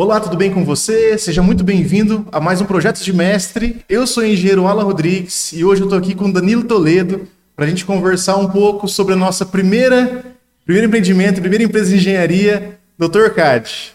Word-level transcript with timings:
Olá, 0.00 0.20
tudo 0.20 0.36
bem 0.36 0.54
com 0.54 0.64
você? 0.64 1.18
Seja 1.18 1.42
muito 1.42 1.64
bem-vindo 1.64 2.24
a 2.30 2.38
mais 2.38 2.60
um 2.60 2.64
Projeto 2.64 3.02
de 3.02 3.12
Mestre. 3.12 3.84
Eu 3.88 4.06
sou 4.06 4.22
o 4.22 4.26
engenheiro 4.26 4.64
Alan 4.64 4.84
Rodrigues 4.84 5.52
e 5.52 5.64
hoje 5.64 5.82
eu 5.82 5.86
estou 5.86 5.98
aqui 5.98 6.14
com 6.14 6.30
Danilo 6.30 6.62
Toledo 6.62 7.26
para 7.56 7.64
a 7.64 7.68
gente 7.68 7.84
conversar 7.84 8.36
um 8.36 8.48
pouco 8.48 8.86
sobre 8.86 9.14
a 9.14 9.16
nossa 9.16 9.44
primeira, 9.44 10.24
primeiro 10.64 10.86
empreendimento, 10.86 11.40
primeira 11.40 11.64
empresa 11.64 11.90
de 11.90 11.96
engenharia, 11.96 12.78
Dr. 12.96 13.34
CAD. 13.34 13.92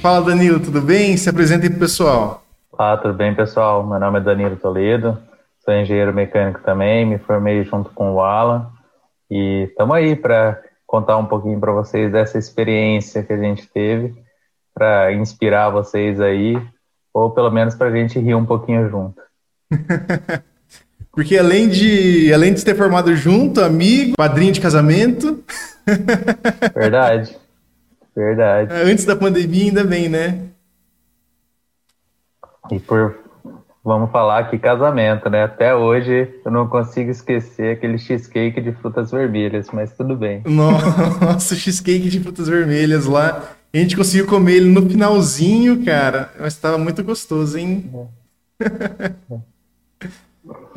Fala 0.00 0.24
Danilo, 0.24 0.60
tudo 0.60 0.80
bem? 0.80 1.16
Se 1.16 1.28
apresenta 1.28 1.64
aí 1.64 1.70
pro 1.70 1.80
pessoal. 1.80 2.44
Olá, 2.70 2.96
tudo 2.98 3.14
bem 3.14 3.34
pessoal? 3.34 3.84
Meu 3.84 3.98
nome 3.98 4.20
é 4.20 4.22
Danilo 4.22 4.54
Toledo, 4.54 5.18
sou 5.64 5.74
engenheiro 5.74 6.14
mecânico 6.14 6.60
também, 6.60 7.04
me 7.04 7.18
formei 7.18 7.64
junto 7.64 7.90
com 7.90 8.12
o 8.12 8.20
Alan 8.20 8.70
e 9.34 9.62
estamos 9.62 9.96
aí 9.96 10.14
para 10.14 10.62
contar 10.86 11.16
um 11.16 11.24
pouquinho 11.24 11.58
para 11.58 11.72
vocês 11.72 12.12
dessa 12.12 12.36
experiência 12.36 13.22
que 13.22 13.32
a 13.32 13.38
gente 13.38 13.66
teve, 13.66 14.14
para 14.74 15.10
inspirar 15.14 15.70
vocês 15.70 16.20
aí, 16.20 16.60
ou 17.14 17.30
pelo 17.30 17.50
menos 17.50 17.74
para 17.74 17.88
a 17.88 17.90
gente 17.90 18.18
rir 18.18 18.34
um 18.34 18.44
pouquinho 18.44 18.90
junto. 18.90 19.22
Porque 21.10 21.38
além 21.38 21.66
de, 21.70 22.30
além 22.30 22.52
de 22.52 22.62
ter 22.62 22.74
formado 22.74 23.16
junto, 23.16 23.62
amigo, 23.62 24.16
padrinho 24.18 24.52
de 24.52 24.60
casamento. 24.60 25.42
Verdade. 26.74 27.34
Verdade. 28.14 28.70
Antes 28.74 29.06
da 29.06 29.16
pandemia, 29.16 29.64
ainda 29.64 29.82
bem, 29.82 30.10
né? 30.10 30.42
E 32.70 32.78
por 32.78 33.21
Vamos 33.84 34.12
falar 34.12 34.48
que 34.48 34.58
casamento, 34.60 35.28
né? 35.28 35.42
Até 35.42 35.74
hoje 35.74 36.28
eu 36.44 36.52
não 36.52 36.68
consigo 36.68 37.10
esquecer 37.10 37.76
aquele 37.76 37.98
cheesecake 37.98 38.60
de 38.60 38.70
frutas 38.70 39.10
vermelhas, 39.10 39.66
mas 39.72 39.92
tudo 39.96 40.14
bem. 40.14 40.40
Nossa, 40.44 41.56
cheesecake 41.56 42.08
de 42.08 42.20
frutas 42.20 42.48
vermelhas 42.48 43.06
lá. 43.06 43.42
A 43.74 43.76
gente 43.76 43.96
conseguiu 43.96 44.26
comer 44.26 44.56
ele 44.56 44.70
no 44.70 44.88
finalzinho, 44.88 45.84
cara. 45.84 46.30
Mas 46.38 46.52
estava 46.52 46.78
muito 46.78 47.02
gostoso, 47.02 47.58
hein? 47.58 47.90
É. 48.60 49.12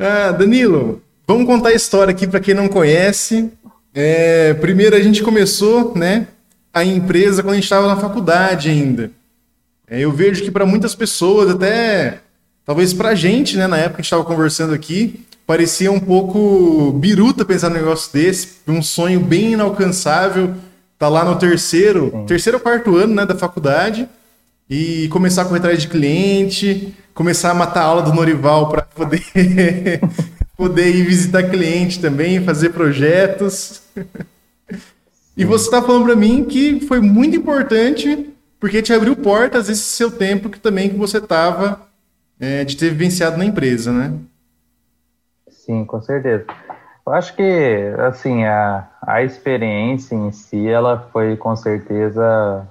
ah, 0.00 0.32
Danilo, 0.32 1.00
vamos 1.28 1.46
contar 1.46 1.68
a 1.68 1.74
história 1.74 2.10
aqui 2.10 2.26
para 2.26 2.40
quem 2.40 2.54
não 2.54 2.66
conhece. 2.66 3.52
É, 3.94 4.52
primeiro 4.54 4.96
a 4.96 5.00
gente 5.00 5.22
começou, 5.22 5.96
né? 5.96 6.26
A 6.74 6.84
empresa 6.84 7.40
quando 7.40 7.52
a 7.52 7.56
gente 7.56 7.64
estava 7.64 7.86
na 7.86 7.96
faculdade 7.96 8.68
ainda. 8.68 9.12
É, 9.88 10.00
eu 10.00 10.10
vejo 10.10 10.42
que 10.42 10.50
para 10.50 10.66
muitas 10.66 10.96
pessoas, 10.96 11.50
até 11.50 12.18
Talvez 12.66 12.92
pra 12.92 13.14
gente, 13.14 13.56
né, 13.56 13.68
na 13.68 13.76
época 13.76 13.94
que 13.94 14.00
a 14.00 14.02
gente 14.02 14.06
estava 14.06 14.24
conversando 14.24 14.74
aqui, 14.74 15.24
parecia 15.46 15.92
um 15.92 16.00
pouco 16.00 16.90
biruta 16.98 17.44
pensar 17.44 17.70
num 17.70 17.76
negócio 17.76 18.12
desse, 18.12 18.56
um 18.66 18.82
sonho 18.82 19.20
bem 19.20 19.52
inalcançável, 19.52 20.52
tá 20.98 21.08
lá 21.08 21.24
no 21.24 21.36
terceiro, 21.36 22.10
Sim. 22.10 22.26
terceiro 22.26 22.58
ou 22.58 22.62
quarto 22.62 22.96
ano, 22.96 23.14
né, 23.14 23.24
da 23.24 23.36
faculdade, 23.36 24.08
e 24.68 25.06
começar 25.10 25.42
a 25.42 25.44
correr 25.44 25.60
atrás 25.60 25.80
de 25.80 25.86
cliente, 25.86 26.92
começar 27.14 27.52
a 27.52 27.54
matar 27.54 27.82
a 27.82 27.84
aula 27.84 28.02
do 28.02 28.12
Norival 28.12 28.68
para 28.68 28.82
poder 28.92 30.00
poder 30.56 30.88
ir 30.88 31.04
visitar 31.04 31.44
cliente 31.44 32.00
também, 32.00 32.42
fazer 32.42 32.70
projetos. 32.70 33.82
e 35.36 35.44
você 35.44 35.66
está 35.66 35.80
falando 35.80 36.06
para 36.06 36.16
mim 36.16 36.44
que 36.44 36.80
foi 36.80 36.98
muito 36.98 37.36
importante 37.36 38.30
porque 38.58 38.82
te 38.82 38.92
abriu 38.92 39.14
portas 39.14 39.68
esse 39.68 39.82
seu 39.82 40.10
tempo 40.10 40.48
que 40.48 40.58
também 40.58 40.88
que 40.88 40.96
você 40.96 41.18
estava 41.18 41.86
é, 42.38 42.64
de 42.64 42.76
ter 42.76 42.90
vivenciado 42.90 43.36
na 43.36 43.44
empresa, 43.44 43.92
né? 43.92 44.18
Sim, 45.48 45.84
com 45.84 46.00
certeza. 46.00 46.44
Eu 47.06 47.12
acho 47.12 47.34
que, 47.36 47.94
assim, 48.06 48.44
a, 48.44 48.88
a 49.02 49.22
experiência 49.22 50.14
em 50.14 50.32
si, 50.32 50.68
ela 50.68 51.08
foi 51.12 51.36
com 51.36 51.54
certeza 51.54 52.68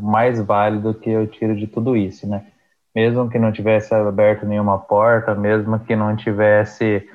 mais 0.00 0.40
válida 0.40 0.94
que 0.94 1.10
eu 1.10 1.26
tiro 1.26 1.56
de 1.56 1.66
tudo 1.66 1.96
isso, 1.96 2.28
né? 2.28 2.46
Mesmo 2.94 3.28
que 3.28 3.38
não 3.38 3.52
tivesse 3.52 3.94
aberto 3.94 4.46
nenhuma 4.46 4.78
porta, 4.78 5.34
mesmo 5.34 5.78
que 5.80 5.96
não 5.96 6.16
tivesse 6.16 7.08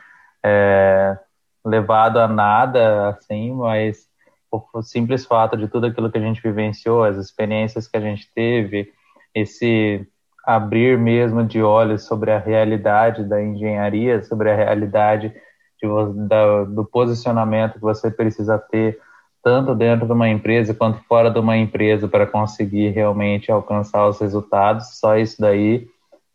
é, 0.44 1.18
levado 1.66 2.20
a 2.20 2.28
nada, 2.28 3.10
assim, 3.10 3.54
mas 3.54 4.08
o 4.52 4.82
simples 4.82 5.26
fato 5.26 5.58
de 5.58 5.68
tudo 5.68 5.88
aquilo 5.88 6.12
que 6.12 6.18
a 6.18 6.22
gente 6.22 6.42
vivenciou, 6.42 7.04
as 7.04 7.18
experiências 7.18 7.88
que 7.88 7.98
a 7.98 8.02
gente 8.02 8.30
teve, 8.34 8.92
esse 9.34 10.08
abrir 10.44 10.98
mesmo 10.98 11.44
de 11.44 11.62
olhos 11.62 12.04
sobre 12.04 12.32
a 12.32 12.38
realidade 12.38 13.24
da 13.24 13.42
engenharia, 13.42 14.22
sobre 14.24 14.52
a 14.52 14.56
realidade 14.56 15.34
de, 15.82 16.28
da, 16.28 16.66
do 16.66 16.84
posicionamento 16.84 17.76
que 17.76 17.82
você 17.82 18.12
precisa 18.12 18.58
ter, 18.58 19.00
tanto 19.42 19.74
dentro 19.74 20.06
de 20.06 20.12
uma 20.12 20.30
empresa 20.30 20.74
quanto 20.74 21.02
fora 21.04 21.30
de 21.30 21.40
uma 21.40 21.58
empresa, 21.58 22.08
para 22.08 22.28
conseguir 22.28 22.90
realmente 22.90 23.52
alcançar 23.52 24.08
os 24.08 24.20
resultados. 24.20 25.00
Só 25.00 25.18
isso 25.18 25.40
daí 25.40 25.88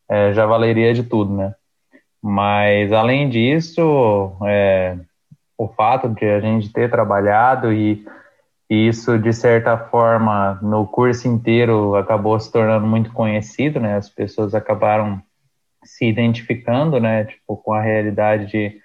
é, 0.09 0.33
já 0.33 0.47
valeria 0.47 0.95
de 0.95 1.03
tudo, 1.03 1.35
né? 1.35 1.55
Mas, 2.23 2.93
além 2.93 3.29
disso, 3.29 4.33
é, 4.47 4.97
o 5.57 5.69
fato 5.69 6.09
de 6.09 6.25
a 6.25 6.41
gente 6.41 6.73
ter 6.73 6.91
trabalhado 6.91 7.73
e 7.73 8.05
e 8.71 8.89
isso, 8.89 9.19
de 9.19 9.33
certa 9.33 9.79
forma, 9.79 10.59
no 10.61 10.87
curso 10.87 11.27
inteiro 11.27 11.95
acabou 11.95 12.39
se 12.39 12.53
tornando 12.53 12.87
muito 12.87 13.11
conhecido, 13.13 13.81
né? 13.81 13.97
As 13.97 14.11
pessoas 14.11 14.55
acabaram 14.55 15.23
se 15.83 16.05
identificando, 16.07 17.01
né? 17.01 17.25
Tipo, 17.25 17.57
com 17.57 17.73
a 17.73 17.81
realidade 17.81 18.47
de, 18.47 18.79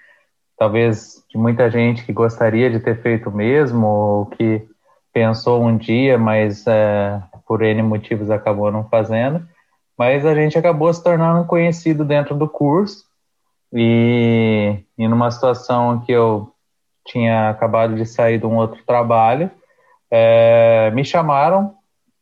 talvez, 0.58 1.22
de 1.30 1.38
muita 1.38 1.70
gente 1.70 2.06
que 2.06 2.14
gostaria 2.14 2.70
de 2.70 2.80
ter 2.80 3.02
feito 3.02 3.30
mesmo, 3.30 3.86
ou 3.86 4.26
que 4.28 4.66
pensou 5.12 5.62
um 5.62 5.76
dia, 5.76 6.18
mas 6.18 6.66
é, 6.66 7.22
por 7.46 7.62
N 7.62 7.82
motivos 7.84 8.32
acabou 8.32 8.72
não 8.72 8.88
fazendo. 8.88 9.46
Mas 9.98 10.26
a 10.26 10.34
gente 10.34 10.58
acabou 10.58 10.94
se 10.94 11.04
tornando 11.04 11.46
conhecido 11.46 12.06
dentro 12.06 12.36
do 12.36 12.48
curso. 12.48 13.04
E, 13.74 14.80
e 14.98 15.08
numa 15.10 15.30
situação 15.30 16.00
que 16.00 16.12
eu 16.12 16.54
tinha 17.06 17.50
acabado 17.50 17.96
de 17.96 18.06
sair 18.06 18.40
de 18.40 18.46
um 18.46 18.56
outro 18.56 18.82
trabalho, 18.86 19.52
é, 20.16 20.92
me 20.92 21.04
chamaram 21.04 21.74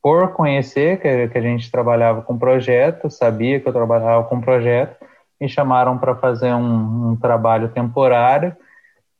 por 0.01 0.31
conhecer 0.31 1.01
que, 1.01 1.27
que, 1.27 1.37
a 1.37 1.41
gente 1.41 1.69
trabalhava 1.69 2.21
com 2.21 2.39
projeto, 2.39 3.09
sabia 3.09 3.59
que 3.59 3.67
eu 3.67 3.73
trabalhava 3.73 4.23
com 4.29 4.39
projeto, 4.39 4.95
me 5.39 5.49
chamaram 5.49 5.97
para 5.97 6.15
fazer 6.15 6.53
um, 6.53 7.11
um, 7.11 7.15
trabalho 7.17 7.67
temporário 7.67 8.55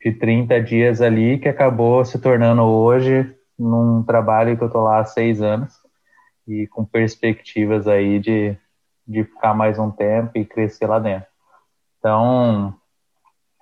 de 0.01 0.13
30 0.13 0.61
dias 0.61 1.01
ali, 1.01 1.37
que 1.37 1.49
acabou 1.49 2.05
se 2.05 2.17
tornando 2.17 2.61
hoje 2.63 3.35
num 3.59 4.03
trabalho 4.03 4.55
que 4.55 4.63
eu 4.63 4.67
estou 4.67 4.83
lá 4.83 4.99
há 4.99 5.05
seis 5.05 5.41
anos 5.41 5.73
e 6.47 6.65
com 6.67 6.85
perspectivas 6.85 7.89
aí 7.89 8.19
de, 8.19 8.55
de 9.05 9.25
ficar 9.25 9.53
mais 9.53 9.77
um 9.77 9.91
tempo 9.91 10.31
e 10.35 10.45
crescer 10.45 10.87
lá 10.87 10.97
dentro. 10.97 11.27
Então, 11.99 12.73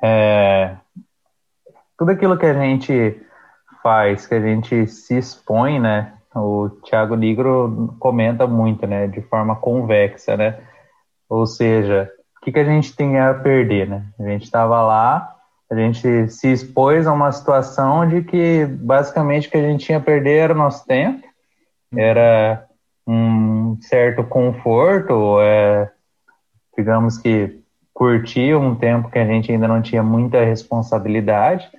é, 0.04 0.78
tudo 1.98 2.12
aquilo 2.12 2.38
que 2.38 2.46
a 2.46 2.54
gente 2.54 3.20
faz, 3.82 4.28
que 4.28 4.36
a 4.36 4.42
gente 4.42 4.88
se 4.88 5.18
expõe, 5.18 5.80
né? 5.80 6.14
O 6.36 6.70
Thiago 6.84 7.16
Nigro 7.16 7.96
comenta 8.00 8.46
muito, 8.46 8.86
né? 8.86 9.08
De 9.08 9.22
forma 9.22 9.56
convexa, 9.56 10.38
né? 10.38 10.60
Ou 11.28 11.46
seja, 11.46 12.12
o 12.38 12.46
que, 12.46 12.52
que 12.52 12.60
a 12.60 12.64
gente 12.64 12.96
tem 12.96 13.20
a 13.20 13.34
perder, 13.34 13.88
né? 13.88 14.06
A 14.20 14.24
gente 14.24 14.44
estava 14.44 14.82
lá, 14.82 15.36
a 15.70 15.76
gente 15.76 16.30
se 16.30 16.52
expôs 16.52 17.06
a 17.06 17.14
uma 17.14 17.32
situação 17.32 18.08
de 18.08 18.24
que 18.24 18.66
basicamente 18.66 19.48
o 19.48 19.52
que 19.52 19.58
a 19.58 19.62
gente 19.62 19.86
tinha 19.86 19.98
a 19.98 20.02
perder 20.02 20.38
era 20.38 20.54
o 20.54 20.58
nosso 20.58 20.86
tempo, 20.86 21.28
era 21.96 22.66
um 23.08 23.78
certo 23.82 24.24
conforto, 24.24 25.40
é, 25.42 25.92
digamos 26.78 27.18
que 27.18 27.60
curtir 27.94 28.56
um 28.56 28.76
tempo 28.76 29.10
que 29.10 29.20
a 29.20 29.26
gente 29.26 29.52
ainda 29.52 29.68
não 29.68 29.82
tinha 29.82 30.02
muita 30.02 30.44
responsabilidade, 30.44 31.70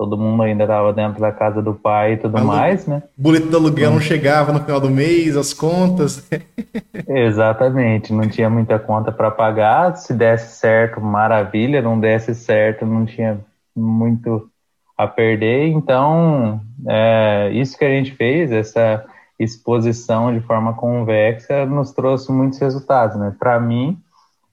todo 0.00 0.16
mundo 0.16 0.44
ainda 0.44 0.64
estava 0.64 0.94
dentro 0.94 1.20
da 1.20 1.30
casa 1.30 1.60
do 1.60 1.74
pai 1.74 2.14
e 2.14 2.16
tudo 2.16 2.38
Alu... 2.38 2.46
mais, 2.46 2.86
né? 2.86 3.02
O 3.18 3.22
boleto 3.22 3.48
do 3.48 3.56
aluguel 3.58 3.90
não 3.90 4.00
chegava 4.00 4.50
no 4.50 4.60
final 4.60 4.80
do 4.80 4.88
mês, 4.88 5.36
as 5.36 5.52
contas. 5.52 6.26
Exatamente, 7.06 8.10
não 8.10 8.26
tinha 8.26 8.48
muita 8.48 8.78
conta 8.78 9.12
para 9.12 9.30
pagar. 9.30 9.94
Se 9.98 10.14
desse 10.14 10.56
certo, 10.56 11.02
maravilha, 11.02 11.82
não 11.82 12.00
desse 12.00 12.34
certo, 12.34 12.86
não 12.86 13.04
tinha 13.04 13.40
muito 13.76 14.48
a 14.96 15.06
perder. 15.06 15.66
Então, 15.66 16.62
é, 16.88 17.50
isso 17.52 17.76
que 17.76 17.84
a 17.84 17.90
gente 17.90 18.12
fez, 18.12 18.50
essa 18.50 19.04
exposição 19.38 20.32
de 20.32 20.40
forma 20.40 20.72
convexa, 20.72 21.66
nos 21.66 21.92
trouxe 21.92 22.32
muitos 22.32 22.58
resultados, 22.58 23.18
né? 23.18 23.36
Para 23.38 23.60
mim, 23.60 23.98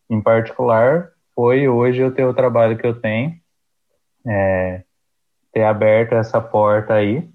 em 0.10 0.20
particular, 0.20 1.08
foi 1.34 1.70
hoje 1.70 2.02
eu 2.02 2.12
ter 2.12 2.26
o 2.26 2.34
trabalho 2.34 2.78
que 2.78 2.86
eu 2.86 3.00
tenho. 3.00 3.34
É, 4.28 4.82
ter 5.58 5.64
aberto 5.64 6.14
essa 6.14 6.40
porta 6.40 6.94
aí, 6.94 7.28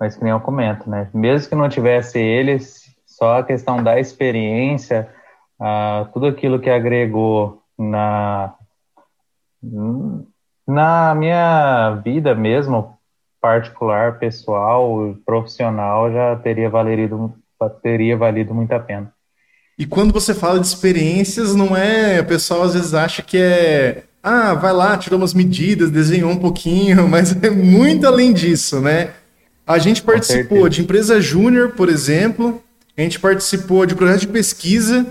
mas 0.00 0.16
que 0.16 0.24
nem 0.24 0.32
eu 0.32 0.40
comento, 0.40 0.88
né? 0.88 1.10
Mesmo 1.12 1.50
que 1.50 1.54
não 1.54 1.68
tivesse 1.68 2.18
eles, 2.18 2.84
só 3.04 3.40
a 3.40 3.42
questão 3.44 3.82
da 3.82 4.00
experiência, 4.00 5.10
uh, 5.60 6.10
tudo 6.10 6.24
aquilo 6.26 6.58
que 6.58 6.70
agregou 6.70 7.62
na 7.78 8.54
na 10.66 11.14
minha 11.14 12.00
vida 12.02 12.34
mesmo 12.34 12.96
particular, 13.42 14.18
pessoal, 14.18 15.14
profissional, 15.26 16.10
já 16.10 16.36
teria 16.36 16.70
valido, 16.70 17.34
teria 17.82 18.16
valido 18.16 18.54
muito 18.54 18.72
a 18.72 18.80
pena. 18.80 19.12
E 19.78 19.84
quando 19.84 20.14
você 20.14 20.34
fala 20.34 20.58
de 20.58 20.66
experiências, 20.66 21.54
não 21.54 21.76
é. 21.76 22.20
O 22.20 22.26
pessoal 22.26 22.62
às 22.62 22.72
vezes 22.72 22.94
acha 22.94 23.22
que 23.22 23.36
é. 23.36 24.04
Ah, 24.28 24.54
vai 24.54 24.72
lá, 24.72 24.98
tirou 24.98 25.20
umas 25.20 25.32
medidas, 25.32 25.88
desenhou 25.88 26.32
um 26.32 26.36
pouquinho, 26.36 27.06
mas 27.06 27.30
é 27.40 27.48
muito 27.48 28.04
além 28.08 28.32
disso, 28.32 28.80
né? 28.80 29.10
A 29.64 29.78
gente 29.78 30.02
participou 30.02 30.68
de 30.68 30.80
empresa 30.80 31.20
júnior, 31.20 31.74
por 31.76 31.88
exemplo, 31.88 32.60
a 32.96 33.02
gente 33.02 33.20
participou 33.20 33.86
de 33.86 33.94
projeto 33.94 34.22
de 34.22 34.26
pesquisa, 34.26 35.06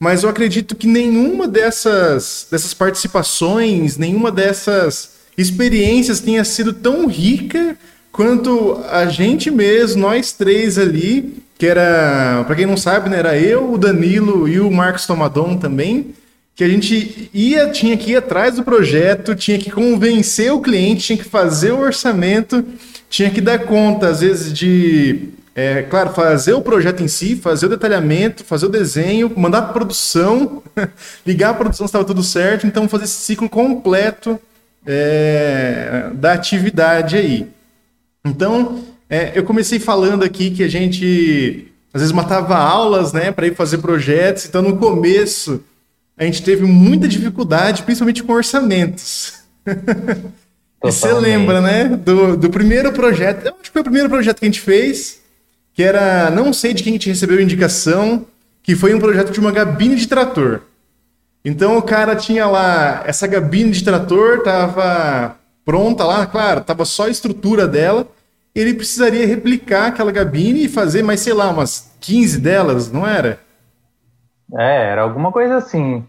mas 0.00 0.22
eu 0.22 0.30
acredito 0.30 0.74
que 0.74 0.86
nenhuma 0.86 1.46
dessas, 1.46 2.46
dessas 2.50 2.72
participações, 2.72 3.98
nenhuma 3.98 4.32
dessas 4.32 5.10
experiências 5.36 6.20
tenha 6.20 6.42
sido 6.42 6.72
tão 6.72 7.06
rica 7.06 7.76
quanto 8.10 8.82
a 8.90 9.04
gente 9.06 9.50
mesmo, 9.50 10.00
nós 10.00 10.32
três 10.32 10.78
ali, 10.78 11.36
que 11.58 11.66
era, 11.66 12.42
para 12.46 12.56
quem 12.56 12.64
não 12.64 12.78
sabe, 12.78 13.10
né, 13.10 13.18
era 13.18 13.38
eu, 13.38 13.74
o 13.74 13.76
Danilo 13.76 14.48
e 14.48 14.58
o 14.58 14.70
Marcos 14.70 15.04
Tomadon 15.04 15.58
também, 15.58 16.14
que 16.54 16.62
a 16.62 16.68
gente 16.68 17.28
ia, 17.34 17.68
tinha 17.70 17.96
que 17.96 18.12
ir 18.12 18.16
atrás 18.16 18.56
do 18.56 18.62
projeto, 18.62 19.34
tinha 19.34 19.58
que 19.58 19.70
convencer 19.70 20.52
o 20.52 20.60
cliente, 20.60 21.04
tinha 21.04 21.18
que 21.18 21.24
fazer 21.24 21.72
o 21.72 21.80
orçamento, 21.80 22.64
tinha 23.10 23.28
que 23.30 23.40
dar 23.40 23.58
conta, 23.60 24.08
às 24.08 24.20
vezes, 24.20 24.52
de, 24.52 25.30
é, 25.54 25.82
claro, 25.82 26.10
fazer 26.10 26.52
o 26.52 26.62
projeto 26.62 27.02
em 27.02 27.08
si, 27.08 27.34
fazer 27.34 27.66
o 27.66 27.68
detalhamento, 27.68 28.44
fazer 28.44 28.66
o 28.66 28.68
desenho, 28.68 29.32
mandar 29.36 29.62
para 29.62 29.72
produção, 29.72 30.62
ligar 31.26 31.50
a 31.50 31.54
produção 31.54 31.86
se 31.86 31.90
estava 31.90 32.04
tudo 32.04 32.22
certo, 32.22 32.66
então 32.66 32.88
fazer 32.88 33.04
esse 33.04 33.20
ciclo 33.20 33.48
completo 33.48 34.38
é, 34.86 36.10
da 36.14 36.34
atividade 36.34 37.16
aí. 37.16 37.48
Então, 38.24 38.84
é, 39.10 39.32
eu 39.34 39.42
comecei 39.42 39.80
falando 39.80 40.22
aqui 40.22 40.50
que 40.50 40.62
a 40.62 40.68
gente 40.68 41.68
às 41.92 42.00
vezes 42.00 42.12
matava 42.12 42.56
aulas, 42.56 43.12
né, 43.12 43.30
para 43.30 43.46
ir 43.46 43.54
fazer 43.54 43.78
projetos. 43.78 44.46
Então, 44.46 44.62
no 44.62 44.76
começo, 44.76 45.62
a 46.16 46.24
gente 46.24 46.42
teve 46.42 46.64
muita 46.64 47.08
dificuldade, 47.08 47.82
principalmente 47.82 48.22
com 48.22 48.32
orçamentos. 48.32 49.40
você 50.82 51.12
lembra, 51.12 51.60
né, 51.60 51.84
do, 51.88 52.36
do 52.36 52.50
primeiro 52.50 52.92
projeto? 52.92 53.46
Eu 53.46 53.54
acho 53.54 53.64
que 53.64 53.70
foi 53.70 53.80
o 53.80 53.84
primeiro 53.84 54.08
projeto 54.08 54.38
que 54.38 54.44
a 54.44 54.48
gente 54.48 54.60
fez, 54.60 55.20
que 55.72 55.82
era, 55.82 56.30
não 56.30 56.52
sei 56.52 56.72
de 56.72 56.82
quem 56.82 56.92
a 56.92 56.94
gente 56.94 57.08
recebeu 57.08 57.40
indicação, 57.40 58.26
que 58.62 58.76
foi 58.76 58.94
um 58.94 59.00
projeto 59.00 59.32
de 59.32 59.40
uma 59.40 59.50
gabine 59.50 59.96
de 59.96 60.06
trator. 60.06 60.62
Então 61.44 61.76
o 61.76 61.82
cara 61.82 62.16
tinha 62.16 62.46
lá 62.46 63.02
essa 63.06 63.26
gabine 63.26 63.72
de 63.72 63.84
trator, 63.84 64.42
tava 64.42 65.36
pronta 65.64 66.04
lá, 66.04 66.26
claro, 66.26 66.62
tava 66.62 66.84
só 66.84 67.06
a 67.06 67.10
estrutura 67.10 67.66
dela. 67.66 68.08
Ele 68.54 68.72
precisaria 68.72 69.26
replicar 69.26 69.88
aquela 69.88 70.12
gabine 70.12 70.64
e 70.64 70.68
fazer 70.68 71.02
mais, 71.02 71.20
sei 71.20 71.32
lá, 71.32 71.50
umas 71.50 71.90
15 72.00 72.38
delas, 72.38 72.90
não 72.90 73.06
era? 73.06 73.40
É, 74.52 74.90
era 74.90 75.02
alguma 75.02 75.32
coisa 75.32 75.56
assim. 75.56 76.04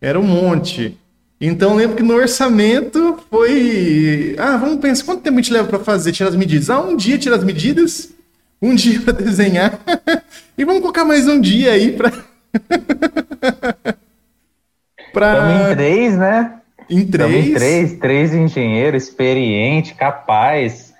Era 0.00 0.18
um 0.18 0.24
monte. 0.24 0.98
Então 1.40 1.74
lembro 1.74 1.96
que 1.96 2.02
no 2.02 2.14
orçamento 2.14 3.18
foi. 3.30 4.36
Ah, 4.38 4.56
vamos 4.56 4.80
pensar, 4.80 5.04
quanto 5.04 5.22
tempo 5.22 5.38
a 5.38 5.42
gente 5.42 5.52
leva 5.52 5.68
para 5.68 5.78
fazer, 5.78 6.12
tirar 6.12 6.30
as 6.30 6.36
medidas? 6.36 6.70
Ah, 6.70 6.80
um 6.80 6.96
dia 6.96 7.18
tirar 7.18 7.36
as 7.36 7.44
medidas, 7.44 8.12
um 8.60 8.74
dia 8.76 9.00
para 9.00 9.12
desenhar, 9.12 9.78
e 10.56 10.64
vamos 10.64 10.80
colocar 10.80 11.04
mais 11.04 11.28
um 11.28 11.40
dia 11.40 11.72
aí 11.72 11.92
para. 11.92 12.10
pra... 15.12 15.32
Estamos 15.34 15.70
em 15.70 15.74
três, 15.74 16.18
né? 16.18 16.60
Em 16.88 17.06
três? 17.06 17.46
em 17.46 17.54
três, 17.54 17.92
três 17.98 18.34
engenheiros, 18.34 19.04
experiente, 19.04 19.94
capaz, 19.94 20.94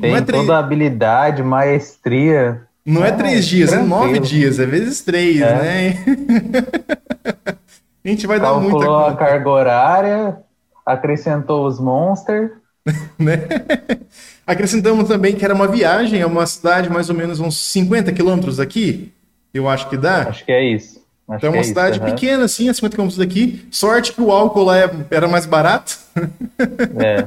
tem 0.00 0.14
é 0.14 0.20
toda 0.20 0.56
a 0.56 0.58
habilidade, 0.58 1.42
maestria. 1.42 2.62
Não 2.86 3.04
é, 3.04 3.08
é 3.08 3.12
três 3.12 3.46
dias, 3.46 3.70
tranquilo. 3.70 3.94
é 3.94 3.98
nove 3.98 4.18
dias, 4.20 4.58
é 4.58 4.66
vezes 4.66 5.00
três, 5.00 5.40
é. 5.40 5.54
né? 5.54 6.04
a 8.04 8.08
gente 8.08 8.26
vai 8.26 8.38
Calculou 8.38 8.68
dar 8.68 8.70
muita 8.70 8.86
conta. 8.86 9.10
a 9.10 9.16
carga 9.16 9.48
horária, 9.48 10.36
acrescentou 10.84 11.66
os 11.66 11.80
monsters. 11.80 12.50
né? 13.18 13.38
Acrescentamos 14.46 15.08
também 15.08 15.34
que 15.34 15.44
era 15.44 15.54
uma 15.54 15.66
viagem, 15.66 16.20
é 16.20 16.26
uma 16.26 16.46
cidade 16.46 16.90
mais 16.90 17.08
ou 17.08 17.16
menos 17.16 17.40
uns 17.40 17.56
50 17.56 18.12
quilômetros 18.12 18.58
daqui, 18.58 19.10
eu 19.54 19.68
acho 19.68 19.88
que 19.88 19.96
dá. 19.96 20.28
Acho 20.28 20.44
que 20.44 20.52
é 20.52 20.62
isso. 20.62 21.02
Acho 21.26 21.38
então 21.38 21.48
é 21.48 21.52
uma 21.52 21.60
é 21.60 21.64
cidade 21.64 21.96
isso, 21.98 22.04
pequena, 22.04 22.40
uhum. 22.40 22.44
assim, 22.44 22.68
a 22.68 22.74
50 22.74 22.96
km 22.96 23.08
daqui. 23.16 23.66
Sorte 23.70 24.12
que 24.12 24.20
o 24.20 24.30
álcool 24.30 24.64
lá 24.64 24.78
é, 24.78 24.90
era 25.10 25.26
mais 25.26 25.46
barato. 25.46 25.98
É. 26.96 27.26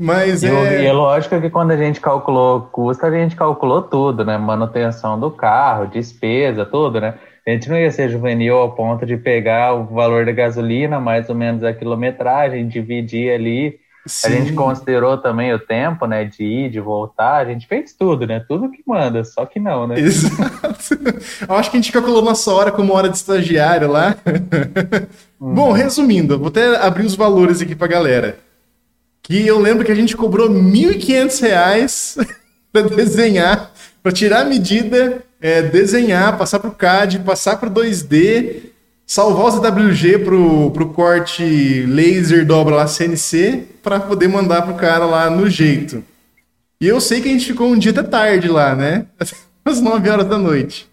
Mas 0.00 0.42
e, 0.42 0.48
é... 0.48 0.82
e 0.82 0.86
é 0.86 0.92
lógico 0.92 1.40
que 1.40 1.50
quando 1.50 1.72
a 1.72 1.76
gente 1.76 2.00
calculou 2.00 2.62
custo, 2.72 3.04
a 3.04 3.10
gente 3.10 3.36
calculou 3.36 3.82
tudo, 3.82 4.24
né? 4.24 4.38
Manutenção 4.38 5.20
do 5.20 5.30
carro, 5.30 5.86
despesa, 5.86 6.64
tudo, 6.64 7.00
né? 7.00 7.14
A 7.46 7.50
gente 7.50 7.68
não 7.68 7.76
ia 7.76 7.90
ser 7.90 8.08
juvenil 8.08 8.56
ao 8.56 8.72
ponto 8.72 9.04
de 9.04 9.16
pegar 9.16 9.74
o 9.74 9.84
valor 9.84 10.24
da 10.24 10.32
gasolina, 10.32 10.98
mais 10.98 11.28
ou 11.28 11.34
menos 11.34 11.62
a 11.62 11.72
quilometragem, 11.72 12.66
dividir 12.66 13.32
ali 13.32 13.78
Sim. 14.06 14.28
A 14.28 14.30
gente 14.30 14.52
considerou 14.54 15.18
também 15.18 15.52
o 15.52 15.58
tempo, 15.58 16.06
né, 16.06 16.24
de 16.24 16.42
ir, 16.42 16.70
de 16.70 16.80
voltar, 16.80 17.36
a 17.36 17.44
gente 17.44 17.66
fez 17.66 17.92
tudo, 17.92 18.26
né, 18.26 18.42
tudo 18.48 18.70
que 18.70 18.82
manda, 18.86 19.22
só 19.24 19.44
que 19.44 19.60
não, 19.60 19.86
né. 19.86 20.00
Exato. 20.00 20.98
Eu 21.46 21.54
acho 21.54 21.70
que 21.70 21.76
a 21.76 21.80
gente 21.80 21.92
calculou 21.92 22.22
nossa 22.22 22.50
hora 22.52 22.72
como 22.72 22.94
hora 22.94 23.08
de 23.08 23.16
estagiário 23.16 23.90
lá. 23.90 24.16
Uhum. 25.38 25.54
Bom, 25.54 25.72
resumindo, 25.72 26.38
vou 26.38 26.48
até 26.48 26.76
abrir 26.76 27.04
os 27.04 27.14
valores 27.14 27.62
aqui 27.62 27.74
pra 27.74 27.86
galera. 27.86 28.38
Que 29.30 29.46
eu 29.46 29.60
lembro 29.60 29.84
que 29.84 29.92
a 29.92 29.94
gente 29.94 30.16
cobrou 30.16 30.48
R$ 30.48 30.54
1.500 30.54 32.26
para 32.72 32.82
desenhar, 32.82 33.70
para 34.02 34.10
tirar 34.10 34.40
a 34.40 34.44
medida, 34.44 35.22
é, 35.40 35.62
desenhar, 35.62 36.36
passar 36.36 36.58
para 36.58 36.68
o 36.68 36.74
CAD, 36.74 37.20
passar 37.20 37.56
para 37.56 37.68
o 37.68 37.72
2D, 37.72 38.72
salvar 39.06 39.46
os 39.46 39.64
AWG 39.64 40.18
pro, 40.24 40.72
pro 40.72 40.88
corte 40.88 41.44
laser 41.86 42.44
dobra 42.44 42.74
lá 42.74 42.88
CNC 42.88 43.68
para 43.80 44.00
poder 44.00 44.26
mandar 44.26 44.62
pro 44.62 44.74
cara 44.74 45.06
lá 45.06 45.30
no 45.30 45.48
jeito. 45.48 46.02
E 46.80 46.88
eu 46.88 47.00
sei 47.00 47.20
que 47.20 47.28
a 47.28 47.32
gente 47.32 47.46
ficou 47.46 47.68
um 47.68 47.78
dia 47.78 47.92
até 47.92 48.02
tarde 48.02 48.48
lá, 48.48 48.74
né? 48.74 49.06
Às 49.64 49.80
9 49.80 50.10
horas 50.10 50.26
da 50.26 50.38
noite. 50.38 50.90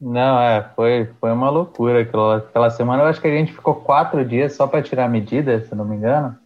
Não, 0.00 0.40
é, 0.40 0.68
foi, 0.74 1.08
foi 1.20 1.30
uma 1.30 1.48
loucura 1.48 2.00
aquela, 2.00 2.38
aquela 2.38 2.70
semana. 2.70 3.04
Eu 3.04 3.06
acho 3.06 3.20
que 3.20 3.28
a 3.28 3.36
gente 3.36 3.52
ficou 3.52 3.76
quatro 3.76 4.24
dias 4.24 4.54
só 4.54 4.66
para 4.66 4.82
tirar 4.82 5.08
medida, 5.08 5.64
se 5.64 5.76
não 5.76 5.84
me 5.84 5.94
engano. 5.94 6.36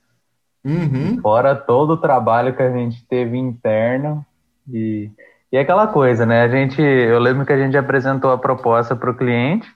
Uhum. 0.64 1.18
Fora 1.20 1.54
todo 1.54 1.90
o 1.90 1.96
trabalho 1.96 2.54
que 2.54 2.62
a 2.62 2.70
gente 2.70 3.04
teve 3.08 3.36
interno. 3.36 4.24
E, 4.72 5.10
e 5.52 5.58
aquela 5.58 5.86
coisa, 5.86 6.24
né? 6.24 6.42
A 6.42 6.48
gente, 6.48 6.80
eu 6.80 7.18
lembro 7.18 7.44
que 7.44 7.52
a 7.52 7.58
gente 7.58 7.76
apresentou 7.76 8.30
a 8.30 8.38
proposta 8.38 8.96
para 8.96 9.10
o 9.10 9.16
cliente. 9.16 9.66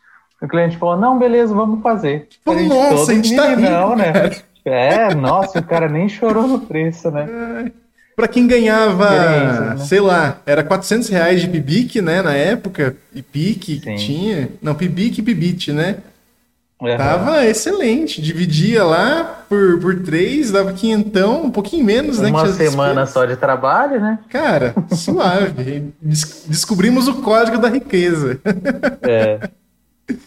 O 0.40 0.48
cliente 0.48 0.78
falou, 0.78 0.96
não, 0.96 1.18
beleza, 1.18 1.54
vamos 1.54 1.82
fazer. 1.82 2.28
a 2.46 2.54
gente, 2.54 2.68
nossa, 2.68 3.10
a 3.10 3.14
gente 3.14 3.36
tá 3.36 3.54
rindo, 3.54 3.96
né? 3.96 4.12
É, 4.64 5.14
nossa, 5.14 5.58
o 5.58 5.62
cara 5.62 5.88
nem 5.88 6.08
chorou 6.08 6.46
no 6.46 6.60
preço, 6.60 7.10
né? 7.10 7.72
Para 8.14 8.28
quem 8.28 8.46
ganhava, 8.46 9.10
né? 9.10 9.76
sei 9.78 10.00
lá, 10.00 10.38
era 10.44 10.64
400 10.64 11.08
reais 11.08 11.40
de 11.40 11.48
Pibic, 11.48 12.02
né, 12.02 12.20
na 12.20 12.34
época, 12.34 12.96
e 13.14 13.22
pique 13.22 13.78
que 13.78 13.94
tinha. 13.94 14.48
Não, 14.60 14.74
Pibic 14.74 15.18
e 15.18 15.22
Pibit, 15.22 15.72
né? 15.72 15.98
Uhum. 16.80 16.96
Tava 16.96 17.44
excelente. 17.46 18.22
Dividia 18.22 18.84
lá 18.84 19.44
por, 19.48 19.80
por 19.80 20.00
três, 20.00 20.50
dava 20.50 20.72
quinhentão, 20.72 21.44
um 21.44 21.50
pouquinho 21.50 21.84
menos, 21.84 22.18
né? 22.18 22.28
Uma 22.28 22.46
semana 22.52 23.04
só 23.04 23.24
de 23.24 23.36
trabalho, 23.36 24.00
né? 24.00 24.18
Cara, 24.28 24.74
suave. 24.94 25.92
Des 26.00 26.44
descobrimos 26.46 27.08
o 27.08 27.14
código 27.14 27.58
da 27.58 27.68
riqueza. 27.68 28.40
É. 29.02 29.48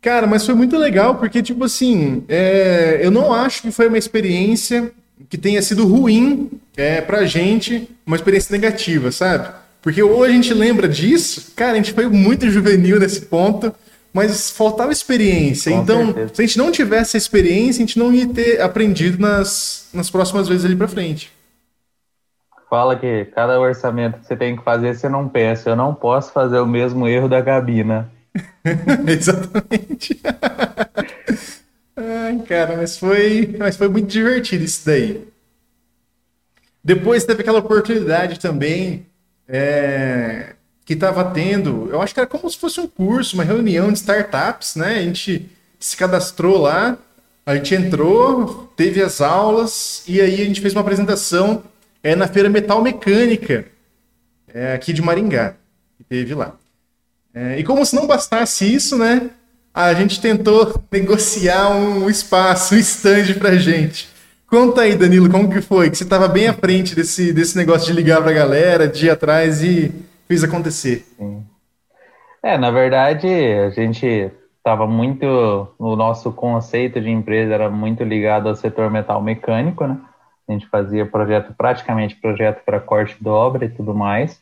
Cara, 0.00 0.26
mas 0.26 0.46
foi 0.46 0.54
muito 0.54 0.78
legal, 0.78 1.16
porque, 1.16 1.42
tipo 1.42 1.64
assim, 1.64 2.24
é, 2.28 3.00
eu 3.02 3.10
não 3.10 3.34
acho 3.34 3.62
que 3.62 3.70
foi 3.72 3.88
uma 3.88 3.98
experiência 3.98 4.92
que 5.28 5.36
tenha 5.36 5.60
sido 5.60 5.86
ruim 5.86 6.50
é, 6.76 7.00
pra 7.00 7.26
gente, 7.26 7.88
uma 8.06 8.16
experiência 8.16 8.52
negativa, 8.52 9.10
sabe? 9.10 9.48
Porque 9.82 10.02
ou 10.02 10.22
a 10.22 10.28
gente 10.28 10.54
lembra 10.54 10.88
disso, 10.88 11.52
cara, 11.54 11.72
a 11.72 11.76
gente 11.76 11.92
foi 11.92 12.06
muito 12.06 12.48
juvenil 12.48 12.98
nesse 13.00 13.22
ponto, 13.22 13.74
mas 14.18 14.50
faltava 14.50 14.90
experiência. 14.90 15.70
Com 15.70 15.82
então, 15.82 16.06
certeza. 16.06 16.34
se 16.34 16.42
a 16.42 16.46
gente 16.46 16.58
não 16.58 16.72
tivesse 16.72 17.16
a 17.16 17.18
experiência, 17.18 17.80
a 17.80 17.86
gente 17.86 17.98
não 17.98 18.12
ia 18.12 18.26
ter 18.26 18.60
aprendido 18.60 19.16
nas, 19.20 19.88
nas 19.94 20.10
próximas 20.10 20.48
vezes 20.48 20.64
ali 20.64 20.74
pra 20.74 20.88
frente. 20.88 21.32
Fala 22.68 22.96
que 22.96 23.26
cada 23.26 23.60
orçamento 23.60 24.18
que 24.18 24.26
você 24.26 24.36
tem 24.36 24.56
que 24.56 24.64
fazer, 24.64 24.96
você 24.96 25.08
não 25.08 25.28
pensa, 25.28 25.70
eu 25.70 25.76
não 25.76 25.94
posso 25.94 26.32
fazer 26.32 26.58
o 26.58 26.66
mesmo 26.66 27.06
erro 27.06 27.28
da 27.28 27.40
Gabina. 27.40 28.10
Exatamente. 29.06 30.20
Ai, 31.96 32.38
cara, 32.40 32.76
mas 32.76 32.98
foi, 32.98 33.54
mas 33.56 33.76
foi 33.76 33.88
muito 33.88 34.08
divertido 34.08 34.64
isso 34.64 34.84
daí. 34.84 35.28
Depois 36.82 37.24
teve 37.24 37.42
aquela 37.42 37.60
oportunidade 37.60 38.40
também 38.40 39.06
é, 39.46 40.56
que 40.88 40.94
estava 40.94 41.22
tendo, 41.22 41.86
eu 41.92 42.00
acho 42.00 42.14
que 42.14 42.20
era 42.20 42.26
como 42.26 42.48
se 42.48 42.56
fosse 42.56 42.80
um 42.80 42.86
curso, 42.86 43.34
uma 43.34 43.44
reunião 43.44 43.92
de 43.92 43.98
startups, 43.98 44.74
né? 44.74 44.94
A 44.94 45.02
gente 45.02 45.46
se 45.78 45.94
cadastrou 45.94 46.56
lá. 46.56 46.96
A 47.44 47.56
gente 47.56 47.74
entrou, 47.74 48.72
teve 48.74 49.02
as 49.02 49.20
aulas 49.20 50.02
e 50.08 50.18
aí 50.18 50.40
a 50.40 50.44
gente 50.46 50.62
fez 50.62 50.72
uma 50.72 50.80
apresentação 50.80 51.62
é, 52.02 52.16
na 52.16 52.26
Feira 52.26 52.48
Metal 52.48 52.80
Mecânica, 52.80 53.66
é, 54.48 54.72
aqui 54.72 54.94
de 54.94 55.02
Maringá, 55.02 55.56
que 55.98 56.04
teve 56.04 56.32
lá. 56.34 56.54
É, 57.34 57.58
e 57.58 57.64
como 57.64 57.84
se 57.84 57.94
não 57.94 58.06
bastasse 58.06 58.74
isso, 58.74 58.96
né? 58.96 59.28
A 59.74 59.92
gente 59.92 60.18
tentou 60.22 60.82
negociar 60.90 61.68
um 61.68 62.08
espaço, 62.08 62.74
um 62.74 62.78
stand 62.78 63.34
pra 63.38 63.58
gente. 63.58 64.08
Conta 64.46 64.80
aí, 64.80 64.96
Danilo, 64.96 65.28
como 65.28 65.52
que 65.52 65.60
foi? 65.60 65.90
Que 65.90 65.98
você 65.98 66.04
estava 66.04 66.26
bem 66.28 66.48
à 66.48 66.54
frente 66.54 66.94
desse, 66.94 67.30
desse 67.30 67.58
negócio 67.58 67.86
de 67.86 67.92
ligar 67.92 68.22
pra 68.22 68.32
galera, 68.32 68.88
de 68.88 69.04
ir 69.04 69.10
atrás 69.10 69.62
e 69.62 70.07
fez 70.28 70.44
acontecer. 70.44 71.06
Sim. 71.16 71.44
É, 72.42 72.56
na 72.56 72.70
verdade, 72.70 73.26
a 73.26 73.70
gente 73.70 74.30
estava 74.58 74.86
muito. 74.86 75.26
O 75.78 75.96
nosso 75.96 76.30
conceito 76.30 77.00
de 77.00 77.10
empresa 77.10 77.54
era 77.54 77.70
muito 77.70 78.04
ligado 78.04 78.48
ao 78.48 78.54
setor 78.54 78.90
metal 78.90 79.20
mecânico, 79.22 79.86
né? 79.86 79.98
A 80.46 80.52
gente 80.52 80.66
fazia 80.68 81.04
projeto, 81.04 81.54
praticamente 81.56 82.16
projeto 82.16 82.62
para 82.64 82.80
corte 82.80 83.16
dobra 83.20 83.64
e 83.64 83.68
tudo 83.68 83.94
mais. 83.94 84.40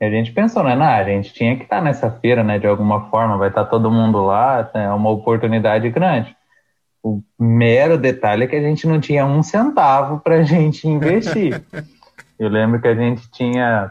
E 0.00 0.04
a 0.04 0.10
gente 0.10 0.32
pensou, 0.32 0.62
né? 0.62 0.74
Nah, 0.74 0.96
a 0.96 1.04
gente 1.04 1.32
tinha 1.32 1.56
que 1.56 1.64
estar 1.64 1.78
tá 1.78 1.82
nessa 1.82 2.10
feira, 2.10 2.42
né? 2.42 2.58
De 2.58 2.66
alguma 2.66 3.08
forma, 3.08 3.36
vai 3.36 3.48
estar 3.48 3.64
tá 3.64 3.70
todo 3.70 3.90
mundo 3.90 4.24
lá, 4.24 4.68
é 4.74 4.90
uma 4.90 5.10
oportunidade 5.10 5.88
grande. 5.90 6.36
O 7.02 7.22
mero 7.38 7.96
detalhe 7.96 8.44
é 8.44 8.46
que 8.46 8.56
a 8.56 8.62
gente 8.62 8.86
não 8.86 9.00
tinha 9.00 9.24
um 9.24 9.42
centavo 9.42 10.20
para 10.20 10.36
a 10.36 10.42
gente 10.44 10.88
investir. 10.88 11.62
Eu 12.38 12.48
lembro 12.48 12.80
que 12.80 12.88
a 12.88 12.94
gente 12.94 13.30
tinha 13.30 13.90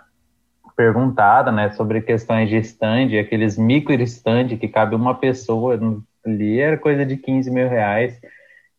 perguntada, 0.78 1.52
né, 1.52 1.72
sobre 1.72 2.02
questões 2.02 2.48
de 2.48 2.58
stand, 2.58 3.20
aqueles 3.20 3.58
micro 3.58 4.00
stand 4.04 4.50
que 4.60 4.68
cabe 4.68 4.96
uma 4.96 5.16
pessoa 5.16 5.78
ali, 6.24 6.60
era 6.60 6.78
coisa 6.78 7.04
de 7.04 7.18
15 7.18 7.50
mil 7.50 7.68
reais. 7.68 8.18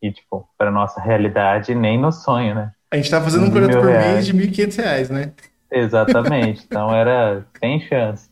E, 0.01 0.09
tipo, 0.09 0.47
para 0.57 0.71
nossa 0.71 1.01
realidade, 1.01 1.75
nem 1.75 1.99
no 1.99 2.09
sonho, 2.09 2.55
né? 2.55 2.71
A 2.89 2.95
gente 2.95 3.11
tá 3.11 3.19
fazendo 3.19 3.47
um 3.47 3.51
projeto 3.51 3.81
por 3.81 3.85
mês 3.85 4.25
de 4.25 4.33
1.500 4.33 4.77
reais, 4.77 5.09
né? 5.09 5.33
Exatamente. 5.69 6.65
Então 6.71 6.95
era 6.95 7.45
sem 7.59 7.81
chance. 7.81 8.29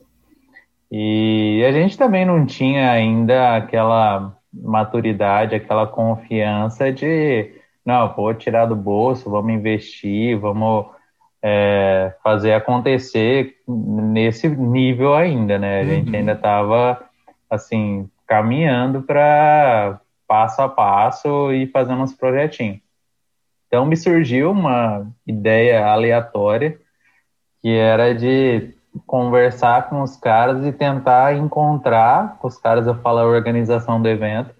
E 0.90 1.62
a 1.68 1.72
gente 1.74 1.98
também 1.98 2.26
não 2.26 2.46
tinha 2.46 2.90
ainda 2.90 3.58
aquela 3.58 4.34
maturidade, 4.54 5.54
aquela 5.54 5.86
confiança 5.86 6.90
de, 6.92 7.52
não, 7.86 8.16
vou 8.16 8.34
tirar 8.34 8.66
do 8.66 8.76
bolso, 8.78 9.30
vamos 9.30 9.54
investir, 9.54 10.40
vamos 10.40 10.86
é, 11.42 12.14
fazer 12.24 12.54
acontecer 12.54 13.58
nesse 13.68 14.48
nível 14.50 15.14
ainda, 15.14 15.58
né? 15.58 15.80
A 15.80 15.84
uhum. 15.84 15.90
gente 15.90 16.16
ainda 16.16 16.34
estava 16.34 17.04
assim 17.50 18.10
caminhando 18.28 19.02
para 19.02 20.00
passo 20.28 20.62
a 20.62 20.68
passo 20.68 21.52
e 21.54 21.68
fazendo 21.68 22.02
uns 22.02 22.14
projetinhos. 22.14 22.80
Então 23.68 23.86
me 23.86 23.96
surgiu 23.96 24.52
uma 24.52 25.08
ideia 25.26 25.86
aleatória 25.86 26.78
que 27.62 27.70
era 27.70 28.14
de 28.14 28.74
conversar 29.06 29.90
com 29.90 30.02
os 30.02 30.16
caras 30.18 30.66
e 30.66 30.72
tentar 30.72 31.36
encontrar, 31.36 32.38
os 32.42 32.58
caras 32.58 32.88
eu 32.88 32.96
falo 32.96 33.20
a 33.20 33.26
organização 33.26 34.02
do 34.02 34.08
evento, 34.08 34.54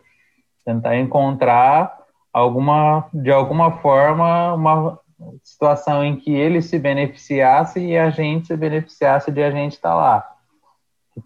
tentar 0.66 0.98
encontrar 0.98 1.98
alguma 2.32 3.06
de 3.14 3.32
alguma 3.32 3.72
forma 3.78 4.54
uma 4.54 5.00
situação 5.44 6.04
em 6.04 6.16
que 6.16 6.34
ele 6.34 6.62
se 6.62 6.78
beneficiasse 6.78 7.80
e 7.80 7.98
a 7.98 8.10
gente 8.10 8.48
se 8.48 8.58
beneficiasse 8.58 9.32
de 9.32 9.42
a 9.42 9.52
gente 9.52 9.74
estar 9.74 9.90
tá 9.90 9.96
lá. 9.96 10.36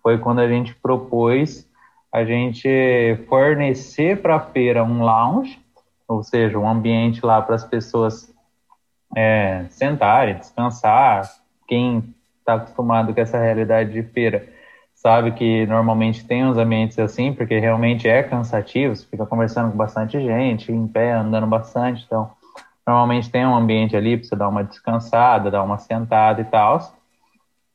Foi 0.01 0.17
quando 0.17 0.39
a 0.39 0.48
gente 0.48 0.74
propôs 0.75 1.69
a 2.12 2.25
gente 2.25 2.69
fornecer 3.27 4.21
para 4.21 4.36
a 4.36 4.39
feira 4.39 4.83
um 4.83 5.01
lounge, 5.01 5.60
ou 6.07 6.24
seja, 6.24 6.57
um 6.57 6.67
ambiente 6.67 7.25
lá 7.25 7.41
para 7.41 7.55
as 7.55 7.63
pessoas 7.63 8.33
é, 9.15 9.65
sentarem, 9.69 10.36
descansar. 10.36 11.29
Quem 11.67 12.13
está 12.39 12.55
acostumado 12.55 13.13
com 13.13 13.21
essa 13.21 13.39
realidade 13.39 13.93
de 13.93 14.03
feira 14.03 14.48
sabe 14.93 15.31
que 15.31 15.65
normalmente 15.65 16.25
tem 16.25 16.45
uns 16.45 16.57
ambientes 16.57 17.00
assim, 17.00 17.33
porque 17.33 17.57
realmente 17.57 18.07
é 18.07 18.21
cansativo, 18.21 18.95
você 18.95 19.05
fica 19.05 19.25
conversando 19.25 19.71
com 19.71 19.77
bastante 19.77 20.19
gente, 20.21 20.71
em 20.71 20.88
pé, 20.88 21.13
andando 21.13 21.48
bastante, 21.48 22.03
então 22.05 22.29
Normalmente 22.85 23.29
tem 23.29 23.45
um 23.45 23.55
ambiente 23.55 23.95
ali 23.95 24.17
para 24.17 24.27
você 24.27 24.35
dar 24.35 24.50
uma 24.50 24.63
descansada, 24.63 25.51
dar 25.51 25.63
uma 25.63 25.77
sentada 25.77 26.41
e 26.41 26.45
tal. 26.45 26.79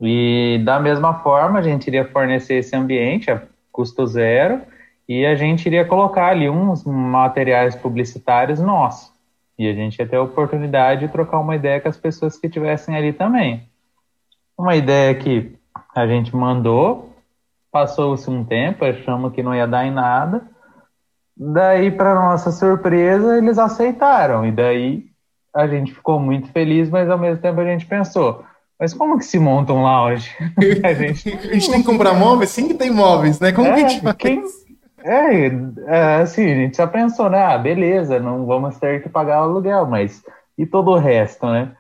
E 0.01 0.61
da 0.65 0.79
mesma 0.79 1.21
forma, 1.21 1.59
a 1.59 1.63
gente 1.63 1.87
iria 1.87 2.05
fornecer 2.05 2.57
esse 2.57 2.75
ambiente 2.77 3.31
a 3.31 3.43
custo 3.73 4.07
zero 4.07 4.61
e 5.09 5.25
a 5.25 5.35
gente 5.35 5.67
iria 5.67 5.85
colocar 5.85 6.29
ali 6.29 6.51
uns 6.51 6.85
materiais 6.85 7.77
publicitários 7.77 8.61
nossos. 8.61 9.13
E 9.59 9.69
a 9.69 9.73
gente 9.73 9.99
ia 9.99 10.07
ter 10.07 10.17
a 10.17 10.23
oportunidade 10.23 11.07
de 11.07 11.13
trocar 11.13 11.39
uma 11.39 11.57
ideia 11.57 11.81
com 11.81 11.89
as 11.89 11.97
pessoas 11.97 12.37
que 12.37 12.47
estivessem 12.47 12.95
ali 12.95 13.13
também. 13.13 13.69
Uma 14.59 14.75
ideia 14.75 15.15
que 15.15 15.53
a 15.95 16.07
gente 16.07 16.35
mandou, 16.35 17.15
passou-se 17.71 18.29
um 18.29 18.45
tempo, 18.45 18.85
achamos 18.85 19.33
que 19.33 19.43
não 19.43 19.55
ia 19.55 19.67
dar 19.67 19.87
em 19.87 19.91
nada, 19.91 20.43
Daí, 21.37 21.91
para 21.91 22.15
nossa 22.15 22.51
surpresa, 22.51 23.37
eles 23.37 23.59
aceitaram. 23.59 24.47
E 24.47 24.53
daí 24.53 25.05
a 25.55 25.67
gente 25.67 25.93
ficou 25.93 26.19
muito 26.19 26.51
feliz, 26.53 26.89
mas 26.89 27.11
ao 27.11 27.19
mesmo 27.19 27.43
tempo 27.43 27.61
a 27.61 27.65
gente 27.65 27.87
pensou: 27.87 28.45
mas 28.79 28.95
como 28.95 29.19
que 29.19 29.25
se 29.25 29.39
monta 29.39 29.73
um 29.73 29.83
lounge? 29.83 30.31
a, 30.85 30.95
gente... 30.95 31.29
a 31.33 31.55
gente 31.55 31.71
tem 31.71 31.81
que 31.81 31.87
comprar 31.87 32.15
móveis? 32.15 32.51
Sim 32.51 32.69
que 32.69 32.75
tem 32.75 32.91
móveis, 32.91 33.41
né? 33.41 33.53
Como 33.53 33.69
é, 33.69 33.75
que 33.75 33.85
a 33.85 33.89
gente 33.89 34.03
faz? 34.03 34.17
Quem... 34.17 34.43
É, 35.05 35.47
é, 35.87 36.15
assim, 36.17 36.45
a 36.45 36.55
gente 36.55 36.77
já 36.77 36.87
pensou, 36.87 37.31
né? 37.31 37.41
Ah, 37.41 37.59
beleza, 37.59 38.19
não 38.19 38.45
vamos 38.45 38.77
ter 38.79 39.03
que 39.03 39.09
pagar 39.09 39.41
o 39.41 39.45
aluguel, 39.45 39.87
mas 39.87 40.23
e 40.59 40.67
todo 40.67 40.91
o 40.91 40.99
resto, 40.99 41.47
né? 41.47 41.73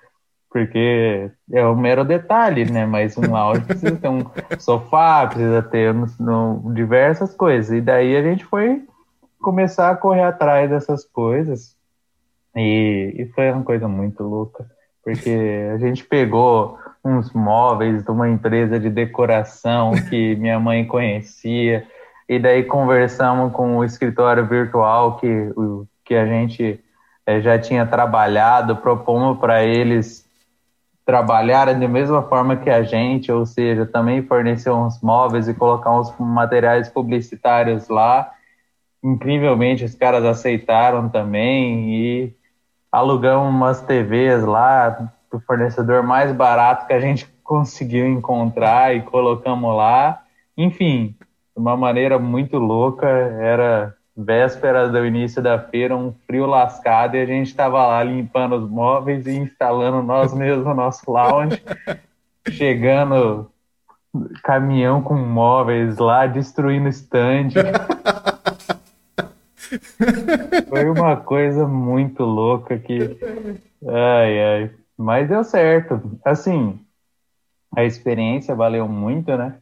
Porque 0.50 1.30
é 1.52 1.66
um 1.66 1.74
mero 1.74 2.04
detalhe, 2.04 2.70
né? 2.70 2.86
Mas 2.86 3.16
um 3.18 3.30
lounge 3.30 3.62
precisa 3.66 3.96
ter 3.96 4.08
um 4.08 4.24
sofá, 4.58 5.26
precisa 5.26 5.62
ter 5.62 5.92
no, 5.92 6.06
no, 6.20 6.74
diversas 6.74 7.34
coisas. 7.34 7.76
E 7.76 7.80
daí 7.80 8.16
a 8.16 8.22
gente 8.22 8.44
foi 8.44 8.82
começar 9.46 9.90
a 9.90 9.96
correr 9.96 10.24
atrás 10.24 10.68
dessas 10.68 11.04
coisas. 11.04 11.76
E, 12.56 13.14
e 13.16 13.26
foi 13.26 13.52
uma 13.52 13.62
coisa 13.62 13.86
muito 13.86 14.24
louca, 14.24 14.66
porque 15.04 15.70
a 15.72 15.78
gente 15.78 16.02
pegou 16.02 16.76
uns 17.04 17.32
móveis 17.32 18.02
de 18.02 18.10
uma 18.10 18.28
empresa 18.28 18.80
de 18.80 18.90
decoração 18.90 19.92
que 20.08 20.34
minha 20.42 20.58
mãe 20.58 20.84
conhecia, 20.84 21.86
e 22.28 22.40
daí 22.40 22.64
conversamos 22.64 23.52
com 23.52 23.76
o 23.76 23.84
escritório 23.84 24.44
virtual 24.44 25.16
que, 25.18 25.52
que 26.04 26.16
a 26.16 26.26
gente 26.26 26.82
é, 27.24 27.40
já 27.40 27.56
tinha 27.56 27.86
trabalhado, 27.86 28.78
propomos 28.78 29.38
para 29.38 29.62
eles 29.62 30.26
trabalharem 31.04 31.78
da 31.78 31.86
mesma 31.86 32.20
forma 32.22 32.56
que 32.56 32.68
a 32.68 32.82
gente, 32.82 33.30
ou 33.30 33.46
seja, 33.46 33.86
também 33.86 34.24
fornecer 34.24 34.70
uns 34.70 35.00
móveis 35.00 35.46
e 35.46 35.54
colocar 35.54 35.96
uns 35.96 36.12
materiais 36.18 36.88
publicitários 36.88 37.88
lá 37.88 38.32
incrivelmente 39.06 39.84
os 39.84 39.94
caras 39.94 40.24
aceitaram 40.24 41.08
também 41.08 41.94
e 41.94 42.34
alugamos 42.90 43.48
umas 43.48 43.80
TVs 43.80 44.44
lá 44.44 45.12
do 45.30 45.38
fornecedor 45.40 46.02
mais 46.02 46.32
barato 46.32 46.88
que 46.88 46.92
a 46.92 46.98
gente 46.98 47.24
conseguiu 47.44 48.04
encontrar 48.04 48.96
e 48.96 49.02
colocamos 49.02 49.76
lá. 49.76 50.22
Enfim, 50.56 51.14
de 51.20 51.60
uma 51.60 51.76
maneira 51.76 52.18
muito 52.18 52.58
louca, 52.58 53.06
era 53.06 53.94
véspera 54.16 54.88
do 54.88 55.06
início 55.06 55.40
da 55.40 55.56
feira, 55.56 55.96
um 55.96 56.12
frio 56.26 56.46
lascado 56.46 57.16
e 57.16 57.20
a 57.20 57.26
gente 57.26 57.46
estava 57.46 57.86
lá 57.86 58.02
limpando 58.02 58.56
os 58.56 58.68
móveis 58.68 59.24
e 59.26 59.36
instalando 59.36 60.02
nós 60.02 60.32
mesmos 60.34 60.66
o 60.66 60.74
nosso 60.74 61.08
lounge, 61.08 61.62
chegando 62.48 63.48
caminhão 64.42 65.00
com 65.00 65.14
móveis 65.14 65.98
lá, 65.98 66.26
destruindo 66.26 66.88
stand. 66.88 67.50
Foi 70.68 70.88
uma 70.88 71.16
coisa 71.16 71.66
muito 71.66 72.24
louca 72.24 72.78
que. 72.78 73.18
Ai, 73.86 74.42
ai. 74.42 74.70
Mas 74.96 75.28
deu 75.28 75.44
certo. 75.44 76.00
Assim, 76.24 76.80
a 77.76 77.84
experiência 77.84 78.54
valeu 78.54 78.88
muito, 78.88 79.36
né? 79.36 79.58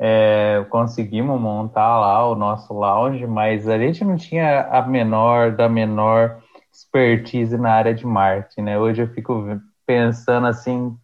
É, 0.00 0.64
conseguimos 0.70 1.40
montar 1.40 1.98
lá 1.98 2.28
o 2.28 2.36
nosso 2.36 2.72
lounge, 2.72 3.26
mas 3.26 3.68
a 3.68 3.78
gente 3.78 4.04
não 4.04 4.16
tinha 4.16 4.62
a 4.68 4.86
menor 4.86 5.52
da 5.52 5.68
menor 5.68 6.38
expertise 6.72 7.56
na 7.56 7.72
área 7.72 7.94
de 7.94 8.06
marketing, 8.06 8.62
né? 8.62 8.78
Hoje 8.78 9.02
eu 9.02 9.08
fico 9.08 9.60
pensando 9.84 10.46
assim, 10.46 10.96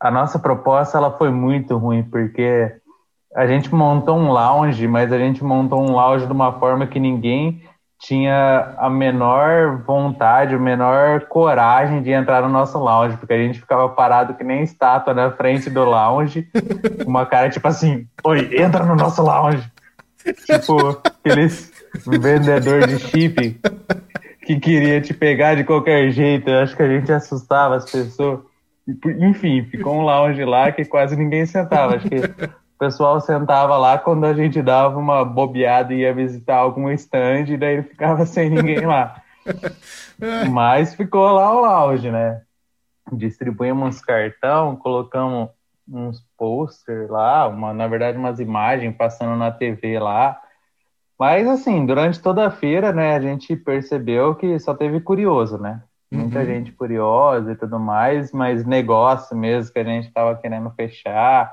a 0.00 0.10
nossa 0.10 0.38
proposta 0.38 0.96
ela 0.96 1.18
foi 1.18 1.30
muito 1.30 1.76
ruim 1.76 2.02
porque 2.02 2.72
a 3.34 3.46
gente 3.46 3.74
montou 3.74 4.16
um 4.16 4.30
lounge, 4.30 4.86
mas 4.86 5.12
a 5.12 5.18
gente 5.18 5.42
montou 5.42 5.82
um 5.82 5.92
lounge 5.92 6.26
de 6.26 6.32
uma 6.32 6.52
forma 6.52 6.86
que 6.86 7.00
ninguém 7.00 7.62
tinha 7.98 8.74
a 8.78 8.88
menor 8.90 9.82
vontade, 9.84 10.54
a 10.54 10.58
menor 10.58 11.22
coragem 11.22 12.02
de 12.02 12.10
entrar 12.10 12.42
no 12.42 12.48
nosso 12.48 12.78
lounge, 12.78 13.16
porque 13.16 13.32
a 13.32 13.38
gente 13.38 13.60
ficava 13.60 13.88
parado 13.88 14.34
que 14.34 14.44
nem 14.44 14.62
estátua 14.62 15.14
na 15.14 15.30
frente 15.30 15.70
do 15.70 15.84
lounge, 15.84 16.46
com 17.02 17.10
uma 17.10 17.24
cara 17.24 17.48
tipo 17.48 17.66
assim, 17.66 18.06
oi, 18.22 18.50
entra 18.60 18.84
no 18.84 18.94
nosso 18.94 19.22
lounge. 19.22 19.66
tipo, 20.46 21.00
aqueles, 21.04 21.72
vendedor 22.06 22.86
de 22.86 22.98
chip 22.98 23.60
que 24.44 24.60
queria 24.60 25.00
te 25.00 25.14
pegar 25.14 25.54
de 25.54 25.64
qualquer 25.64 26.10
jeito. 26.10 26.48
Eu 26.48 26.60
acho 26.60 26.76
que 26.76 26.82
a 26.82 26.88
gente 26.88 27.10
assustava 27.10 27.76
as 27.76 27.90
pessoas. 27.90 28.40
Enfim, 29.18 29.64
ficou 29.64 29.96
um 29.96 30.02
lounge 30.02 30.44
lá 30.44 30.70
que 30.70 30.84
quase 30.84 31.16
ninguém 31.16 31.46
sentava. 31.46 31.96
Acho 31.96 32.08
que 32.08 32.16
pessoal 32.84 33.18
sentava 33.18 33.78
lá 33.78 33.96
quando 33.96 34.26
a 34.26 34.34
gente 34.34 34.60
dava 34.60 34.98
uma 34.98 35.24
bobeada 35.24 35.94
e 35.94 36.00
ia 36.00 36.12
visitar 36.12 36.56
algum 36.56 36.90
stand, 36.90 37.46
e 37.48 37.56
daí 37.56 37.82
ficava 37.82 38.24
sem 38.26 38.50
ninguém 38.50 38.84
lá. 38.84 39.22
Mas 40.50 40.94
ficou 40.94 41.30
lá 41.32 41.50
o 41.52 41.60
lounge, 41.62 42.10
né? 42.10 42.42
Distribuímos 43.10 44.00
cartão, 44.02 44.76
colocamos 44.76 45.48
uns 45.88 46.22
posters 46.36 47.08
lá, 47.08 47.48
uma, 47.48 47.72
na 47.72 47.86
verdade 47.86 48.18
umas 48.18 48.38
imagens 48.38 48.94
passando 48.96 49.36
na 49.36 49.50
TV 49.50 49.98
lá. 49.98 50.38
Mas 51.18 51.46
assim, 51.48 51.86
durante 51.86 52.20
toda 52.20 52.46
a 52.46 52.50
feira, 52.50 52.92
né, 52.92 53.14
a 53.14 53.20
gente 53.20 53.56
percebeu 53.56 54.34
que 54.34 54.58
só 54.58 54.74
teve 54.74 55.00
curioso, 55.00 55.56
né? 55.56 55.82
Muita 56.12 56.40
uhum. 56.40 56.44
gente 56.44 56.72
curiosa 56.72 57.52
e 57.52 57.56
tudo 57.56 57.78
mais, 57.78 58.30
mas 58.30 58.64
negócio 58.64 59.36
mesmo 59.36 59.72
que 59.72 59.78
a 59.78 59.84
gente 59.84 60.08
estava 60.08 60.36
querendo 60.36 60.70
fechar 60.70 61.52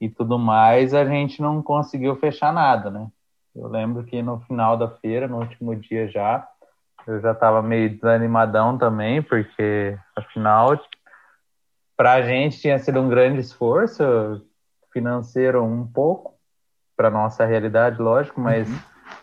e 0.00 0.08
tudo 0.08 0.38
mais, 0.38 0.92
a 0.94 1.04
gente 1.04 1.40
não 1.40 1.62
conseguiu 1.62 2.16
fechar 2.16 2.52
nada, 2.52 2.90
né? 2.90 3.08
Eu 3.54 3.68
lembro 3.68 4.04
que 4.04 4.20
no 4.22 4.40
final 4.40 4.76
da 4.76 4.88
feira, 4.88 5.26
no 5.26 5.38
último 5.38 5.74
dia 5.74 6.08
já, 6.08 6.46
eu 7.06 7.20
já 7.20 7.32
estava 7.32 7.62
meio 7.62 7.94
desanimadão 7.94 8.76
também, 8.76 9.22
porque 9.22 9.96
afinal 10.14 10.78
para 11.96 12.12
a 12.14 12.22
gente 12.22 12.60
tinha 12.60 12.78
sido 12.78 13.00
um 13.00 13.08
grande 13.08 13.40
esforço 13.40 14.02
financeiro 14.92 15.64
um 15.64 15.86
pouco 15.86 16.34
para 16.94 17.10
nossa 17.10 17.46
realidade, 17.46 18.00
lógico, 18.00 18.40
mas 18.40 18.68
uhum. 18.68 18.78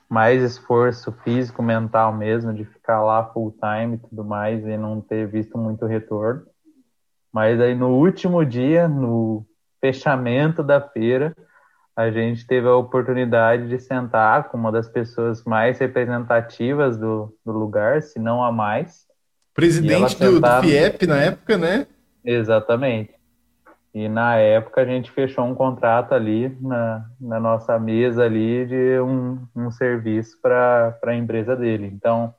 mais 0.10 0.42
esforço 0.42 1.12
físico, 1.24 1.62
mental 1.62 2.14
mesmo 2.14 2.54
de 2.54 2.66
ficar 2.66 3.02
lá 3.04 3.26
full 3.26 3.52
time 3.52 3.96
e 3.96 4.10
tudo 4.10 4.24
mais 4.24 4.66
e 4.66 4.78
não 4.78 5.00
ter 5.02 5.28
visto 5.28 5.58
muito 5.58 5.86
retorno. 5.86 6.46
Mas 7.32 7.60
aí 7.60 7.76
no 7.76 7.90
último 7.90 8.44
dia, 8.46 8.88
no 8.88 9.46
fechamento 9.84 10.64
da 10.64 10.80
feira, 10.80 11.36
a 11.94 12.10
gente 12.10 12.48
teve 12.48 12.66
a 12.70 12.76
oportunidade 12.76 13.68
de 13.68 13.78
sentar 13.78 14.46
com 14.46 14.58
uma 14.58 14.72
das 14.72 14.88
pessoas 14.88 15.44
mais 15.44 15.78
representativas 15.78 16.98
do, 16.98 17.38
do 17.46 17.52
lugar, 17.52 18.02
se 18.02 18.18
não 18.18 18.42
a 18.42 18.50
mais. 18.50 19.06
Presidente 19.54 20.18
do, 20.18 20.40
do 20.40 20.62
FIEP 20.62 21.06
na 21.06 21.18
época, 21.18 21.58
né? 21.58 21.86
Exatamente. 22.24 23.14
E 23.94 24.08
na 24.08 24.38
época 24.38 24.82
a 24.82 24.86
gente 24.86 25.12
fechou 25.12 25.44
um 25.44 25.54
contrato 25.54 26.14
ali 26.14 26.58
na, 26.62 27.06
na 27.20 27.40
nossa 27.42 27.78
mesa 27.78 28.24
ali 28.24 28.66
de 28.66 29.02
um, 29.02 29.46
um 29.54 29.70
serviço 29.70 30.40
para 30.42 30.98
a 31.06 31.14
empresa 31.14 31.58
dele. 31.58 31.92
Então, 31.94 32.34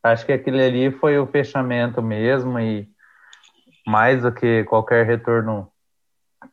acho 0.00 0.24
que 0.24 0.32
aquele 0.32 0.62
ali 0.62 0.92
foi 0.92 1.18
o 1.18 1.26
fechamento 1.26 2.00
mesmo 2.00 2.56
e 2.60 2.88
mais 3.84 4.22
do 4.22 4.30
que 4.30 4.62
qualquer 4.64 5.04
retorno 5.04 5.68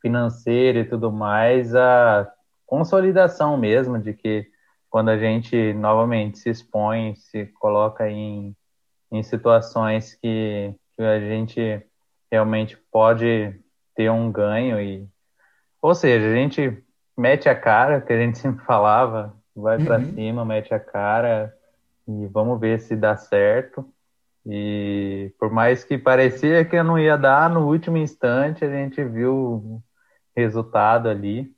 financeiro 0.01 0.79
e 0.79 0.85
tudo 0.85 1.11
mais, 1.11 1.75
a 1.75 2.31
consolidação 2.65 3.57
mesmo 3.57 3.99
de 3.99 4.13
que 4.13 4.47
quando 4.89 5.09
a 5.09 5.17
gente 5.17 5.73
novamente 5.73 6.39
se 6.39 6.49
expõe, 6.49 7.15
se 7.15 7.45
coloca 7.59 8.09
em, 8.09 8.55
em 9.11 9.23
situações 9.23 10.13
que, 10.15 10.73
que 10.95 11.03
a 11.03 11.19
gente 11.19 11.85
realmente 12.31 12.77
pode 12.91 13.59
ter 13.95 14.09
um 14.09 14.31
ganho 14.31 14.79
e 14.79 15.07
ou 15.81 15.93
seja, 15.93 16.25
a 16.25 16.33
gente 16.33 16.83
mete 17.15 17.47
a 17.47 17.53
cara, 17.53 18.01
que 18.01 18.11
a 18.11 18.17
gente 18.17 18.39
sempre 18.39 18.65
falava, 18.65 19.35
vai 19.55 19.77
uhum. 19.77 19.85
para 19.85 20.03
cima, 20.03 20.43
mete 20.43 20.73
a 20.73 20.79
cara 20.79 21.55
e 22.07 22.25
vamos 22.27 22.59
ver 22.59 22.79
se 22.79 22.95
dá 22.95 23.15
certo. 23.15 23.87
E 24.45 25.33
por 25.39 25.51
mais 25.51 25.83
que 25.83 25.97
parecia 25.97 26.63
que 26.63 26.81
não 26.83 26.99
ia 26.99 27.17
dar, 27.17 27.49
no 27.49 27.67
último 27.67 27.97
instante 27.97 28.63
a 28.63 28.69
gente 28.69 29.03
viu 29.03 29.33
o 29.33 29.83
resultado 30.35 31.09
ali. 31.09 31.51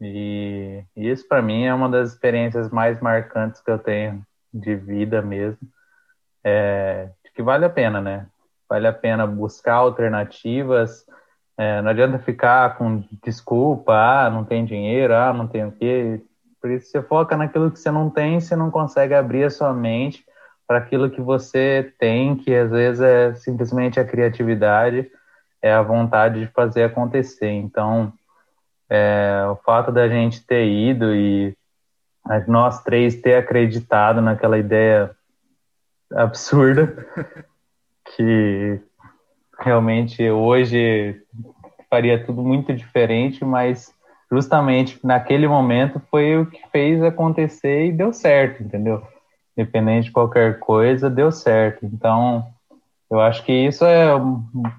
E 0.00 0.84
isso 0.96 1.26
para 1.28 1.40
mim 1.40 1.64
é 1.64 1.72
uma 1.72 1.88
das 1.88 2.12
experiências 2.12 2.70
mais 2.70 3.00
marcantes 3.00 3.60
que 3.60 3.70
eu 3.70 3.78
tenho 3.78 4.22
de 4.52 4.74
vida 4.74 5.22
mesmo. 5.22 5.60
É, 6.42 7.10
que 7.34 7.42
vale 7.42 7.64
a 7.64 7.70
pena, 7.70 8.00
né? 8.00 8.26
vale 8.68 8.86
a 8.86 8.92
pena 8.92 9.26
buscar 9.26 9.74
alternativas. 9.74 11.06
É, 11.56 11.80
não 11.82 11.90
adianta 11.90 12.18
ficar 12.18 12.76
com 12.76 13.04
desculpa, 13.22 13.92
ah, 13.94 14.30
não 14.30 14.44
tem 14.44 14.64
dinheiro, 14.64 15.14
ah, 15.14 15.32
não 15.32 15.46
tem 15.46 15.64
o 15.64 15.72
quê. 15.72 16.20
Por 16.60 16.70
isso 16.70 16.90
você 16.90 17.02
foca 17.02 17.36
naquilo 17.36 17.70
que 17.70 17.78
você 17.78 17.90
não 17.90 18.10
tem, 18.10 18.40
você 18.40 18.56
não 18.56 18.70
consegue 18.70 19.14
abrir 19.14 19.44
a 19.44 19.50
sua 19.50 19.72
mente 19.72 20.24
para 20.66 20.78
aquilo 20.78 21.10
que 21.10 21.20
você 21.20 21.92
tem, 21.98 22.36
que 22.36 22.54
às 22.54 22.70
vezes 22.70 23.00
é 23.00 23.34
simplesmente 23.34 24.00
a 24.00 24.04
criatividade, 24.04 25.10
é 25.60 25.72
a 25.72 25.82
vontade 25.82 26.40
de 26.40 26.46
fazer 26.48 26.84
acontecer. 26.84 27.50
Então, 27.50 28.12
é, 28.88 29.46
o 29.50 29.56
fato 29.56 29.90
da 29.92 30.08
gente 30.08 30.44
ter 30.46 30.66
ido 30.66 31.14
e 31.14 31.56
nós 32.46 32.82
três 32.82 33.20
ter 33.20 33.36
acreditado 33.36 34.20
naquela 34.20 34.58
ideia 34.58 35.10
absurda 36.12 37.06
que 38.16 38.80
realmente 39.60 40.28
hoje 40.30 41.20
faria 41.90 42.24
tudo 42.24 42.42
muito 42.42 42.74
diferente, 42.74 43.44
mas 43.44 43.92
justamente 44.30 44.98
naquele 45.04 45.46
momento 45.46 46.00
foi 46.10 46.38
o 46.38 46.46
que 46.46 46.60
fez 46.70 47.02
acontecer 47.02 47.86
e 47.86 47.92
deu 47.92 48.12
certo, 48.12 48.62
entendeu? 48.62 49.02
Independente 49.56 50.06
de 50.06 50.10
qualquer 50.12 50.58
coisa, 50.58 51.08
deu 51.08 51.30
certo. 51.30 51.86
Então, 51.86 52.46
eu 53.10 53.20
acho 53.20 53.44
que 53.44 53.52
isso 53.52 53.84
é, 53.84 54.08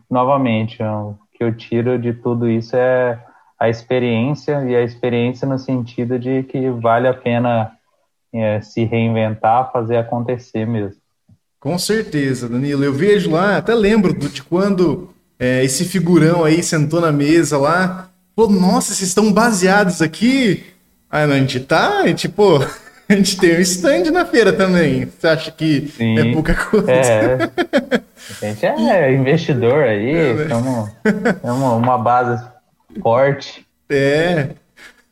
novamente, 0.09 0.83
o 0.83 1.15
que 1.33 1.43
eu 1.43 1.55
tiro 1.55 1.97
de 1.97 2.13
tudo 2.13 2.49
isso 2.49 2.75
é 2.75 3.19
a 3.57 3.69
experiência, 3.69 4.63
e 4.65 4.75
a 4.75 4.83
experiência 4.83 5.47
no 5.47 5.57
sentido 5.57 6.19
de 6.19 6.43
que 6.43 6.69
vale 6.69 7.07
a 7.07 7.13
pena 7.13 7.71
é, 8.33 8.59
se 8.59 8.83
reinventar, 8.83 9.71
fazer 9.71 9.97
acontecer 9.97 10.67
mesmo. 10.67 10.99
Com 11.59 11.79
certeza, 11.79 12.49
Danilo. 12.49 12.83
Eu 12.83 12.93
vejo 12.93 13.31
lá, 13.31 13.57
até 13.57 13.73
lembro 13.73 14.13
de 14.13 14.43
quando 14.43 15.09
é, 15.39 15.63
esse 15.63 15.85
figurão 15.85 16.43
aí 16.43 16.61
sentou 16.61 17.01
na 17.01 17.11
mesa 17.11 17.57
lá. 17.57 18.09
Pô, 18.35 18.47
nossa, 18.47 18.93
vocês 18.93 19.09
estão 19.09 19.31
baseados 19.31 20.01
aqui? 20.01 20.63
Ah, 21.09 21.25
não, 21.25 21.35
a 21.35 21.39
gente 21.39 21.61
tá, 21.61 22.05
gente, 22.05 22.27
pô, 22.27 22.59
a 23.09 23.15
gente 23.15 23.37
tem 23.37 23.57
um 23.57 23.61
stand 23.61 24.11
na 24.11 24.25
feira 24.25 24.51
também. 24.51 25.05
Você 25.05 25.27
acha 25.27 25.51
que 25.51 25.91
Sim, 25.95 26.17
é 26.17 26.33
pouca 26.33 26.55
coisa? 26.55 26.91
É. 26.91 27.37
A 28.41 28.45
gente 28.45 28.65
é 28.65 29.13
investidor 29.13 29.83
aí, 29.83 30.15
é, 30.15 30.49
somos, 30.49 30.89
uma 31.77 31.97
base 31.97 32.43
forte. 33.01 33.65
É. 33.87 34.49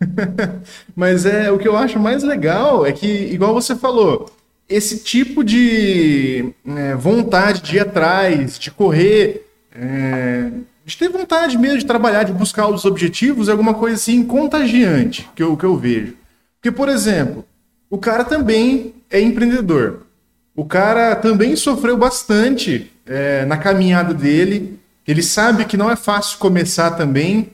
Mas 0.96 1.26
é 1.26 1.52
o 1.52 1.60
que 1.60 1.68
eu 1.68 1.78
acho 1.78 2.00
mais 2.00 2.24
legal 2.24 2.86
é 2.86 2.92
que, 2.92 3.08
igual 3.08 3.54
você 3.54 3.76
falou, 3.76 4.32
esse 4.68 5.04
tipo 5.04 5.44
de 5.44 6.54
é, 6.66 6.96
vontade 6.96 7.62
de 7.62 7.76
ir 7.76 7.82
atrás, 7.82 8.58
de 8.58 8.72
correr, 8.72 9.48
é, 9.76 10.50
de 10.84 10.98
ter 10.98 11.10
vontade 11.10 11.58
mesmo 11.58 11.80
de 11.80 11.86
trabalhar, 11.86 12.24
de 12.24 12.34
buscar 12.34 12.68
os 12.68 12.84
objetivos, 12.84 13.48
é 13.48 13.52
alguma 13.52 13.76
coisa 13.76 13.96
assim 13.96 14.24
contagiante 14.24 15.30
que 15.36 15.44
eu, 15.44 15.56
que 15.56 15.66
eu 15.66 15.78
vejo. 15.78 16.16
Porque, 16.60 16.72
por 16.76 16.90
exemplo, 16.90 17.46
o 17.94 17.98
cara 18.00 18.24
também 18.24 18.96
é 19.08 19.22
empreendedor. 19.22 20.08
O 20.56 20.66
cara 20.66 21.16
também 21.16 21.56
sofreu 21.56 21.96
bastante 21.96 22.92
é, 23.06 23.46
na 23.46 23.56
caminhada 23.56 24.16
dele. 24.16 24.80
Ele 25.08 25.22
sabe 25.22 25.66
que 25.66 25.78
não 25.78 25.92
é 25.92 25.96
fácil 25.96 26.40
começar 26.40 26.90
também. 26.90 27.52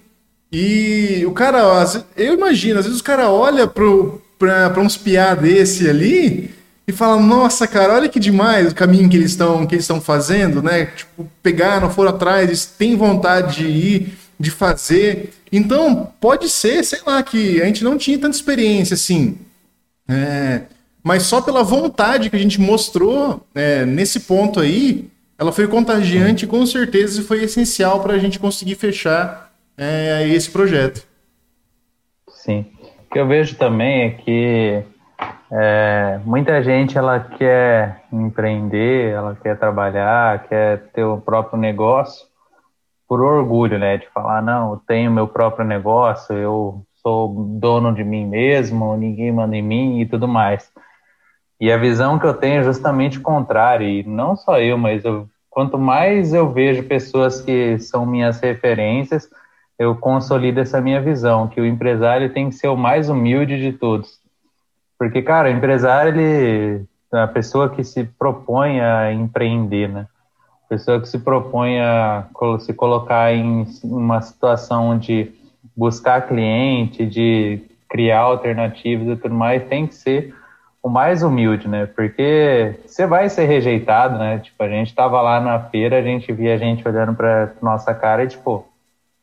E 0.49 1.25
o 1.27 1.33
cara, 1.33 1.61
eu 2.15 2.35
imagino, 2.35 2.79
às 2.79 2.85
vezes 2.85 3.01
o 3.01 3.03
cara 3.03 3.29
olha 3.29 3.67
para 3.67 4.81
uns 4.81 4.95
piá 4.95 5.35
desse 5.35 5.89
ali 5.89 6.55
e 6.87 6.93
fala, 6.93 7.21
nossa, 7.21 7.67
cara, 7.67 7.95
olha 7.95 8.07
que 8.07 8.17
demais 8.17 8.71
o 8.71 8.75
caminho 8.75 9.09
que 9.09 9.17
eles 9.17 9.31
estão 9.31 9.67
que 9.67 9.75
eles 9.75 9.83
estão 9.83 9.99
fazendo, 9.99 10.63
né? 10.63 10.85
Tipo, 10.85 11.29
pegaram, 11.43 11.89
foram 11.89 12.11
atrás, 12.11 12.65
têm 12.65 12.95
vontade 12.95 13.57
de 13.57 13.67
ir, 13.67 14.17
de 14.39 14.51
fazer. 14.51 15.33
Então, 15.51 16.13
pode 16.21 16.47
ser, 16.47 16.81
sei 16.85 16.99
lá, 17.05 17.21
que 17.21 17.61
a 17.61 17.65
gente 17.65 17.83
não 17.83 17.97
tinha 17.97 18.17
tanta 18.17 18.37
experiência 18.37 18.93
assim. 18.93 19.37
É, 20.09 20.63
mas 21.03 21.23
só 21.23 21.41
pela 21.41 21.63
vontade 21.63 22.29
que 22.29 22.35
a 22.35 22.39
gente 22.39 22.59
mostrou 22.59 23.45
é, 23.53 23.85
nesse 23.85 24.21
ponto 24.21 24.59
aí, 24.59 25.09
ela 25.37 25.51
foi 25.51 25.67
contagiante 25.67 26.45
e 26.45 26.47
com 26.47 26.65
certeza 26.65 27.21
foi 27.23 27.43
essencial 27.43 28.01
para 28.01 28.13
a 28.13 28.17
gente 28.17 28.39
conseguir 28.39 28.75
fechar 28.75 29.51
é, 29.77 30.27
esse 30.27 30.51
projeto. 30.51 31.07
Sim. 32.27 32.65
O 33.05 33.13
que 33.13 33.19
eu 33.19 33.27
vejo 33.27 33.55
também 33.55 34.03
é 34.03 34.09
que 34.11 34.83
é, 35.51 36.19
muita 36.25 36.61
gente 36.61 36.97
ela 36.97 37.19
quer 37.19 38.03
empreender, 38.11 39.11
ela 39.11 39.35
quer 39.41 39.57
trabalhar, 39.57 40.47
quer 40.47 40.89
ter 40.93 41.03
o 41.03 41.19
próprio 41.19 41.59
negócio 41.59 42.27
por 43.07 43.21
orgulho, 43.21 43.79
né? 43.79 43.97
De 43.97 44.07
falar, 44.09 44.41
não, 44.41 44.73
eu 44.73 44.81
tenho 44.87 45.09
meu 45.09 45.27
próprio 45.27 45.65
negócio, 45.65 46.35
eu 46.35 46.85
sou 47.09 47.33
dono 47.59 47.91
de 47.91 48.03
mim 48.03 48.27
mesmo, 48.27 48.95
ninguém 48.95 49.31
manda 49.31 49.55
em 49.55 49.63
mim 49.63 49.99
e 49.99 50.05
tudo 50.05 50.27
mais. 50.27 50.71
E 51.59 51.71
a 51.71 51.77
visão 51.77 52.19
que 52.19 52.25
eu 52.25 52.35
tenho 52.35 52.61
é 52.61 52.63
justamente 52.63 53.19
contrária, 53.19 53.83
e 53.83 54.03
não 54.03 54.35
só 54.35 54.59
eu, 54.59 54.77
mas 54.77 55.03
eu, 55.03 55.27
quanto 55.49 55.77
mais 55.77 56.33
eu 56.33 56.53
vejo 56.53 56.83
pessoas 56.83 57.41
que 57.41 57.79
são 57.79 58.05
minhas 58.05 58.39
referências, 58.39 59.27
eu 59.77 59.95
consolido 59.95 60.59
essa 60.59 60.79
minha 60.79 61.01
visão, 61.01 61.47
que 61.47 61.59
o 61.59 61.65
empresário 61.65 62.31
tem 62.31 62.49
que 62.49 62.55
ser 62.55 62.67
o 62.67 62.77
mais 62.77 63.09
humilde 63.09 63.59
de 63.59 63.73
todos. 63.73 64.19
Porque, 64.97 65.21
cara, 65.21 65.49
o 65.49 65.51
empresário, 65.51 66.13
ele, 66.13 66.85
a 67.11 67.27
pessoa 67.27 67.69
que 67.69 67.83
se 67.83 68.03
propõe 68.03 68.79
a 68.81 69.11
empreender, 69.11 69.89
né? 69.89 70.05
Pessoa 70.69 71.01
que 71.01 71.09
se 71.09 71.17
propõe 71.17 71.79
a 71.79 72.27
se 72.59 72.73
colocar 72.73 73.33
em 73.33 73.65
uma 73.83 74.21
situação 74.21 74.99
de 74.99 75.38
buscar 75.75 76.27
cliente, 76.27 77.05
de 77.05 77.61
criar 77.89 78.19
alternativas 78.19 79.07
e 79.07 79.15
tudo 79.21 79.33
mais, 79.33 79.63
tem 79.67 79.87
que 79.87 79.95
ser 79.95 80.33
o 80.81 80.89
mais 80.89 81.23
humilde, 81.23 81.67
né? 81.67 81.85
Porque 81.85 82.75
você 82.85 83.05
vai 83.05 83.29
ser 83.29 83.45
rejeitado, 83.45 84.17
né? 84.17 84.39
Tipo, 84.39 84.63
a 84.63 84.69
gente 84.69 84.95
tava 84.95 85.21
lá 85.21 85.39
na 85.39 85.59
feira, 85.59 85.97
a 85.97 86.01
gente 86.01 86.31
via 86.31 86.55
a 86.55 86.57
gente 86.57 86.87
olhando 86.87 87.13
para 87.13 87.53
nossa 87.61 87.93
cara 87.93 88.23
e 88.23 88.27
tipo, 88.27 88.51
o 88.51 88.65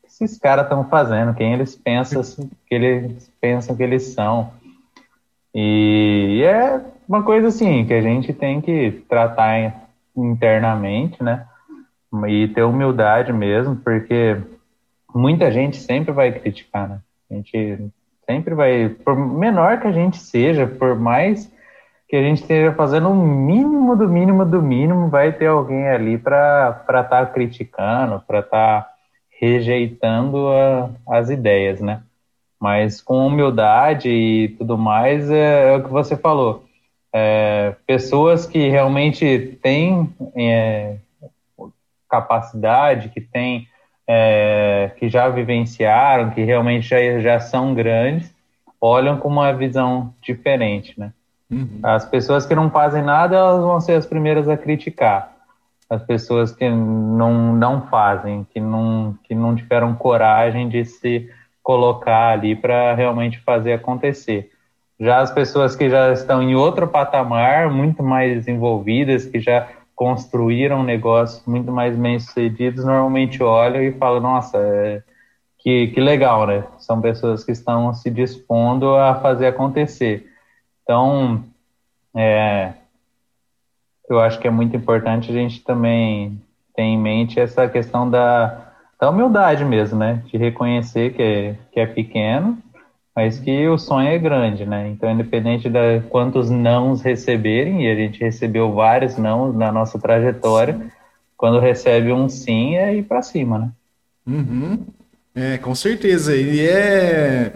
que 0.03 0.07
esses 0.07 0.39
caras 0.39 0.65
estão 0.65 0.85
fazendo? 0.89 1.35
Quem 1.35 1.55
eles 1.55 1.75
pensam 1.75 2.23
que 2.67 2.75
eles 2.75 3.33
pensam 3.41 3.75
que 3.75 3.83
eles 3.83 4.03
são? 4.15 4.53
E 5.55 6.43
é 6.45 6.81
uma 7.09 7.23
coisa 7.23 7.49
assim 7.49 7.87
que 7.87 7.95
a 7.95 8.03
gente 8.03 8.33
tem 8.33 8.61
que 8.61 9.03
tratar 9.09 9.87
internamente, 10.15 11.23
né? 11.23 11.47
E 12.29 12.49
ter 12.49 12.63
humildade 12.63 13.33
mesmo, 13.33 13.77
porque 13.77 14.37
muita 15.17 15.51
gente 15.51 15.77
sempre 15.77 16.13
vai 16.13 16.33
criticar, 16.33 16.89
né? 16.89 17.01
A 17.31 17.35
gente 17.35 17.91
Sempre 18.29 18.57
vai, 18.57 18.89
por 18.89 19.17
menor 19.17 19.81
que 19.81 19.87
a 19.87 19.93
gente 19.93 20.19
seja, 20.19 20.67
por 20.67 20.97
mais 20.97 21.51
que 22.09 22.17
a 22.17 22.23
gente 22.23 22.43
esteja 22.43 22.73
fazendo 22.73 23.09
o 23.09 23.15
mínimo 23.15 23.97
do 23.97 24.09
mínimo 24.09 24.45
do 24.45 24.61
mínimo, 24.61 25.09
vai 25.09 25.33
ter 25.33 25.47
alguém 25.47 25.89
ali 25.89 26.19
para 26.19 26.83
estar 26.89 27.05
tá 27.05 27.27
criticando, 27.27 28.21
para 28.27 28.41
estar 28.41 28.83
tá 28.83 28.91
rejeitando 29.41 30.49
a, 30.49 30.91
as 31.09 31.31
ideias, 31.31 31.81
né? 31.81 32.03
Mas 32.61 33.01
com 33.01 33.27
humildade 33.27 34.09
e 34.09 34.49
tudo 34.59 34.77
mais, 34.77 35.31
é, 35.31 35.75
é 35.75 35.77
o 35.77 35.85
que 35.85 35.91
você 35.91 36.17
falou. 36.17 36.65
É, 37.13 37.77
pessoas 37.87 38.45
que 38.45 38.69
realmente 38.69 39.57
têm 39.63 40.13
é, 40.35 40.97
capacidade, 42.11 43.09
que 43.11 43.21
têm 43.21 43.69
é, 44.09 44.91
que 44.97 45.09
já 45.09 45.29
vivenciaram, 45.29 46.31
que 46.31 46.43
realmente 46.43 46.89
já, 46.89 47.19
já 47.21 47.41
são 47.41 47.75
grandes, 47.75 48.33
olham 48.81 49.19
com 49.19 49.29
uma 49.29 49.53
visão 49.53 50.15
diferente, 50.23 50.99
né? 50.99 51.13
Uhum. 51.51 51.81
As 51.83 52.05
pessoas 52.05 52.45
que 52.45 52.55
não 52.55 52.71
fazem 52.71 53.03
nada, 53.03 53.37
elas 53.37 53.63
vão 53.63 53.81
ser 53.81 53.93
as 53.93 54.07
primeiras 54.07 54.49
a 54.49 54.57
criticar. 54.57 55.33
As 55.89 56.03
pessoas 56.03 56.51
que 56.51 56.69
não, 56.69 57.55
não 57.55 57.83
fazem, 57.83 58.45
que 58.53 58.61
não, 58.61 59.17
que 59.23 59.35
não 59.35 59.55
tiveram 59.55 59.95
coragem 59.95 60.69
de 60.69 60.85
se 60.85 61.31
colocar 61.63 62.33
ali 62.33 62.57
para 62.57 62.95
realmente 62.95 63.39
fazer 63.41 63.73
acontecer. 63.73 64.51
Já 64.99 65.21
as 65.21 65.31
pessoas 65.31 65.77
que 65.77 65.89
já 65.91 66.13
estão 66.13 66.43
em 66.43 66.55
outro 66.55 66.89
patamar, 66.89 67.71
muito 67.71 68.03
mais 68.03 68.49
envolvidas, 68.49 69.27
que 69.27 69.39
já 69.39 69.69
construíram 69.97 70.83
negócios 70.85 71.43
muito 71.47 71.73
mais 71.73 71.97
bem-sucedidos, 71.97 72.85
normalmente 72.85 73.43
olham 73.43 73.83
e 73.83 73.93
falam, 73.93 74.21
nossa, 74.21 74.59
é, 74.59 75.03
que, 75.59 75.89
que 75.89 76.01
legal, 76.01 76.47
né? 76.47 76.65
São 76.79 77.01
pessoas 77.01 77.43
que 77.43 77.51
estão 77.51 77.93
se 77.95 78.11
dispondo 78.11 78.95
a 78.95 79.15
fazer 79.17 79.47
acontecer. 79.47 80.31
Então, 80.83 81.43
é, 82.15 82.75
eu 84.09 84.21
acho 84.21 84.39
que 84.39 84.47
é 84.47 84.51
muito 84.51 84.77
importante 84.77 85.31
a 85.31 85.35
gente 85.35 85.65
também 85.65 86.41
ter 86.75 86.83
em 86.83 86.99
mente 86.99 87.41
essa 87.41 87.67
questão 87.67 88.09
da, 88.09 88.75
da 89.01 89.09
humildade 89.09 89.65
mesmo, 89.65 89.99
né? 89.99 90.23
De 90.27 90.37
reconhecer 90.37 91.15
que 91.15 91.23
é, 91.23 91.57
que 91.73 91.81
é 91.81 91.87
pequeno, 91.87 92.59
mas 93.17 93.39
que 93.39 93.67
o 93.67 93.79
sonho 93.79 94.09
é 94.09 94.19
grande, 94.19 94.67
né? 94.67 94.91
Então, 94.91 95.11
independente 95.11 95.71
de 95.71 96.01
quantos 96.11 96.51
nãos 96.51 97.01
receberem, 97.01 97.87
e 97.87 97.91
a 97.91 97.95
gente 97.95 98.21
recebeu 98.21 98.75
vários 98.75 99.17
nãos 99.17 99.57
na 99.57 99.73
nossa 99.73 99.99
trajetória, 99.99 100.79
quando 101.35 101.59
recebe 101.59 102.13
um 102.13 102.29
sim, 102.29 102.77
é 102.77 102.95
ir 102.95 103.05
para 103.05 103.23
cima, 103.23 103.59
né? 103.59 103.71
Uhum. 104.27 104.81
É, 105.35 105.57
com 105.57 105.75
certeza. 105.75 106.37
E 106.37 106.61
é, 106.61 107.53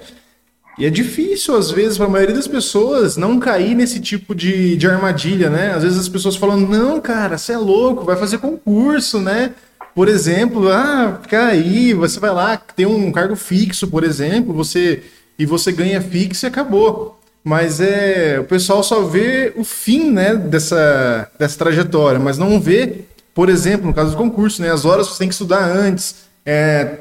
e 0.79 0.87
é 0.87 0.91
difícil, 0.91 1.55
às 1.55 1.71
vezes, 1.71 1.99
para 1.99 2.07
a 2.07 2.11
maioria 2.11 2.35
das 2.35 2.49
pessoas 2.49 3.19
não 3.19 3.39
cair 3.39 3.75
nesse 3.75 4.01
tipo 4.01 4.35
de, 4.35 4.79
de 4.79 4.87
armadilha, 4.87 5.51
né? 5.51 5.75
Às 5.75 5.83
vezes 5.83 5.99
as 5.99 6.09
pessoas 6.09 6.37
falam, 6.37 6.59
não, 6.59 6.99
cara, 7.03 7.37
você 7.37 7.53
é 7.53 7.59
louco, 7.59 8.07
vai 8.07 8.17
fazer 8.17 8.39
concurso, 8.39 9.21
né? 9.21 9.53
Por 9.95 10.09
exemplo, 10.09 10.71
ah, 10.71 11.19
fica 11.21 11.49
aí, 11.49 11.93
você 11.93 12.19
vai 12.19 12.31
lá, 12.31 12.57
tem 12.57 12.87
um 12.87 13.13
cargo 13.13 13.37
fixo, 13.37 13.89
por 13.89 14.05
exemplo, 14.05 14.55
você 14.55 15.03
e 15.41 15.47
você 15.47 15.73
ganha 15.73 16.03
fixo 16.03 16.45
e 16.45 16.49
acabou. 16.49 17.19
Mas 17.43 17.81
é, 17.81 18.39
o 18.39 18.45
pessoal 18.45 18.83
só 18.83 19.01
vê 19.01 19.55
o 19.57 19.65
fim 19.65 20.11
né, 20.11 20.35
dessa, 20.35 21.31
dessa 21.39 21.57
trajetória, 21.57 22.21
mas 22.21 22.37
não 22.37 22.61
vê, 22.61 23.05
por 23.33 23.49
exemplo, 23.49 23.87
no 23.87 23.95
caso 23.95 24.11
do 24.11 24.19
concurso, 24.19 24.61
né, 24.61 24.71
as 24.71 24.85
horas 24.85 25.09
você 25.09 25.21
tem 25.21 25.29
que 25.29 25.33
estudar 25.33 25.65
antes, 25.65 26.27
é, 26.45 26.99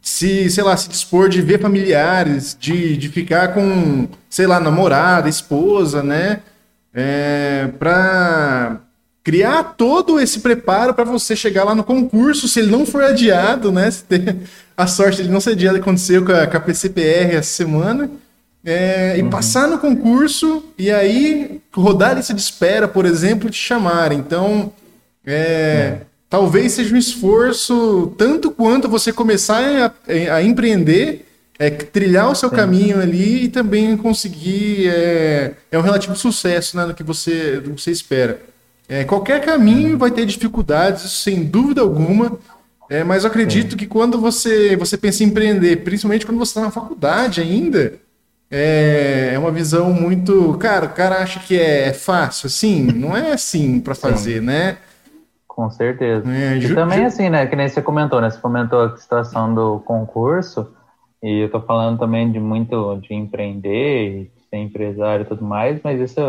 se, 0.00 0.48
sei 0.48 0.64
lá, 0.64 0.74
se 0.78 0.88
dispor 0.88 1.28
de 1.28 1.42
ver 1.42 1.60
familiares, 1.60 2.56
de, 2.58 2.96
de 2.96 3.10
ficar 3.10 3.48
com, 3.52 4.08
sei 4.30 4.46
lá, 4.46 4.58
namorada, 4.58 5.28
esposa, 5.28 6.02
né? 6.02 6.40
É, 6.94 7.68
para 7.78 8.80
criar 9.28 9.74
todo 9.76 10.18
esse 10.18 10.40
preparo 10.40 10.94
para 10.94 11.04
você 11.04 11.36
chegar 11.36 11.62
lá 11.62 11.74
no 11.74 11.84
concurso, 11.84 12.48
se 12.48 12.60
ele 12.60 12.70
não 12.70 12.86
for 12.86 13.04
adiado, 13.04 13.70
né? 13.70 13.90
Se 13.90 14.02
ter 14.02 14.38
a 14.74 14.86
sorte 14.86 15.22
de 15.22 15.28
não 15.28 15.38
ser 15.38 15.50
adiado, 15.50 15.76
aconteceu 15.76 16.24
com 16.24 16.32
a, 16.32 16.46
com 16.46 16.56
a 16.56 16.60
PCPR 16.60 17.34
essa 17.34 17.50
semana, 17.50 18.10
é, 18.64 19.18
e 19.18 19.22
uhum. 19.22 19.28
passar 19.28 19.68
no 19.68 19.78
concurso 19.78 20.64
e 20.78 20.90
aí 20.90 21.60
rodar 21.70 22.12
a 22.12 22.14
lista 22.14 22.32
de 22.32 22.40
espera, 22.40 22.88
por 22.88 23.04
exemplo, 23.04 23.50
te 23.50 23.58
chamar. 23.58 24.12
Então, 24.12 24.72
é, 25.26 25.34
é. 25.34 26.00
talvez 26.30 26.72
seja 26.72 26.94
um 26.94 26.98
esforço 26.98 28.14
tanto 28.16 28.50
quanto 28.50 28.88
você 28.88 29.12
começar 29.12 29.92
a, 30.08 30.36
a 30.36 30.42
empreender, 30.42 31.26
é, 31.58 31.68
trilhar 31.68 32.30
o 32.30 32.34
seu 32.34 32.48
Sim. 32.48 32.56
caminho 32.56 32.98
ali 32.98 33.44
e 33.44 33.48
também 33.50 33.94
conseguir 33.94 34.88
é, 34.88 35.52
é 35.70 35.78
um 35.78 35.82
relativo 35.82 36.16
sucesso 36.16 36.78
né, 36.78 36.86
no 36.86 36.94
que 36.94 37.02
você, 37.02 37.60
no 37.62 37.74
que 37.74 37.82
você 37.82 37.90
espera. 37.90 38.40
É, 38.88 39.04
qualquer 39.04 39.44
caminho 39.44 39.98
vai 39.98 40.10
ter 40.10 40.24
dificuldades, 40.24 41.02
sem 41.22 41.44
dúvida 41.44 41.82
alguma. 41.82 42.38
É, 42.88 43.04
mas 43.04 43.22
eu 43.22 43.30
acredito 43.30 43.76
que 43.76 43.86
quando 43.86 44.18
você, 44.18 44.74
você 44.76 44.96
pensa 44.96 45.22
em 45.22 45.26
empreender, 45.26 45.84
principalmente 45.84 46.24
quando 46.24 46.38
você 46.38 46.52
está 46.52 46.62
na 46.62 46.70
faculdade 46.70 47.42
ainda, 47.42 48.00
é, 48.50 49.32
é 49.34 49.38
uma 49.38 49.50
visão 49.50 49.92
muito. 49.92 50.56
Cara, 50.58 50.86
o 50.86 50.94
cara 50.94 51.18
acha 51.18 51.38
que 51.40 51.58
é 51.60 51.92
fácil, 51.92 52.46
assim, 52.46 52.82
não 52.82 53.14
é 53.14 53.32
assim 53.32 53.78
para 53.78 53.94
fazer, 53.94 54.40
Sim. 54.40 54.46
né? 54.46 54.78
Com 55.46 55.70
certeza. 55.70 56.24
É, 56.32 56.56
e 56.56 56.74
também, 56.74 57.04
assim, 57.04 57.28
né, 57.28 57.46
que 57.46 57.56
nem 57.56 57.68
você 57.68 57.82
comentou, 57.82 58.20
né? 58.20 58.30
Você 58.30 58.38
comentou 58.40 58.80
a 58.80 58.96
situação 58.96 59.52
do 59.54 59.80
concurso, 59.80 60.72
e 61.22 61.40
eu 61.40 61.50
tô 61.50 61.60
falando 61.60 61.98
também 61.98 62.30
de 62.30 62.40
muito 62.40 62.96
de 63.02 63.12
empreender, 63.12 64.30
ser 64.48 64.56
empresário 64.56 65.24
e 65.24 65.28
tudo 65.28 65.44
mais, 65.44 65.80
mas 65.82 66.00
isso 66.00 66.20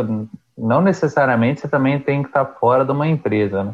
não 0.59 0.81
necessariamente 0.81 1.61
você 1.61 1.67
também 1.67 1.99
tem 1.99 2.21
que 2.21 2.29
estar 2.29 2.45
fora 2.45 2.83
de 2.83 2.91
uma 2.91 3.07
empresa, 3.07 3.63
né? 3.63 3.73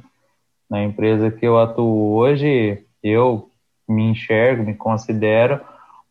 Na 0.69 0.84
empresa 0.84 1.30
que 1.32 1.45
eu 1.45 1.60
atuo 1.60 2.13
hoje, 2.13 2.84
eu 3.04 3.50
me 3.88 4.04
enxergo, 4.04 4.63
me 4.63 4.74
considero 4.74 5.60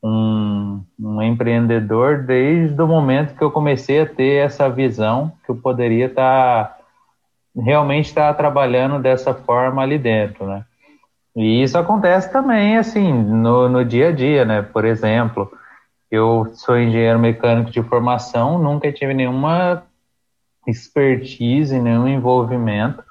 um, 0.02 0.82
um 1.00 1.22
empreendedor 1.22 2.22
desde 2.22 2.80
o 2.80 2.86
momento 2.86 3.34
que 3.34 3.42
eu 3.42 3.50
comecei 3.50 4.00
a 4.00 4.06
ter 4.06 4.44
essa 4.44 4.68
visão 4.68 5.32
que 5.44 5.50
eu 5.50 5.56
poderia 5.56 6.06
estar 6.06 6.78
realmente 7.56 8.06
estar 8.06 8.34
trabalhando 8.34 9.00
dessa 9.00 9.32
forma 9.32 9.82
ali 9.82 9.98
dentro, 9.98 10.46
né? 10.46 10.64
E 11.36 11.62
isso 11.62 11.76
acontece 11.76 12.30
também, 12.30 12.76
assim, 12.76 13.12
no, 13.12 13.68
no 13.68 13.84
dia 13.84 14.08
a 14.08 14.12
dia, 14.12 14.44
né? 14.44 14.62
Por 14.62 14.84
exemplo, 14.84 15.50
eu 16.10 16.52
sou 16.54 16.78
engenheiro 16.78 17.18
mecânico 17.18 17.70
de 17.70 17.82
formação, 17.82 18.58
nunca 18.58 18.92
tive 18.92 19.14
nenhuma 19.14 19.82
expertise, 20.66 21.78
nenhum 21.78 22.08
envolvimento 22.08 23.02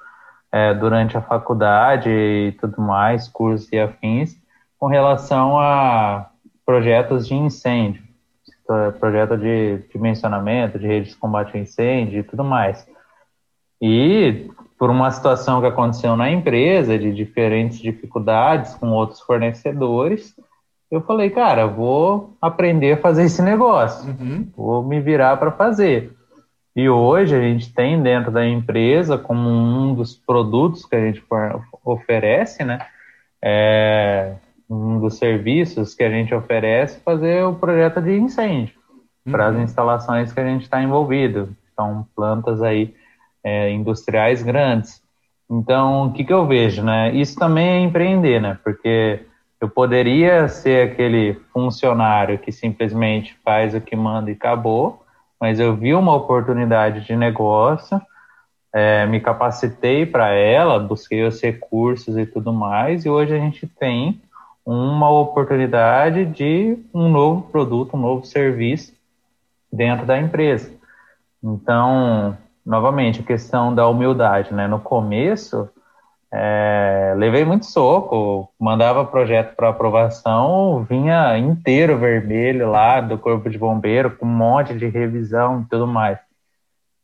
é, 0.50 0.72
durante 0.74 1.16
a 1.16 1.22
faculdade 1.22 2.08
e 2.08 2.52
tudo 2.60 2.80
mais, 2.80 3.28
cursos 3.28 3.68
e 3.72 3.78
afins, 3.78 4.36
com 4.78 4.86
relação 4.86 5.58
a 5.58 6.30
projetos 6.64 7.26
de 7.26 7.34
incêndio, 7.34 8.02
projeto 8.98 9.36
de 9.36 9.78
dimensionamento, 9.92 10.78
de 10.78 10.86
redes 10.86 11.10
de 11.10 11.16
combate 11.16 11.54
ao 11.54 11.62
incêndio 11.62 12.20
e 12.20 12.22
tudo 12.22 12.44
mais. 12.44 12.86
E 13.80 14.48
por 14.78 14.90
uma 14.90 15.10
situação 15.10 15.60
que 15.60 15.66
aconteceu 15.66 16.16
na 16.16 16.30
empresa, 16.30 16.98
de 16.98 17.12
diferentes 17.12 17.78
dificuldades 17.78 18.74
com 18.74 18.90
outros 18.90 19.20
fornecedores, 19.20 20.34
eu 20.90 21.00
falei, 21.00 21.30
cara, 21.30 21.66
vou 21.66 22.36
aprender 22.40 22.92
a 22.92 22.96
fazer 22.96 23.24
esse 23.24 23.42
negócio, 23.42 24.08
uhum. 24.08 24.48
vou 24.56 24.82
me 24.82 25.00
virar 25.00 25.36
para 25.36 25.50
fazer. 25.50 26.12
E 26.76 26.88
hoje 26.88 27.36
a 27.36 27.40
gente 27.40 27.72
tem 27.72 28.02
dentro 28.02 28.32
da 28.32 28.46
empresa, 28.46 29.16
como 29.16 29.48
um 29.48 29.94
dos 29.94 30.16
produtos 30.16 30.84
que 30.84 30.96
a 30.96 31.00
gente 31.00 31.22
oferece, 31.84 32.64
né? 32.64 32.84
É 33.42 34.34
um 34.68 34.98
dos 34.98 35.18
serviços 35.18 35.94
que 35.94 36.02
a 36.02 36.10
gente 36.10 36.34
oferece 36.34 37.00
fazer 37.00 37.44
o 37.44 37.54
projeto 37.54 38.00
de 38.00 38.16
incêndio 38.16 38.74
uhum. 39.24 39.32
para 39.32 39.48
as 39.48 39.56
instalações 39.56 40.32
que 40.32 40.40
a 40.40 40.44
gente 40.44 40.62
está 40.62 40.82
envolvido. 40.82 41.54
São 41.76 42.06
plantas 42.14 42.62
aí 42.62 42.94
é, 43.42 43.70
industriais 43.70 44.42
grandes. 44.42 45.02
Então, 45.50 46.06
o 46.06 46.12
que, 46.12 46.24
que 46.24 46.32
eu 46.32 46.46
vejo, 46.46 46.82
né? 46.82 47.12
Isso 47.14 47.38
também 47.38 47.68
é 47.68 47.80
empreender, 47.80 48.40
né? 48.40 48.58
Porque 48.64 49.20
eu 49.60 49.68
poderia 49.68 50.48
ser 50.48 50.90
aquele 50.90 51.34
funcionário 51.52 52.38
que 52.38 52.50
simplesmente 52.50 53.36
faz 53.44 53.74
o 53.74 53.80
que 53.80 53.94
manda 53.94 54.30
e 54.30 54.34
acabou, 54.34 55.03
mas 55.44 55.60
eu 55.60 55.76
vi 55.76 55.92
uma 55.92 56.14
oportunidade 56.14 57.02
de 57.02 57.14
negócio, 57.14 58.00
é, 58.72 59.04
me 59.04 59.20
capacitei 59.20 60.06
para 60.06 60.30
ela, 60.30 60.78
busquei 60.78 61.22
os 61.22 61.38
recursos 61.38 62.16
e 62.16 62.24
tudo 62.24 62.50
mais, 62.50 63.04
e 63.04 63.10
hoje 63.10 63.34
a 63.34 63.38
gente 63.38 63.66
tem 63.66 64.22
uma 64.64 65.10
oportunidade 65.10 66.24
de 66.24 66.78
um 66.94 67.10
novo 67.10 67.42
produto, 67.42 67.94
um 67.94 68.00
novo 68.00 68.24
serviço 68.24 68.94
dentro 69.70 70.06
da 70.06 70.18
empresa. 70.18 70.72
Então, 71.42 72.38
novamente, 72.64 73.20
a 73.20 73.24
questão 73.24 73.74
da 73.74 73.86
humildade, 73.86 74.54
né? 74.54 74.66
No 74.66 74.80
começo, 74.80 75.68
é, 76.36 77.14
levei 77.16 77.44
muito 77.44 77.64
soco, 77.64 78.52
mandava 78.58 79.04
projeto 79.04 79.54
para 79.54 79.68
aprovação, 79.68 80.82
vinha 80.82 81.38
inteiro 81.38 81.96
vermelho 81.96 82.68
lá 82.72 83.00
do 83.00 83.16
corpo 83.16 83.48
de 83.48 83.56
bombeiro, 83.56 84.16
com 84.16 84.26
um 84.26 84.28
monte 84.28 84.74
de 84.74 84.88
revisão 84.88 85.60
e 85.60 85.68
tudo 85.70 85.86
mais. 85.86 86.18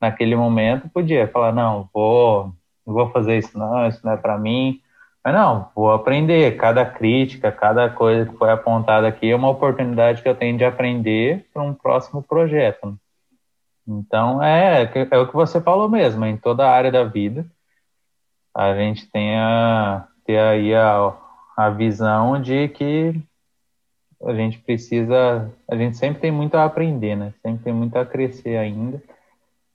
Naquele 0.01 0.35
momento, 0.35 0.88
podia 0.88 1.29
falar, 1.29 1.53
não, 1.53 1.88
vou, 1.95 2.53
não 2.85 2.93
vou 2.93 3.09
fazer 3.11 3.38
isso 3.38 3.57
não, 3.57 3.87
isso 3.87 4.01
não 4.05 4.14
é 4.14 4.16
para 4.16 4.37
mim. 4.37 4.81
Mas 5.23 5.33
não, 5.33 5.71
vou 5.77 5.93
aprender. 5.93 6.57
Cada 6.57 6.85
crítica, 6.85 7.53
cada 7.53 7.88
coisa 7.88 8.27
que 8.29 8.37
foi 8.37 8.51
apontada 8.51 9.07
aqui 9.07 9.31
é 9.31 9.37
uma 9.37 9.51
oportunidade 9.51 10.23
que 10.23 10.29
eu 10.29 10.35
tenho 10.35 10.59
de 10.59 10.64
aprender 10.64 11.47
para 11.55 11.62
um 11.62 11.73
próximo 11.73 12.21
projeto. 12.21 12.99
Então, 13.87 14.43
é, 14.43 14.90
é 15.09 15.19
o 15.19 15.29
que 15.29 15.35
você 15.35 15.61
falou 15.61 15.88
mesmo, 15.88 16.25
em 16.25 16.37
toda 16.37 16.66
a 16.66 16.73
área 16.73 16.90
da 16.90 17.05
vida, 17.05 17.47
a 18.54 18.74
gente 18.74 19.06
tem 19.06 19.36
a, 19.36 20.06
ter 20.26 20.38
aí 20.38 20.74
a, 20.74 21.14
a 21.56 21.70
visão 21.70 22.40
de 22.40 22.68
que 22.68 23.14
a 24.22 24.34
gente 24.34 24.58
precisa, 24.58 25.50
a 25.68 25.76
gente 25.76 25.96
sempre 25.96 26.20
tem 26.20 26.30
muito 26.30 26.54
a 26.54 26.64
aprender, 26.64 27.16
né? 27.16 27.32
Sempre 27.42 27.64
tem 27.64 27.72
muito 27.72 27.96
a 27.96 28.04
crescer 28.04 28.56
ainda 28.56 29.02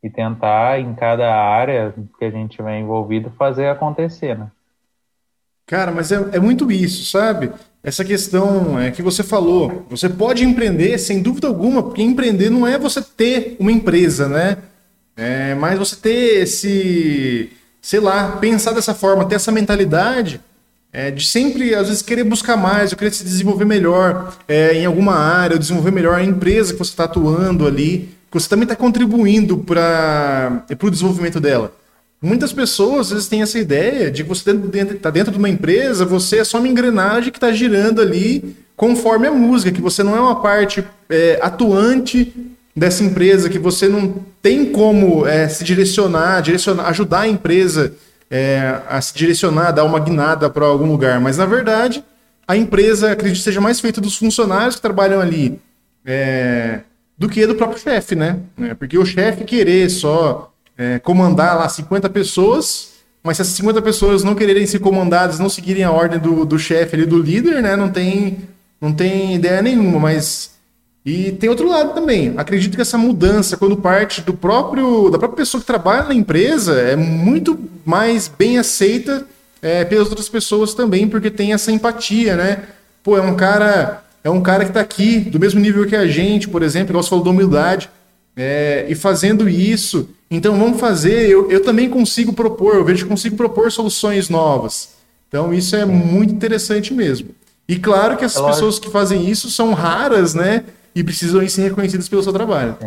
e 0.03 0.09
tentar, 0.09 0.79
em 0.79 0.93
cada 0.93 1.33
área 1.33 1.93
que 2.19 2.25
a 2.25 2.29
gente 2.29 2.61
vai 2.61 2.79
envolvido, 2.79 3.31
fazer 3.37 3.67
acontecer, 3.67 4.37
né? 4.37 4.51
Cara, 5.65 5.91
mas 5.91 6.11
é, 6.11 6.17
é 6.33 6.39
muito 6.39 6.71
isso, 6.71 7.05
sabe? 7.05 7.51
Essa 7.83 8.05
questão 8.05 8.79
é 8.79 8.91
que 8.91 9.01
você 9.01 9.23
falou. 9.23 9.85
Você 9.89 10.07
pode 10.07 10.43
empreender 10.43 10.97
sem 10.99 11.23
dúvida 11.23 11.47
alguma, 11.47 11.81
porque 11.81 12.03
empreender 12.03 12.51
não 12.51 12.67
é 12.67 12.77
você 12.77 13.01
ter 13.01 13.57
uma 13.59 13.71
empresa, 13.71 14.29
né? 14.29 14.57
É 15.17 15.55
mais 15.55 15.79
você 15.79 15.95
ter 15.95 16.43
esse, 16.43 17.51
sei 17.85 17.99
lá, 17.99 18.37
pensar 18.41 18.71
dessa 18.71 18.95
forma, 18.95 19.25
ter 19.25 19.35
essa 19.35 19.51
mentalidade 19.51 20.41
é, 20.91 21.11
de 21.11 21.23
sempre, 21.23 21.75
às 21.75 21.87
vezes, 21.87 22.01
querer 22.01 22.23
buscar 22.23 22.57
mais, 22.57 22.91
eu 22.91 22.97
querer 22.97 23.13
se 23.13 23.23
desenvolver 23.23 23.63
melhor 23.63 24.35
é, 24.47 24.73
em 24.73 24.87
alguma 24.87 25.13
área, 25.13 25.59
desenvolver 25.59 25.91
melhor 25.91 26.15
a 26.15 26.23
empresa 26.23 26.73
que 26.73 26.79
você 26.79 26.89
está 26.89 27.03
atuando 27.03 27.67
ali, 27.67 28.09
que 28.31 28.39
você 28.39 28.49
também 28.49 28.63
está 28.63 28.75
contribuindo 28.75 29.59
para 29.59 30.65
o 30.81 30.89
desenvolvimento 30.89 31.39
dela. 31.39 31.71
Muitas 32.19 32.51
pessoas 32.51 33.07
às 33.07 33.11
vezes 33.11 33.27
têm 33.27 33.43
essa 33.43 33.59
ideia 33.59 34.09
de 34.09 34.23
que 34.23 34.29
você 34.29 34.49
está 34.49 34.53
dentro, 34.53 34.97
tá 34.97 35.11
dentro 35.11 35.31
de 35.31 35.37
uma 35.37 35.49
empresa, 35.49 36.05
você 36.05 36.39
é 36.39 36.43
só 36.43 36.57
uma 36.57 36.67
engrenagem 36.67 37.31
que 37.31 37.37
está 37.37 37.51
girando 37.51 38.01
ali 38.01 38.55
conforme 38.75 39.27
a 39.27 39.31
música, 39.31 39.71
que 39.71 39.81
você 39.81 40.01
não 40.01 40.17
é 40.17 40.19
uma 40.19 40.41
parte 40.41 40.83
é, 41.07 41.37
atuante 41.39 42.33
dessa 42.75 43.03
empresa, 43.03 43.49
que 43.49 43.57
você 43.57 43.87
não 43.87 44.15
tem 44.41 44.65
como 44.65 45.25
é, 45.25 45.47
se 45.47 45.63
direcionar, 45.63 46.41
direcionar, 46.41 46.87
ajudar 46.89 47.21
a 47.21 47.27
empresa 47.27 47.93
é, 48.29 48.81
a 48.89 48.99
se 48.99 49.13
direcionar, 49.15 49.71
dar 49.71 49.85
uma 49.85 49.99
guinada 49.99 50.49
para 50.49 50.65
algum 50.65 50.91
lugar. 50.91 51.19
Mas 51.21 51.37
na 51.37 51.45
verdade, 51.45 52.03
a 52.47 52.57
empresa 52.57 53.11
acredito 53.11 53.41
seja 53.41 53.61
mais 53.61 53.79
feita 53.79 54.01
dos 54.01 54.17
funcionários 54.17 54.75
que 54.75 54.81
trabalham 54.81 55.21
ali 55.21 55.59
é, 56.05 56.81
do 57.17 57.29
que 57.29 57.47
do 57.47 57.55
próprio 57.55 57.79
chefe, 57.79 58.15
né? 58.15 58.39
É, 58.61 58.73
porque 58.73 58.97
o 58.97 59.05
chefe 59.05 59.45
querer 59.45 59.89
só 59.89 60.53
é, 60.77 60.99
comandar 60.99 61.57
lá 61.57 61.69
50 61.69 62.09
pessoas, 62.09 62.93
mas 63.23 63.37
se 63.37 63.41
essas 63.41 63.55
50 63.55 63.81
pessoas 63.81 64.23
não 64.23 64.35
quererem 64.35 64.67
ser 64.67 64.79
comandadas, 64.79 65.39
não 65.39 65.49
seguirem 65.49 65.83
a 65.83 65.91
ordem 65.91 66.19
do, 66.19 66.45
do 66.45 66.59
chefe 66.59 66.95
ali, 66.95 67.05
do 67.05 67.17
líder, 67.17 67.61
né, 67.63 67.75
não 67.75 67.89
tem, 67.89 68.39
não 68.79 68.91
tem 68.91 69.33
ideia 69.35 69.61
nenhuma, 69.61 69.99
mas... 69.99 70.54
E 71.05 71.31
tem 71.33 71.49
outro 71.49 71.69
lado 71.69 71.93
também. 71.93 72.33
Acredito 72.35 72.75
que 72.75 72.81
essa 72.81 72.97
mudança, 72.97 73.55
quando 73.55 73.77
parte 73.77 74.21
do 74.21 74.33
próprio 74.33 75.11
da 75.11 75.19
própria 75.19 75.37
pessoa 75.37 75.61
que 75.61 75.67
trabalha 75.67 76.07
na 76.07 76.15
empresa, 76.15 76.73
é 76.79 76.95
muito 76.95 77.59
mais 77.85 78.27
bem 78.27 78.57
aceita 78.57 79.25
é, 79.61 79.85
pelas 79.85 80.09
outras 80.09 80.27
pessoas 80.27 80.73
também, 80.73 81.07
porque 81.07 81.29
tem 81.29 81.53
essa 81.53 81.71
empatia, 81.71 82.35
né? 82.35 82.63
Pô, 83.03 83.15
é 83.17 83.21
um 83.21 83.35
cara, 83.35 84.03
é 84.23 84.29
um 84.31 84.41
cara 84.41 84.63
que 84.63 84.71
está 84.71 84.81
aqui 84.81 85.19
do 85.19 85.39
mesmo 85.39 85.59
nível 85.59 85.85
que 85.85 85.95
a 85.95 86.07
gente, 86.07 86.47
por 86.47 86.63
exemplo, 86.63 86.89
igual 86.89 87.03
você 87.03 87.09
falou 87.09 87.23
da 87.23 87.29
humildade. 87.29 87.89
É, 88.35 88.85
e 88.89 88.95
fazendo 88.95 89.47
isso, 89.47 90.09
então 90.29 90.57
vamos 90.57 90.79
fazer. 90.79 91.29
Eu, 91.29 91.51
eu 91.51 91.61
também 91.61 91.87
consigo 91.87 92.33
propor, 92.33 92.75
eu 92.75 92.83
vejo 92.83 93.03
que 93.03 93.09
consigo 93.09 93.35
propor 93.35 93.71
soluções 93.71 94.27
novas. 94.27 94.89
Então 95.27 95.53
isso 95.53 95.75
é 95.75 95.85
muito 95.85 96.33
interessante 96.33 96.93
mesmo. 96.93 97.29
E 97.67 97.77
claro 97.77 98.17
que 98.17 98.25
essas 98.25 98.43
é 98.43 98.47
pessoas 98.47 98.79
que 98.79 98.89
fazem 98.89 99.29
isso 99.29 99.49
são 99.51 99.73
raras, 99.73 100.33
né? 100.33 100.63
E 100.95 101.03
precisam 101.03 101.45
ser 101.47 101.69
reconhecidas 101.69 102.07
pelo 102.07 102.23
seu 102.23 102.31
trabalho. 102.31 102.77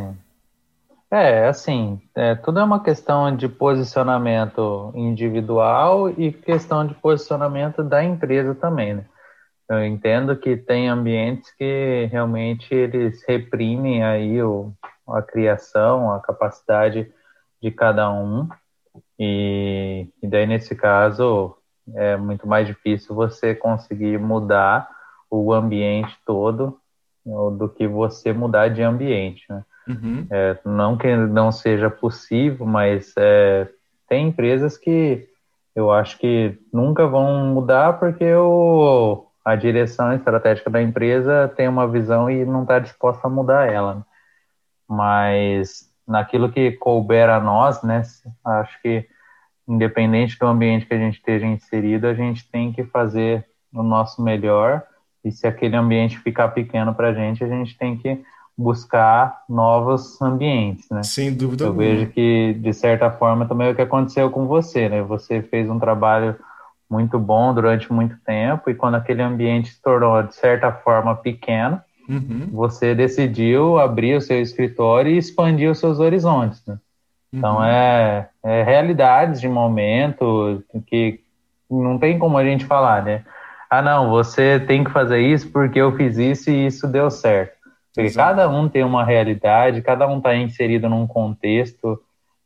É, 1.10 1.42
é 1.42 1.48
assim, 1.48 2.00
é, 2.14 2.34
tudo 2.34 2.58
é 2.58 2.64
uma 2.64 2.82
questão 2.82 3.36
de 3.36 3.48
posicionamento 3.48 4.90
individual 4.94 6.08
e 6.10 6.32
questão 6.32 6.86
de 6.86 6.94
posicionamento 6.94 7.84
da 7.84 8.02
empresa 8.02 8.54
também, 8.54 8.94
né? 8.94 9.04
Eu 9.68 9.84
entendo 9.84 10.34
que 10.34 10.56
tem 10.56 10.88
ambientes 10.88 11.50
que 11.50 12.08
realmente 12.10 12.74
eles 12.74 13.22
reprimem 13.28 14.02
aí 14.02 14.42
o, 14.42 14.72
a 15.06 15.20
criação, 15.20 16.10
a 16.10 16.20
capacidade 16.20 17.12
de 17.62 17.70
cada 17.70 18.10
um. 18.10 18.48
E, 19.18 20.08
e 20.22 20.26
daí, 20.26 20.46
nesse 20.46 20.74
caso, 20.74 21.54
é 21.94 22.16
muito 22.16 22.48
mais 22.48 22.66
difícil 22.66 23.14
você 23.14 23.54
conseguir 23.54 24.18
mudar 24.18 24.88
o 25.30 25.52
ambiente 25.52 26.16
todo 26.24 26.80
do 27.56 27.68
que 27.68 27.86
você 27.86 28.32
mudar 28.32 28.68
de 28.68 28.82
ambiente, 28.82 29.44
né? 29.48 29.64
Uhum. 29.86 30.26
É, 30.30 30.58
não 30.64 30.96
que 30.98 31.16
não 31.16 31.50
seja 31.50 31.88
possível, 31.88 32.66
mas 32.66 33.14
é, 33.16 33.66
tem 34.06 34.28
empresas 34.28 34.76
que 34.76 35.26
eu 35.74 35.90
acho 35.90 36.18
que 36.18 36.58
nunca 36.72 37.06
vão 37.06 37.46
mudar 37.46 37.98
porque 37.98 38.34
o, 38.34 39.26
a 39.44 39.56
direção 39.56 40.12
estratégica 40.12 40.68
da 40.68 40.82
empresa 40.82 41.50
tem 41.56 41.68
uma 41.68 41.88
visão 41.88 42.30
e 42.30 42.44
não 42.44 42.62
está 42.62 42.78
disposta 42.78 43.26
a 43.26 43.30
mudar 43.30 43.72
ela. 43.72 43.94
Né? 43.94 44.02
mas 44.88 45.92
naquilo 46.06 46.50
que 46.50 46.72
couber 46.72 47.28
a 47.28 47.38
nós, 47.38 47.82
né? 47.82 48.02
Acho 48.44 48.80
que 48.80 49.06
independente 49.68 50.38
do 50.38 50.46
ambiente 50.46 50.86
que 50.86 50.94
a 50.94 50.98
gente 50.98 51.16
esteja 51.16 51.46
inserido, 51.46 52.06
a 52.06 52.14
gente 52.14 52.50
tem 52.50 52.72
que 52.72 52.84
fazer 52.84 53.44
o 53.70 53.82
nosso 53.82 54.22
melhor. 54.22 54.82
E 55.24 55.32
se 55.32 55.46
aquele 55.46 55.76
ambiente 55.76 56.18
ficar 56.18 56.48
pequeno 56.48 56.94
para 56.94 57.08
a 57.08 57.14
gente, 57.14 57.42
a 57.42 57.48
gente 57.48 57.76
tem 57.76 57.96
que 57.96 58.20
buscar 58.56 59.42
novos 59.48 60.20
ambientes, 60.20 60.88
né? 60.90 61.02
Sem 61.02 61.34
dúvida 61.34 61.64
Eu 61.64 61.68
alguma. 61.68 61.86
vejo 61.86 62.06
que, 62.10 62.54
de 62.54 62.72
certa 62.72 63.10
forma, 63.10 63.46
também 63.46 63.68
é 63.68 63.70
o 63.70 63.74
que 63.74 63.82
aconteceu 63.82 64.30
com 64.30 64.46
você, 64.46 64.88
né? 64.88 65.02
Você 65.02 65.42
fez 65.42 65.68
um 65.68 65.78
trabalho 65.78 66.36
muito 66.90 67.18
bom 67.18 67.52
durante 67.52 67.92
muito 67.92 68.16
tempo 68.24 68.70
e 68.70 68.74
quando 68.74 68.94
aquele 68.94 69.22
ambiente 69.22 69.70
se 69.70 69.82
tornou, 69.82 70.22
de 70.22 70.34
certa 70.34 70.72
forma, 70.72 71.14
pequeno, 71.14 71.80
Uhum. 72.08 72.48
Você 72.52 72.94
decidiu 72.94 73.78
abrir 73.78 74.16
o 74.16 74.20
seu 74.20 74.40
escritório 74.40 75.12
e 75.12 75.18
expandir 75.18 75.70
os 75.70 75.78
seus 75.78 76.00
horizontes. 76.00 76.64
Né? 76.66 76.78
Então, 77.32 77.56
uhum. 77.56 77.64
é, 77.64 78.28
é 78.42 78.62
realidades 78.62 79.40
de 79.40 79.48
momento 79.48 80.64
que 80.86 81.20
não 81.70 81.98
tem 81.98 82.18
como 82.18 82.38
a 82.38 82.44
gente 82.44 82.64
falar, 82.64 83.04
né? 83.04 83.22
Ah, 83.70 83.82
não, 83.82 84.08
você 84.08 84.58
tem 84.58 84.82
que 84.82 84.90
fazer 84.90 85.20
isso 85.20 85.50
porque 85.52 85.78
eu 85.78 85.94
fiz 85.94 86.16
isso 86.16 86.50
e 86.50 86.66
isso 86.66 86.86
deu 86.86 87.10
certo. 87.10 87.58
Porque 87.94 88.08
Exato. 88.08 88.28
cada 88.28 88.48
um 88.48 88.68
tem 88.68 88.84
uma 88.84 89.04
realidade, 89.04 89.82
cada 89.82 90.06
um 90.06 90.18
está 90.18 90.34
inserido 90.34 90.88
num 90.88 91.06
contexto. 91.06 92.00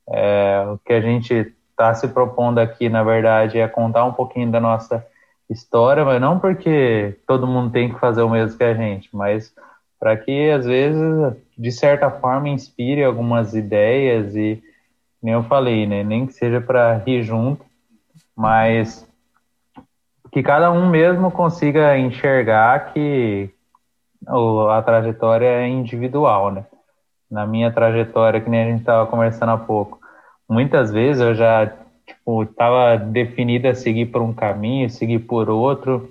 É, 0.09 0.65
o 0.73 0.79
que 0.79 0.93
a 0.93 1.01
gente 1.01 1.53
está 1.71 1.95
se 1.95 2.09
propondo 2.09 2.59
aqui, 2.59 2.89
na 2.89 3.03
verdade, 3.03 3.59
é 3.59 3.69
contar 3.69 4.05
um 4.05 4.13
pouquinho 4.13 4.51
da 4.51 4.61
nossa 4.61 5.07
história, 5.49 6.05
mas 6.05 6.21
não 6.21 6.39
porque 6.39 7.17
todo 7.27 7.47
mundo 7.47 7.71
tem 7.71 7.93
que 7.93 8.01
fazer 8.01 8.23
o 8.23 8.31
mesmo 8.31 8.57
que 8.57 8.65
a 8.65 8.75
gente, 8.75 9.09
mas 9.13 9.53
para 10.01 10.17
que 10.17 10.51
às 10.51 10.65
vezes, 10.65 11.37
de 11.57 11.71
certa 11.71 12.11
forma, 12.11 12.49
inspire 12.49 13.05
algumas 13.05 13.55
ideias 13.55 14.35
e, 14.35 14.63
nem 15.23 15.35
eu 15.35 15.43
falei, 15.45 15.87
né, 15.87 16.03
nem 16.03 16.27
que 16.27 16.33
seja 16.33 16.61
para 16.61 16.97
rir 16.97 17.23
junto, 17.23 17.65
mas 18.37 19.07
que 20.33 20.42
cada 20.42 20.73
um 20.73 20.88
mesmo 20.88 21.31
consiga 21.31 21.97
enxergar 21.99 22.92
que 22.92 23.51
a 24.71 24.83
trajetória 24.83 25.47
é 25.47 25.68
individual, 25.68 26.51
né? 26.51 26.64
Na 27.31 27.47
minha 27.47 27.71
trajetória, 27.71 28.40
que 28.40 28.49
nem 28.49 28.62
a 28.62 28.66
gente 28.66 28.81
estava 28.81 29.07
conversando 29.07 29.53
há 29.53 29.59
pouco, 29.59 30.01
muitas 30.49 30.90
vezes 30.90 31.21
eu 31.23 31.35
já 31.35 31.71
tipo 32.07 32.42
estava 32.45 32.97
definida 32.97 33.71
a 33.71 33.75
seguir 33.75 34.07
por 34.07 34.23
um 34.23 34.33
caminho, 34.33 34.88
seguir 34.88 35.18
por 35.21 35.51
outro, 35.51 36.09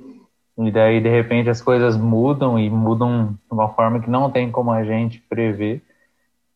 e 0.57 0.69
daí, 0.69 1.01
de 1.01 1.09
repente, 1.09 1.49
as 1.49 1.61
coisas 1.61 1.97
mudam 1.97 2.59
e 2.59 2.69
mudam 2.69 3.29
de 3.33 3.53
uma 3.53 3.69
forma 3.69 3.99
que 3.99 4.09
não 4.09 4.29
tem 4.29 4.51
como 4.51 4.71
a 4.71 4.83
gente 4.83 5.19
prever. 5.27 5.81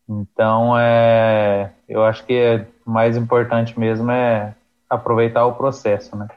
Então, 0.08 0.78
é, 0.78 1.71
eu 1.89 2.04
acho 2.04 2.23
que 2.25 2.34
é, 2.34 2.67
o 2.86 2.91
mais 2.91 3.17
importante 3.17 3.80
mesmo 3.80 4.12
é 4.12 4.54
aproveitar 4.88 5.45
o 5.45 5.54
processo, 5.56 6.15
né? 6.15 6.28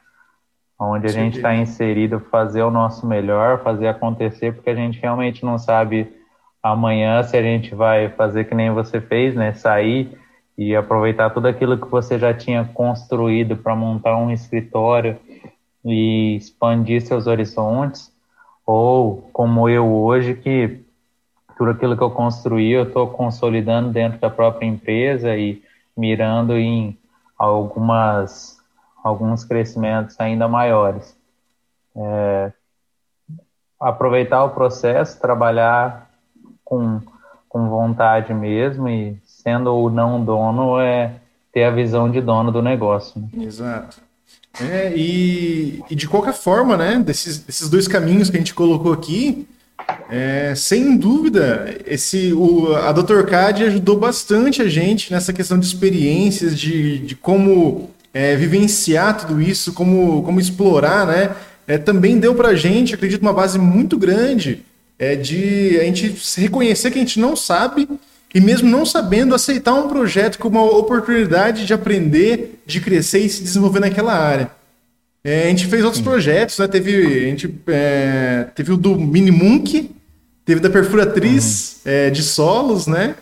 Onde 0.78 1.06
a 1.06 1.10
Sim. 1.10 1.16
gente 1.16 1.36
está 1.36 1.54
inserido, 1.54 2.20
fazer 2.20 2.62
o 2.62 2.70
nosso 2.70 3.06
melhor, 3.06 3.62
fazer 3.62 3.88
acontecer, 3.88 4.54
porque 4.54 4.70
a 4.70 4.74
gente 4.74 5.00
realmente 5.00 5.44
não 5.44 5.58
sabe 5.58 6.12
amanhã 6.62 7.22
se 7.22 7.36
a 7.36 7.42
gente 7.42 7.74
vai 7.74 8.08
fazer 8.10 8.44
que 8.44 8.54
nem 8.54 8.70
você 8.70 9.00
fez, 9.00 9.34
né? 9.34 9.52
Sair 9.54 10.16
e 10.56 10.74
aproveitar 10.74 11.30
tudo 11.30 11.46
aquilo 11.48 11.78
que 11.78 11.88
você 11.88 12.18
já 12.18 12.32
tinha 12.34 12.64
construído 12.64 13.56
para 13.56 13.74
montar 13.74 14.16
um 14.16 14.30
escritório 14.30 15.16
e 15.84 16.36
expandir 16.36 17.00
seus 17.02 17.26
horizontes, 17.26 18.12
ou 18.66 19.28
como 19.32 19.68
eu 19.68 19.86
hoje, 19.92 20.34
que 20.34 20.80
tudo 21.56 21.70
aquilo 21.70 21.96
que 21.96 22.02
eu 22.02 22.10
construí 22.10 22.70
eu 22.70 22.84
estou 22.84 23.08
consolidando 23.08 23.90
dentro 23.90 24.18
da 24.18 24.30
própria 24.30 24.66
empresa 24.66 25.36
e 25.36 25.62
mirando 25.96 26.56
em 26.56 26.96
algumas 27.36 28.57
alguns 29.02 29.44
crescimentos 29.44 30.16
ainda 30.18 30.48
maiores. 30.48 31.16
É, 31.96 32.52
aproveitar 33.80 34.44
o 34.44 34.50
processo, 34.50 35.20
trabalhar 35.20 36.10
com, 36.64 37.00
com 37.48 37.68
vontade 37.68 38.34
mesmo 38.34 38.88
e 38.88 39.16
sendo 39.24 39.74
o 39.74 39.88
não 39.88 40.22
dono 40.24 40.80
é 40.80 41.14
ter 41.52 41.64
a 41.64 41.70
visão 41.70 42.10
de 42.10 42.20
dono 42.20 42.52
do 42.52 42.62
negócio. 42.62 43.20
Né? 43.20 43.44
Exato. 43.44 44.00
É, 44.60 44.92
e, 44.96 45.82
e, 45.88 45.94
de 45.94 46.08
qualquer 46.08 46.34
forma, 46.34 46.76
né, 46.76 46.98
desses, 46.98 47.38
desses 47.38 47.68
dois 47.68 47.86
caminhos 47.86 48.28
que 48.28 48.36
a 48.36 48.40
gente 48.40 48.54
colocou 48.54 48.92
aqui, 48.92 49.46
é, 50.10 50.54
sem 50.56 50.96
dúvida, 50.96 51.76
esse, 51.86 52.32
o, 52.32 52.74
a 52.74 52.92
Dr. 52.92 53.24
CAD 53.24 53.64
ajudou 53.64 53.96
bastante 53.98 54.60
a 54.60 54.68
gente 54.68 55.12
nessa 55.12 55.32
questão 55.32 55.58
de 55.58 55.66
experiências, 55.66 56.58
de, 56.58 56.98
de 56.98 57.14
como 57.14 57.90
é, 58.18 58.34
vivenciar 58.34 59.16
tudo 59.16 59.40
isso, 59.40 59.72
como, 59.72 60.24
como 60.24 60.40
explorar, 60.40 61.06
né? 61.06 61.36
É, 61.68 61.78
também 61.78 62.18
deu 62.18 62.34
para 62.34 62.48
a 62.48 62.54
gente, 62.56 62.92
acredito, 62.92 63.22
uma 63.22 63.32
base 63.32 63.60
muito 63.60 63.96
grande 63.96 64.64
é, 64.98 65.14
de 65.14 65.78
a 65.78 65.84
gente 65.84 66.16
reconhecer 66.36 66.90
que 66.90 66.98
a 66.98 67.00
gente 67.00 67.20
não 67.20 67.36
sabe 67.36 67.88
e 68.34 68.40
mesmo 68.40 68.68
não 68.68 68.84
sabendo 68.84 69.36
aceitar 69.36 69.72
um 69.74 69.86
projeto 69.86 70.36
como 70.40 70.58
uma 70.58 70.78
oportunidade 70.78 71.64
de 71.64 71.72
aprender, 71.72 72.60
de 72.66 72.80
crescer 72.80 73.20
e 73.20 73.28
se 73.30 73.40
desenvolver 73.40 73.78
naquela 73.78 74.14
área. 74.14 74.50
É, 75.22 75.44
a 75.44 75.48
gente 75.50 75.68
fez 75.68 75.84
outros 75.84 75.98
Sim. 75.98 76.10
projetos, 76.10 76.58
né? 76.58 76.66
Teve, 76.66 76.96
a 76.96 77.30
gente, 77.30 77.54
é, 77.68 78.48
teve 78.52 78.72
o 78.72 78.76
do 78.76 78.98
Minimunk, 78.98 79.92
teve 80.44 80.60
da 80.60 80.68
Perfuratriz 80.68 81.82
uhum. 81.86 81.92
é, 81.92 82.10
de 82.10 82.24
solos, 82.24 82.88
né? 82.88 83.14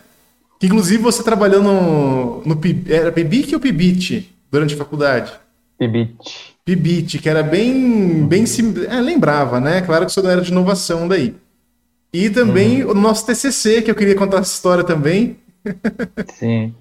Que 0.59 0.69
inclusive 0.69 1.03
você 1.03 1.23
trabalhou 1.23 1.63
no, 1.63 2.43
no 2.47 2.59
era 2.89 3.13
PIBIC 3.13 3.53
ou 3.53 3.61
PIBIT 3.61 4.36
durante 4.57 4.75
a 4.75 4.79
faculdade? 4.79 5.33
PIBIT. 5.79 6.57
PIBIT, 6.65 7.19
que 7.19 7.29
era 7.29 7.43
bem, 7.43 8.27
bem 8.27 8.45
é, 8.89 9.01
lembrava, 9.01 9.61
né? 9.61 9.83
Claro 9.83 10.07
que 10.07 10.11
isso 10.11 10.23
não 10.23 10.31
era 10.31 10.41
de 10.41 10.51
inovação 10.51 11.07
daí. 11.07 11.35
E 12.13 12.31
também 12.31 12.83
uhum. 12.83 12.93
o 12.93 12.95
nosso 12.95 13.27
TCC, 13.27 13.83
que 13.83 13.91
eu 13.91 13.95
queria 13.95 14.15
contar 14.15 14.39
essa 14.39 14.55
história 14.55 14.83
também. 14.83 15.37
Sim. 16.35 16.75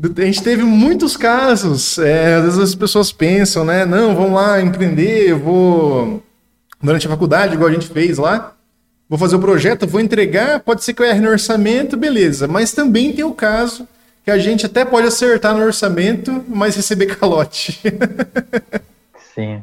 A 0.00 0.24
gente 0.24 0.42
teve 0.42 0.62
muitos 0.62 1.16
casos, 1.16 1.98
é, 1.98 2.34
às 2.34 2.44
vezes 2.44 2.60
as 2.60 2.74
pessoas 2.74 3.10
pensam, 3.10 3.64
né? 3.64 3.84
Não, 3.84 4.14
vamos 4.14 4.34
lá 4.34 4.60
empreender, 4.60 5.30
eu 5.30 5.38
vou 5.38 6.22
durante 6.80 7.06
a 7.06 7.10
faculdade, 7.10 7.54
igual 7.54 7.70
a 7.70 7.72
gente 7.72 7.88
fez 7.88 8.18
lá, 8.18 8.54
vou 9.08 9.18
fazer 9.18 9.36
o 9.36 9.40
projeto, 9.40 9.86
vou 9.86 10.00
entregar, 10.00 10.60
pode 10.60 10.84
ser 10.84 10.92
que 10.92 11.02
eu 11.02 11.06
erre 11.06 11.20
no 11.20 11.30
orçamento, 11.30 11.96
beleza. 11.96 12.46
Mas 12.46 12.72
também 12.72 13.12
tem 13.12 13.24
o 13.24 13.32
caso 13.32 13.88
que 14.26 14.30
a 14.32 14.38
gente 14.38 14.66
até 14.66 14.84
pode 14.84 15.06
acertar 15.06 15.54
no 15.54 15.62
orçamento, 15.62 16.44
mas 16.48 16.74
receber 16.74 17.06
calote. 17.14 17.80
Sim. 19.32 19.62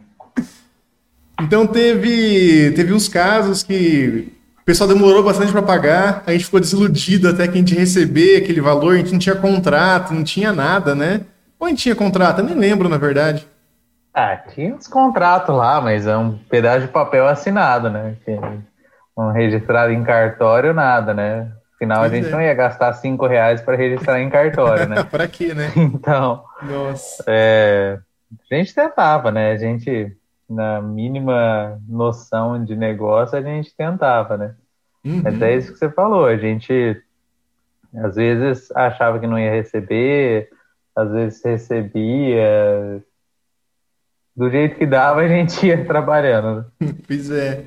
Então 1.41 1.67
teve, 1.67 2.71
teve 2.71 2.93
uns 2.93 3.09
casos 3.09 3.61
que 3.61 4.31
o 4.61 4.63
pessoal 4.63 4.87
demorou 4.87 5.21
bastante 5.21 5.51
para 5.51 5.61
pagar, 5.61 6.23
a 6.25 6.31
gente 6.31 6.45
ficou 6.45 6.61
desiludido 6.61 7.27
até 7.27 7.45
que 7.45 7.55
a 7.55 7.57
gente 7.57 7.75
receber 7.75 8.37
aquele 8.37 8.61
valor, 8.61 8.93
a 8.93 8.97
gente 8.99 9.11
não 9.11 9.19
tinha 9.19 9.35
contrato, 9.35 10.13
não 10.13 10.23
tinha 10.23 10.53
nada, 10.53 10.95
né? 10.95 11.19
Ou 11.59 11.67
a 11.67 11.69
gente 11.69 11.83
tinha 11.83 11.95
contrato? 11.95 12.39
Eu 12.39 12.45
nem 12.45 12.55
lembro, 12.55 12.87
na 12.87 12.97
verdade. 12.97 13.45
Ah, 14.13 14.37
tinha 14.37 14.73
uns 14.73 14.87
contratos 14.87 15.53
lá, 15.53 15.81
mas 15.81 16.07
é 16.07 16.15
um 16.15 16.37
pedaço 16.37 16.85
de 16.85 16.87
papel 16.87 17.27
assinado, 17.27 17.89
né? 17.89 18.15
Não 19.17 19.33
registrado 19.33 19.91
em 19.91 20.05
cartório, 20.05 20.73
nada, 20.73 21.13
né? 21.13 21.51
Afinal, 21.83 21.99
pois 21.99 22.11
a 22.11 22.15
gente 22.15 22.27
é. 22.27 22.31
não 22.31 22.41
ia 22.41 22.53
gastar 22.53 22.93
cinco 22.93 23.27
reais 23.27 23.61
para 23.61 23.75
registrar 23.75 24.21
em 24.21 24.29
cartório, 24.29 24.87
né? 24.87 25.03
para 25.09 25.27
quê, 25.27 25.53
né? 25.53 25.71
Então, 25.75 26.43
Nossa. 26.61 27.23
É, 27.27 27.99
a 28.49 28.55
gente 28.55 28.73
tentava, 28.73 29.31
né? 29.31 29.51
A 29.51 29.57
gente 29.57 30.15
na 30.49 30.81
mínima 30.81 31.81
noção 31.87 32.63
de 32.63 32.75
negócio, 32.75 33.37
a 33.37 33.41
gente 33.41 33.75
tentava, 33.75 34.37
né? 34.37 34.55
Uhum. 35.03 35.21
Mas 35.23 35.41
é 35.41 35.55
isso 35.55 35.73
que 35.73 35.79
você 35.79 35.89
falou, 35.89 36.25
a 36.25 36.37
gente 36.37 37.01
às 37.95 38.15
vezes 38.15 38.71
achava 38.71 39.19
que 39.19 39.27
não 39.27 39.37
ia 39.37 39.51
receber, 39.51 40.49
às 40.95 41.11
vezes 41.11 41.43
recebia. 41.43 43.03
Do 44.35 44.49
jeito 44.49 44.77
que 44.77 44.85
dava, 44.85 45.21
a 45.21 45.27
gente 45.27 45.65
ia 45.67 45.85
trabalhando. 45.85 46.65
Pois 47.05 47.29
é. 47.29 47.65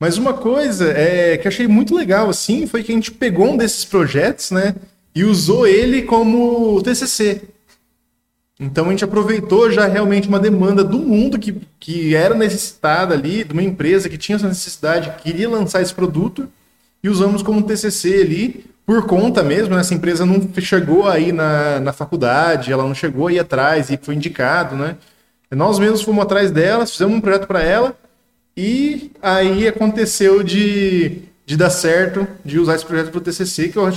Mas 0.00 0.16
uma 0.16 0.32
coisa 0.32 0.90
é, 0.92 1.36
que 1.36 1.46
achei 1.46 1.68
muito 1.68 1.94
legal, 1.94 2.30
assim, 2.30 2.66
foi 2.66 2.82
que 2.82 2.90
a 2.90 2.94
gente 2.94 3.12
pegou 3.12 3.52
um 3.52 3.56
desses 3.56 3.84
projetos, 3.84 4.50
né, 4.50 4.74
e 5.14 5.24
usou 5.24 5.66
ele 5.66 6.02
como 6.02 6.80
TCC. 6.82 7.42
Então 8.58 8.86
a 8.86 8.90
gente 8.90 9.04
aproveitou 9.04 9.70
já 9.70 9.86
realmente 9.86 10.26
uma 10.26 10.40
demanda 10.40 10.82
do 10.82 10.98
mundo 10.98 11.38
que, 11.38 11.60
que 11.78 12.14
era 12.14 12.34
necessitada 12.34 13.14
ali, 13.14 13.44
de 13.44 13.52
uma 13.52 13.62
empresa 13.62 14.08
que 14.08 14.16
tinha 14.16 14.36
essa 14.36 14.48
necessidade, 14.48 15.12
queria 15.22 15.48
lançar 15.48 15.82
esse 15.82 15.94
produto, 15.94 16.48
e 17.02 17.08
usamos 17.08 17.42
como 17.42 17.62
TCC 17.62 18.22
ali, 18.22 18.70
por 18.86 19.06
conta 19.06 19.42
mesmo, 19.42 19.74
né? 19.74 19.80
essa 19.82 19.94
empresa 19.94 20.24
não 20.24 20.48
chegou 20.60 21.08
aí 21.08 21.30
na, 21.30 21.78
na 21.78 21.92
faculdade, 21.92 22.72
ela 22.72 22.84
não 22.84 22.94
chegou 22.94 23.28
aí 23.28 23.38
atrás 23.38 23.90
e 23.90 23.98
foi 24.00 24.14
indicado, 24.14 24.76
né? 24.76 24.96
Nós 25.50 25.78
mesmos 25.78 26.02
fomos 26.02 26.22
atrás 26.22 26.50
dela, 26.50 26.86
fizemos 26.86 27.16
um 27.16 27.20
projeto 27.20 27.46
para 27.46 27.62
ela, 27.62 27.96
e 28.60 29.10
aí 29.22 29.66
aconteceu 29.66 30.42
de, 30.42 31.22
de 31.46 31.56
dar 31.56 31.70
certo, 31.70 32.28
de 32.44 32.58
usar 32.58 32.74
esse 32.74 32.84
projeto 32.84 33.10
para 33.10 33.18
o 33.18 33.22
TCC, 33.22 33.68
que 33.68 33.78
eu, 33.78 33.88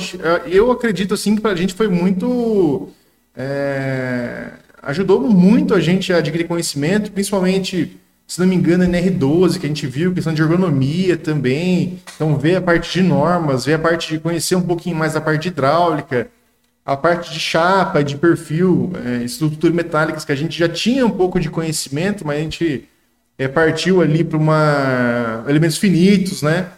eu 0.48 0.72
acredito 0.72 1.14
assim 1.14 1.36
que 1.36 1.42
para 1.42 1.52
a 1.52 1.56
gente 1.56 1.74
foi 1.74 1.90
muito 1.90 2.90
é, 3.36 4.52
ajudou 4.82 5.20
muito 5.20 5.74
a 5.74 5.82
gente 5.82 6.14
a 6.14 6.18
adquirir 6.18 6.48
conhecimento, 6.48 7.12
principalmente, 7.12 8.00
se 8.26 8.40
não 8.40 8.48
me 8.48 8.56
engano, 8.56 8.86
NR12, 8.86 9.60
que 9.60 9.66
a 9.66 9.70
gente 9.70 9.86
viu, 9.86 10.14
questão 10.14 10.34
de 10.34 10.42
ergonomia 10.42 11.18
também. 11.18 12.00
Então, 12.16 12.38
ver 12.38 12.56
a 12.56 12.62
parte 12.62 12.92
de 12.94 13.06
normas, 13.06 13.66
ver 13.66 13.74
a 13.74 13.80
parte 13.80 14.08
de 14.14 14.20
conhecer 14.20 14.56
um 14.56 14.62
pouquinho 14.62 14.96
mais 14.96 15.16
a 15.16 15.22
parte 15.22 15.50
hidráulica, 15.50 16.30
a 16.86 16.96
parte 16.96 17.34
de 17.34 17.40
chapa, 17.40 18.02
de 18.02 18.16
perfil, 18.16 18.92
é, 19.06 19.70
metálicas, 19.72 20.24
que 20.24 20.32
a 20.32 20.36
gente 20.36 20.58
já 20.58 20.70
tinha 20.70 21.06
um 21.06 21.12
pouco 21.12 21.38
de 21.38 21.50
conhecimento, 21.50 22.26
mas 22.26 22.38
a 22.38 22.42
gente 22.42 22.88
é, 23.38 23.48
partiu 23.48 24.02
ali 24.02 24.24
para 24.24 24.38
uma 24.38 25.44
elementos 25.48 25.78
finitos, 25.78 26.42
né? 26.42 26.72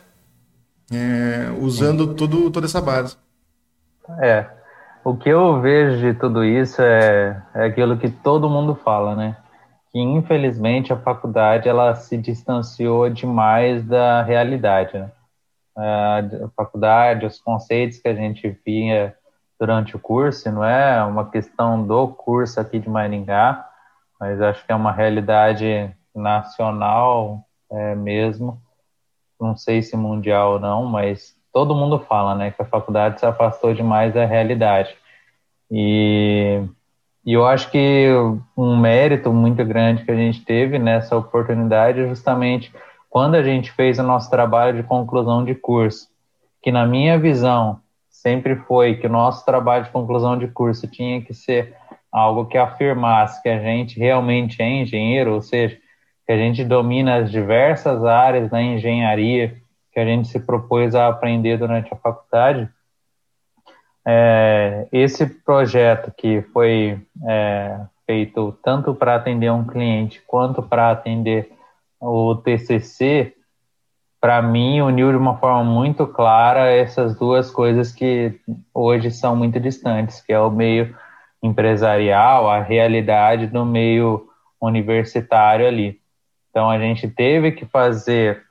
É, 0.91 1.51
usando 1.60 2.14
todo, 2.14 2.49
toda 2.51 2.66
essa 2.66 2.82
base. 2.82 3.18
É, 4.20 4.45
o 5.03 5.16
que 5.16 5.30
eu 5.30 5.60
vejo 5.62 5.99
de 5.99 6.14
tudo 6.20 6.43
isso 6.43 6.82
é, 6.82 7.41
é 7.53 7.66
aquilo 7.66 7.97
que 7.97 8.10
todo 8.10 8.49
mundo 8.49 8.76
fala, 8.76 9.16
né? 9.16 9.38
Que 9.91 9.99
infelizmente 9.99 10.93
a 10.93 10.97
faculdade 10.97 11.68
ela 11.68 11.95
se 11.95 12.18
distanciou 12.18 13.10
demais 13.10 13.84
da 13.84 14.22
realidade. 14.24 14.97
Né? 14.97 15.12
A 15.78 16.22
faculdade, 16.56 17.26
os 17.26 17.39
conceitos 17.39 17.97
que 17.99 18.08
a 18.08 18.16
gente 18.16 18.58
via 18.66 19.16
durante 19.60 19.95
o 19.95 19.99
curso, 19.99 20.51
não 20.51 20.64
é 20.64 21.03
uma 21.03 21.30
questão 21.30 21.86
do 21.86 22.08
curso 22.08 22.60
aqui 22.60 22.80
de 22.80 22.89
Maringá, 22.89 23.66
mas 24.20 24.41
acho 24.41 24.66
que 24.66 24.72
é 24.72 24.76
uma 24.76 24.91
realidade 24.91 25.91
nacional 26.16 27.45
é, 27.72 27.95
mesmo. 27.95 28.61
Não 29.39 29.55
sei 29.55 29.82
se 29.82 29.97
mundial 29.97 30.53
ou 30.53 30.59
não, 30.59 30.86
mas 30.86 31.36
todo 31.51 31.76
mundo 31.76 31.99
fala, 31.99 32.36
né, 32.36 32.51
que 32.51 32.61
a 32.61 32.66
faculdade 32.66 33.20
se 33.20 33.26
afastou 33.26 33.74
demais 33.74 34.13
da 34.13 34.26
realidade. 34.26 34.95
E, 35.70 36.61
e 37.26 37.34
eu 37.34 37.45
acho 37.45 37.70
que 37.72 38.07
um 38.55 38.78
mérito 38.78 39.32
muito 39.32 39.63
grande 39.66 40.03
que 40.03 40.11
a 40.11 40.16
gente 40.16 40.43
teve 40.43 40.78
nessa 40.78 41.16
oportunidade 41.16 42.01
é 42.01 42.07
justamente 42.07 42.74
quando 43.09 43.36
a 43.36 43.43
gente 43.43 43.72
fez 43.72 43.97
o 43.97 44.03
nosso 44.03 44.30
trabalho 44.30 44.76
de 44.76 44.84
conclusão 44.84 45.43
de 45.45 45.55
curso, 45.55 46.09
que 46.61 46.72
na 46.72 46.86
minha 46.86 47.18
visão 47.18 47.80
sempre 48.09 48.55
foi 48.55 48.95
que 48.95 49.07
o 49.07 49.09
nosso 49.09 49.45
trabalho 49.45 49.86
de 49.86 49.91
conclusão 49.91 50.38
de 50.38 50.47
curso 50.47 50.88
tinha 50.88 51.22
que 51.22 51.34
ser 51.34 51.76
algo 52.11 52.45
que 52.45 52.57
afirmasse 52.57 53.41
que 53.41 53.49
a 53.49 53.59
gente 53.59 53.99
realmente 53.99 54.61
é 54.61 54.70
engenheiro, 54.70 55.34
ou 55.34 55.41
seja, 55.41 55.78
que 56.26 56.32
a 56.32 56.38
gente 56.38 56.63
domina 56.63 57.17
as 57.17 57.32
diversas 57.32 58.03
áreas 58.03 58.49
da 58.49 58.61
engenharia 58.61 59.55
que 59.91 59.99
a 59.99 60.05
gente 60.05 60.28
se 60.28 60.39
propôs 60.39 60.93
a 60.93 61.07
aprender 61.07 61.57
durante 61.57 61.93
a 61.93 61.97
faculdade. 61.97 62.69
É, 64.05 64.88
esse 64.91 65.26
projeto 65.26 66.11
que 66.15 66.41
foi 66.53 66.99
é, 67.26 67.80
feito 68.05 68.57
tanto 68.61 68.93
para 68.93 69.15
atender 69.15 69.51
um 69.51 69.65
cliente 69.65 70.21
quanto 70.28 70.61
para 70.61 70.91
atender 70.91 71.49
o 71.99 72.36
TCC, 72.36 73.34
para 74.19 74.41
mim 74.41 74.82
uniu 74.82 75.11
de 75.11 75.17
uma 75.17 75.38
forma 75.38 75.63
muito 75.63 76.05
clara 76.05 76.69
essas 76.69 77.17
duas 77.17 77.49
coisas 77.49 77.91
que 77.91 78.39
hoje 78.73 79.11
são 79.11 79.36
muito 79.36 79.59
distantes, 79.59 80.21
que 80.21 80.34
é 80.34 80.39
o 80.39 80.51
meio 80.51 80.95
empresarial, 81.41 82.49
a 82.49 82.59
realidade 82.59 83.47
do 83.47 83.65
meio 83.65 84.28
universitário 84.59 85.65
ali. 85.67 85.99
Então 86.56 86.70
a 86.70 86.80
gente 86.80 87.10
teve 87.10 87.51
que 87.51 87.66
fazer 87.66 88.41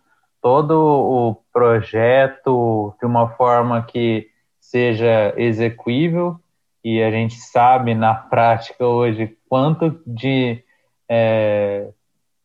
todo 0.43 0.75
o 0.79 1.37
projeto 1.51 2.95
de 3.01 3.07
uma 3.07 3.31
forma 3.31 3.81
que 3.81 4.29
seja 4.61 5.33
execuível 5.39 6.39
e 6.85 7.03
a 7.03 7.11
gente 7.11 7.37
sabe 7.37 7.95
na 7.95 8.13
prática 8.15 8.87
hoje 8.87 9.35
quanto 9.49 9.99
de 10.07 10.63
é, 11.09 11.89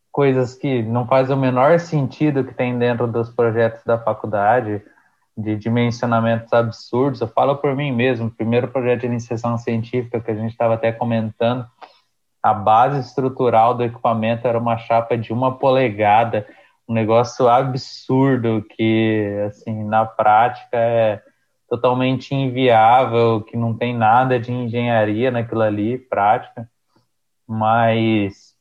coisas 0.10 0.56
que 0.56 0.82
não 0.82 1.06
faz 1.06 1.30
o 1.30 1.36
menor 1.36 1.78
sentido 1.78 2.46
que 2.46 2.54
tem 2.54 2.80
dentro 2.80 3.06
dos 3.06 3.30
projetos 3.30 3.84
da 3.84 3.98
faculdade, 3.98 4.82
de 5.38 5.58
dimensionamentos 5.58 6.54
absurdos. 6.54 7.20
Eu 7.20 7.28
falo 7.28 7.58
por 7.58 7.76
mim 7.76 7.92
mesmo, 7.92 8.32
primeiro 8.32 8.70
projeto 8.70 9.02
de 9.02 9.08
iniciação 9.08 9.58
científica 9.58 10.22
que 10.22 10.32
a 10.32 10.36
gente 10.36 10.52
estava 10.52 10.76
até 10.76 10.94
comentando, 10.94 11.68
a 12.42 12.54
base 12.54 13.00
estrutural 13.00 13.74
do 13.74 13.84
equipamento 13.84 14.48
era 14.48 14.58
uma 14.58 14.78
chapa 14.78 15.18
de 15.18 15.34
uma 15.34 15.58
polegada, 15.58 16.48
um 16.88 16.94
negócio 16.94 17.48
absurdo 17.48 18.66
que, 18.76 19.44
assim, 19.48 19.84
na 19.84 20.06
prática 20.06 20.78
é 20.78 21.22
totalmente 21.70 22.34
inviável, 22.34 23.42
que 23.42 23.56
não 23.56 23.76
tem 23.76 23.96
nada 23.96 24.40
de 24.40 24.52
engenharia 24.52 25.30
naquilo 25.30 25.62
ali, 25.62 25.98
prática. 25.98 26.68
Mas 27.48 28.56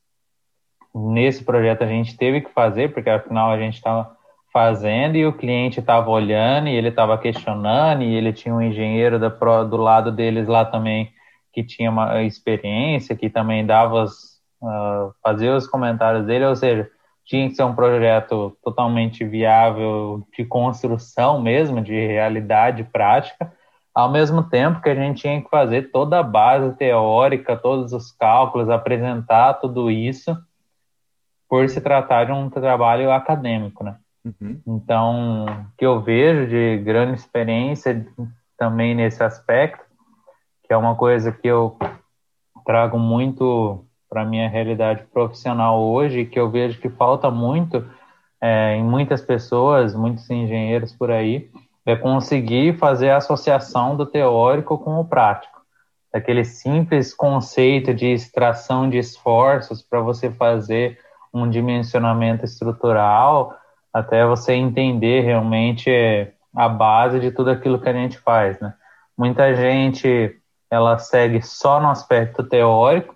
nesse 0.95 1.45
projeto 1.45 1.83
a 1.83 1.87
gente 1.87 2.17
teve 2.17 2.43
que 2.43 2.53
fazer, 2.53 2.93
porque 2.93 3.09
afinal 3.09 3.51
a 3.51 3.59
gente 3.59 3.75
estava 3.75 4.17
fazendo 4.53 5.17
e 5.17 5.27
o 5.27 5.33
cliente 5.33 5.81
estava 5.81 6.11
olhando 6.11 6.69
e 6.69 6.75
ele 6.75 6.89
estava 6.89 7.17
questionando 7.17 8.03
e 8.03 8.15
ele 8.15 8.33
tinha 8.33 8.55
um 8.55 8.61
engenheiro 8.61 9.19
da, 9.19 9.29
do 9.29 9.77
lado 9.77 10.11
deles 10.11 10.49
lá 10.49 10.65
também 10.65 11.13
que 11.59 11.65
tinha 11.65 11.91
uma 11.91 12.23
experiência, 12.23 13.17
que 13.17 13.29
também 13.29 13.67
dava 13.67 14.05
os, 14.05 14.41
uh, 14.63 15.13
fazia 15.21 15.57
os 15.57 15.67
comentários 15.67 16.25
dele, 16.25 16.47
ou 16.47 16.55
seja, 16.55 16.89
tinha 17.25 17.49
que 17.49 17.57
ser 17.57 17.65
um 17.65 17.75
projeto 17.75 18.57
totalmente 18.63 19.25
viável 19.25 20.23
de 20.37 20.45
construção 20.45 21.43
mesmo, 21.43 21.83
de 21.83 21.95
realidade 22.07 22.85
prática, 22.85 23.53
ao 23.93 24.09
mesmo 24.09 24.45
tempo 24.45 24.81
que 24.81 24.89
a 24.89 24.95
gente 24.95 25.23
tinha 25.23 25.43
que 25.43 25.51
fazer 25.51 25.91
toda 25.91 26.21
a 26.21 26.23
base 26.23 26.77
teórica, 26.77 27.57
todos 27.57 27.93
os 27.93 28.13
cálculos, 28.13 28.71
apresentar 28.71 29.55
tudo 29.55 29.91
isso, 29.91 30.37
por 31.49 31.69
se 31.69 31.81
tratar 31.81 32.27
de 32.27 32.33
um 32.33 32.49
trabalho 32.49 33.11
acadêmico, 33.11 33.83
né? 33.83 33.97
Uhum. 34.25 34.61
Então, 34.65 35.47
o 35.47 35.77
que 35.77 35.85
eu 35.85 36.01
vejo 36.01 36.47
de 36.47 36.79
grande 36.85 37.19
experiência 37.19 38.07
também 38.57 38.95
nesse 38.95 39.25
aspecto 39.25 39.88
que 40.69 40.75
é 40.75 40.77
uma 40.77 40.95
coisa 40.95 41.33
que 41.33 41.49
eu 41.49 41.79
trago 42.67 42.99
muito 42.99 43.87
para 44.09 44.25
minha 44.25 44.49
realidade 44.49 45.03
profissional 45.13 45.81
hoje, 45.81 46.27
que 46.27 46.39
eu 46.39 46.51
vejo 46.51 46.79
que 46.79 46.91
falta 46.91 47.31
muito 47.31 47.85
é, 48.41 48.77
em 48.77 48.85
muitas 48.85 49.23
pessoas, 49.23 49.95
muitos 49.95 50.29
engenheiros 50.29 50.93
por 50.93 51.11
aí, 51.11 51.51
é 51.87 51.97
conseguir 51.97 52.77
fazer 52.77 53.09
a 53.09 53.17
associação 53.17 53.97
do 53.97 54.05
teórico 54.05 54.77
com 54.77 55.01
o 55.01 55.05
prático. 55.05 55.59
Aquele 56.13 56.45
simples 56.45 57.15
conceito 57.15 57.95
de 57.95 58.13
extração 58.13 58.91
de 58.91 58.99
esforços 58.99 59.83
para 59.83 60.01
você 60.01 60.31
fazer 60.31 60.99
um 61.33 61.49
dimensionamento 61.49 62.45
estrutural, 62.45 63.57
até 63.93 64.27
você 64.27 64.53
entender 64.53 65.23
realmente 65.23 65.91
a 66.55 66.69
base 66.69 67.21
de 67.21 67.31
tudo 67.31 67.51
aquilo 67.51 67.81
que 67.81 67.89
a 67.89 67.93
gente 67.93 68.19
faz, 68.19 68.61
né? 68.61 68.75
Muita 69.17 69.55
gente 69.55 70.38
ela 70.71 70.99
segue 70.99 71.43
só 71.43 71.81
no 71.81 71.89
aspecto 71.89 72.43
teórico, 72.43 73.15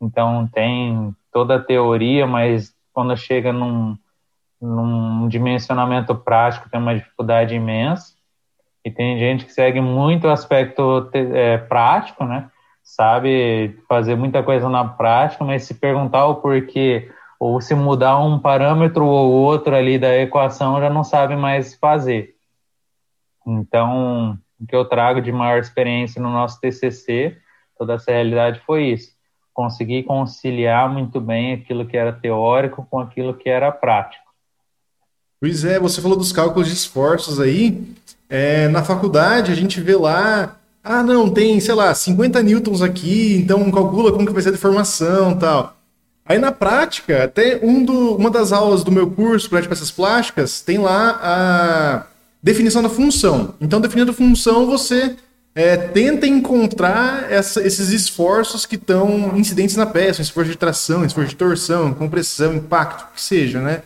então 0.00 0.48
tem 0.52 1.14
toda 1.32 1.56
a 1.56 1.62
teoria, 1.62 2.26
mas 2.26 2.74
quando 2.92 3.16
chega 3.16 3.52
num, 3.52 3.96
num 4.60 5.28
dimensionamento 5.28 6.14
prático 6.14 6.70
tem 6.70 6.80
uma 6.80 6.94
dificuldade 6.94 7.54
imensa. 7.54 8.14
E 8.84 8.90
tem 8.90 9.18
gente 9.18 9.44
que 9.44 9.52
segue 9.52 9.80
muito 9.80 10.26
o 10.26 10.30
aspecto 10.30 11.10
é, 11.12 11.58
prático, 11.58 12.24
né? 12.24 12.48
Sabe 12.82 13.76
fazer 13.88 14.14
muita 14.14 14.42
coisa 14.42 14.68
na 14.68 14.84
prática, 14.84 15.44
mas 15.44 15.64
se 15.64 15.74
perguntar 15.74 16.26
o 16.26 16.36
porquê 16.36 17.10
ou 17.38 17.60
se 17.60 17.74
mudar 17.74 18.18
um 18.20 18.38
parâmetro 18.38 19.04
ou 19.04 19.32
outro 19.32 19.74
ali 19.74 19.98
da 19.98 20.16
equação 20.16 20.80
já 20.80 20.88
não 20.88 21.02
sabe 21.02 21.36
mais 21.36 21.74
fazer. 21.74 22.34
Então, 23.46 24.38
o 24.60 24.66
que 24.66 24.74
eu 24.74 24.84
trago 24.84 25.20
de 25.20 25.30
maior 25.30 25.58
experiência 25.58 26.20
no 26.20 26.30
nosso 26.30 26.60
TCC, 26.60 27.36
toda 27.78 27.94
essa 27.94 28.10
realidade 28.10 28.60
foi 28.66 28.86
isso. 28.86 29.10
Consegui 29.52 30.02
conciliar 30.02 30.88
muito 30.92 31.20
bem 31.20 31.54
aquilo 31.54 31.86
que 31.86 31.96
era 31.96 32.12
teórico 32.12 32.86
com 32.90 33.00
aquilo 33.00 33.34
que 33.34 33.48
era 33.48 33.70
prático. 33.72 34.24
Pois 35.40 35.64
é, 35.64 35.78
você 35.78 36.00
falou 36.00 36.16
dos 36.16 36.32
cálculos 36.32 36.68
de 36.68 36.74
esforços 36.74 37.38
aí. 37.38 37.94
É, 38.28 38.68
na 38.68 38.82
faculdade 38.82 39.52
a 39.52 39.54
gente 39.54 39.80
vê 39.80 39.94
lá, 39.94 40.56
ah 40.82 41.02
não, 41.02 41.30
tem, 41.30 41.60
sei 41.60 41.74
lá, 41.74 41.94
50 41.94 42.42
newtons 42.42 42.82
aqui, 42.82 43.36
então 43.36 43.70
calcula 43.70 44.12
como 44.12 44.26
que 44.26 44.32
vai 44.32 44.42
ser 44.42 44.48
a 44.48 44.52
deformação 44.52 45.38
tal. 45.38 45.76
Aí 46.24 46.38
na 46.38 46.50
prática, 46.50 47.24
até 47.24 47.60
um 47.62 47.84
do, 47.84 48.16
uma 48.16 48.30
das 48.30 48.50
aulas 48.50 48.82
do 48.82 48.90
meu 48.90 49.10
curso 49.10 49.48
para 49.48 49.60
essas 49.60 49.90
plásticas 49.90 50.60
tem 50.60 50.78
lá 50.78 51.20
a 51.22 52.06
definição 52.46 52.80
da 52.80 52.88
função. 52.88 53.54
Então, 53.60 53.80
definindo 53.80 54.12
a 54.12 54.14
função, 54.14 54.66
você 54.66 55.16
é, 55.52 55.76
tenta 55.76 56.28
encontrar 56.28 57.26
essa, 57.28 57.60
esses 57.60 57.88
esforços 57.88 58.64
que 58.64 58.76
estão 58.76 59.36
incidentes 59.36 59.74
na 59.74 59.84
peça, 59.84 60.22
esforço 60.22 60.52
de 60.52 60.56
tração, 60.56 61.04
esforço 61.04 61.30
de 61.30 61.34
torção, 61.34 61.92
compressão, 61.92 62.54
impacto, 62.54 63.12
que 63.12 63.20
seja, 63.20 63.60
né? 63.60 63.82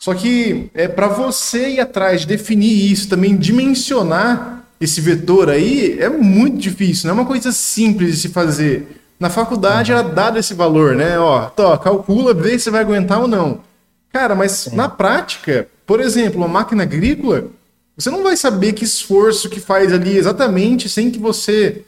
Só 0.00 0.14
que 0.14 0.68
é 0.74 0.88
para 0.88 1.06
você 1.06 1.74
ir 1.74 1.80
atrás, 1.80 2.24
definir 2.24 2.90
isso, 2.90 3.08
também 3.08 3.36
dimensionar 3.36 4.64
esse 4.80 5.00
vetor 5.00 5.48
aí, 5.48 5.96
é 6.00 6.08
muito 6.08 6.58
difícil, 6.58 7.06
não 7.06 7.16
é 7.16 7.20
uma 7.20 7.26
coisa 7.26 7.52
simples 7.52 8.16
de 8.16 8.16
se 8.22 8.28
fazer. 8.30 9.00
Na 9.18 9.30
faculdade 9.30 9.92
era 9.92 10.02
dado 10.02 10.40
esse 10.40 10.54
valor, 10.54 10.96
né? 10.96 11.20
Ó, 11.20 11.44
tô, 11.50 11.78
calcula, 11.78 12.34
vê 12.34 12.58
se 12.58 12.68
vai 12.68 12.80
aguentar 12.80 13.20
ou 13.20 13.28
não. 13.28 13.60
Cara, 14.12 14.34
mas 14.34 14.50
Sim. 14.52 14.74
na 14.74 14.88
prática, 14.88 15.68
por 15.86 16.00
exemplo, 16.00 16.38
uma 16.38 16.48
máquina 16.48 16.82
agrícola, 16.82 17.44
você 17.96 18.10
não 18.10 18.22
vai 18.22 18.36
saber 18.36 18.72
que 18.72 18.84
esforço 18.84 19.48
que 19.48 19.60
faz 19.60 19.92
ali 19.92 20.16
exatamente 20.16 20.88
sem 20.88 21.10
que 21.10 21.18
você 21.18 21.82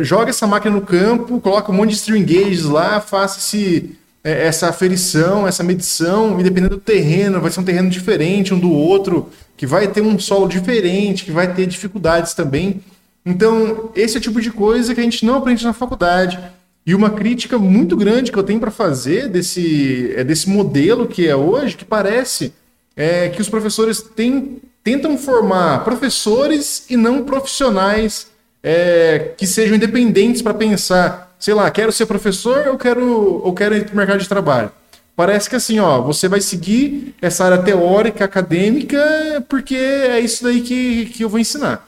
jogue 0.00 0.30
essa 0.30 0.46
máquina 0.46 0.74
no 0.74 0.82
campo, 0.82 1.40
coloque 1.40 1.70
um 1.70 1.74
monte 1.74 1.90
de 1.90 1.96
string 1.96 2.24
gauges 2.24 2.64
lá, 2.64 3.00
faça 3.00 3.38
esse, 3.38 3.96
é, 4.22 4.46
essa 4.46 4.68
aferição, 4.68 5.46
essa 5.46 5.64
medição, 5.64 6.38
e 6.38 6.42
dependendo 6.42 6.76
do 6.76 6.80
terreno, 6.80 7.40
vai 7.40 7.50
ser 7.50 7.60
um 7.60 7.64
terreno 7.64 7.88
diferente 7.88 8.52
um 8.52 8.58
do 8.58 8.70
outro, 8.70 9.30
que 9.56 9.66
vai 9.66 9.88
ter 9.88 10.02
um 10.02 10.18
solo 10.18 10.46
diferente, 10.46 11.24
que 11.24 11.32
vai 11.32 11.52
ter 11.52 11.66
dificuldades 11.66 12.34
também. 12.34 12.82
Então, 13.24 13.90
esse 13.96 14.16
é 14.16 14.18
o 14.18 14.22
tipo 14.22 14.40
de 14.40 14.50
coisa 14.50 14.94
que 14.94 15.00
a 15.00 15.04
gente 15.04 15.24
não 15.24 15.36
aprende 15.36 15.64
na 15.64 15.72
faculdade. 15.72 16.38
E 16.86 16.94
uma 16.94 17.10
crítica 17.10 17.58
muito 17.58 17.96
grande 17.96 18.30
que 18.30 18.38
eu 18.38 18.42
tenho 18.42 18.60
para 18.60 18.70
fazer 18.70 19.28
desse, 19.28 20.12
é 20.14 20.24
desse 20.24 20.48
modelo 20.48 21.06
que 21.06 21.26
é 21.26 21.36
hoje, 21.36 21.76
que 21.76 21.84
parece 21.84 22.52
é, 22.96 23.28
que 23.28 23.40
os 23.40 23.48
professores 23.48 24.00
têm 24.00 24.58
tentam 24.88 25.18
formar 25.18 25.84
professores 25.84 26.88
e 26.88 26.96
não 26.96 27.22
profissionais 27.22 28.30
é, 28.62 29.34
que 29.36 29.46
sejam 29.46 29.76
independentes 29.76 30.40
para 30.40 30.54
pensar, 30.54 31.34
sei 31.38 31.52
lá, 31.52 31.70
quero 31.70 31.92
ser 31.92 32.06
professor 32.06 32.66
ou 32.68 32.78
quero, 32.78 33.44
ou 33.44 33.54
quero 33.54 33.76
ir 33.76 33.84
para 33.84 33.92
o 33.92 33.96
mercado 33.96 34.20
de 34.20 34.28
trabalho. 34.28 34.72
Parece 35.14 35.50
que 35.50 35.56
assim, 35.56 35.78
ó, 35.78 36.00
você 36.00 36.26
vai 36.26 36.40
seguir 36.40 37.14
essa 37.20 37.44
área 37.44 37.62
teórica, 37.62 38.24
acadêmica, 38.24 38.98
porque 39.46 39.74
é 39.76 40.20
isso 40.20 40.42
daí 40.42 40.62
que, 40.62 41.06
que 41.06 41.22
eu 41.22 41.28
vou 41.28 41.38
ensinar. 41.38 41.86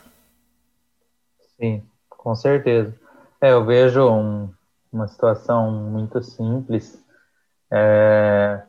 Sim, 1.59 1.83
com 2.11 2.35
certeza. 2.35 2.95
É, 3.41 3.53
eu 3.53 3.65
vejo 3.65 4.07
um, 4.11 4.51
uma 4.93 5.09
situação 5.09 5.71
muito 5.71 6.23
simples, 6.23 7.03
é, 7.73 8.61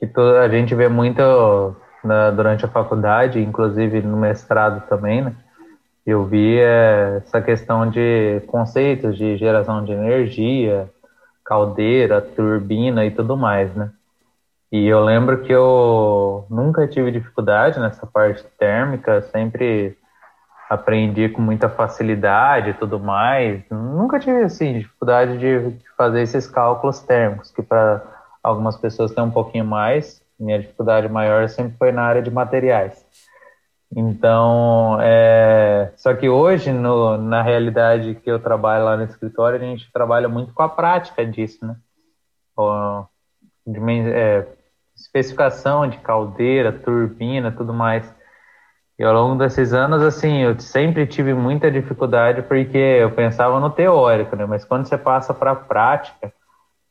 que 0.00 0.06
toda, 0.08 0.40
a 0.40 0.48
gente 0.48 0.74
vê 0.74 0.88
muito 0.88 1.76
na, 2.08 2.30
durante 2.30 2.64
a 2.64 2.68
faculdade, 2.68 3.40
inclusive 3.40 4.00
no 4.02 4.16
mestrado 4.16 4.82
também, 4.88 5.22
né? 5.22 5.34
Eu 6.04 6.24
vi 6.24 6.58
é, 6.58 7.18
essa 7.18 7.40
questão 7.42 7.88
de 7.88 8.40
conceitos 8.46 9.16
de 9.16 9.36
geração 9.36 9.84
de 9.84 9.92
energia, 9.92 10.88
caldeira, 11.44 12.20
turbina 12.22 13.04
e 13.04 13.10
tudo 13.10 13.36
mais, 13.36 13.74
né? 13.74 13.90
E 14.72 14.86
eu 14.86 15.04
lembro 15.04 15.42
que 15.42 15.52
eu 15.52 16.46
nunca 16.50 16.86
tive 16.88 17.10
dificuldade 17.10 17.78
nessa 17.78 18.06
parte 18.06 18.44
térmica, 18.58 19.22
sempre 19.22 19.96
aprendi 20.68 21.28
com 21.28 21.40
muita 21.40 21.68
facilidade 21.68 22.70
e 22.70 22.74
tudo 22.74 22.98
mais. 22.98 23.62
Nunca 23.70 24.18
tive 24.18 24.42
assim 24.42 24.78
dificuldade 24.78 25.38
de 25.38 25.78
fazer 25.96 26.22
esses 26.22 26.46
cálculos 26.46 27.00
térmicos, 27.00 27.50
que 27.50 27.62
para 27.62 28.02
algumas 28.42 28.76
pessoas 28.76 29.12
tem 29.12 29.24
um 29.24 29.30
pouquinho 29.30 29.64
mais. 29.64 30.22
Minha 30.38 30.60
dificuldade 30.60 31.08
maior 31.08 31.48
sempre 31.48 31.76
foi 31.76 31.92
na 31.92 32.02
área 32.02 32.22
de 32.22 32.30
materiais. 32.30 33.04
Então, 33.94 34.98
é... 35.00 35.92
só 35.96 36.14
que 36.14 36.28
hoje, 36.28 36.72
no, 36.72 37.16
na 37.16 37.42
realidade 37.42 38.14
que 38.16 38.30
eu 38.30 38.38
trabalho 38.38 38.84
lá 38.84 38.96
no 38.96 39.04
escritório, 39.04 39.56
a 39.56 39.62
gente 39.62 39.90
trabalha 39.92 40.28
muito 40.28 40.52
com 40.52 40.62
a 40.62 40.68
prática 40.68 41.24
disso, 41.24 41.66
né? 41.66 41.76
de, 43.66 43.80
é, 44.10 44.46
especificação 44.96 45.88
de 45.88 45.98
caldeira, 45.98 46.72
turbina, 46.72 47.52
tudo 47.52 47.72
mais. 47.72 48.12
E 48.98 49.04
ao 49.04 49.14
longo 49.14 49.36
desses 49.36 49.72
anos, 49.72 50.02
assim, 50.02 50.38
eu 50.38 50.58
sempre 50.58 51.06
tive 51.06 51.32
muita 51.32 51.70
dificuldade 51.70 52.42
porque 52.42 52.76
eu 52.76 53.12
pensava 53.12 53.60
no 53.60 53.70
teórico, 53.70 54.34
né? 54.34 54.44
Mas 54.44 54.64
quando 54.64 54.86
você 54.86 54.98
passa 54.98 55.32
para 55.32 55.52
a 55.52 55.56
prática, 55.56 56.32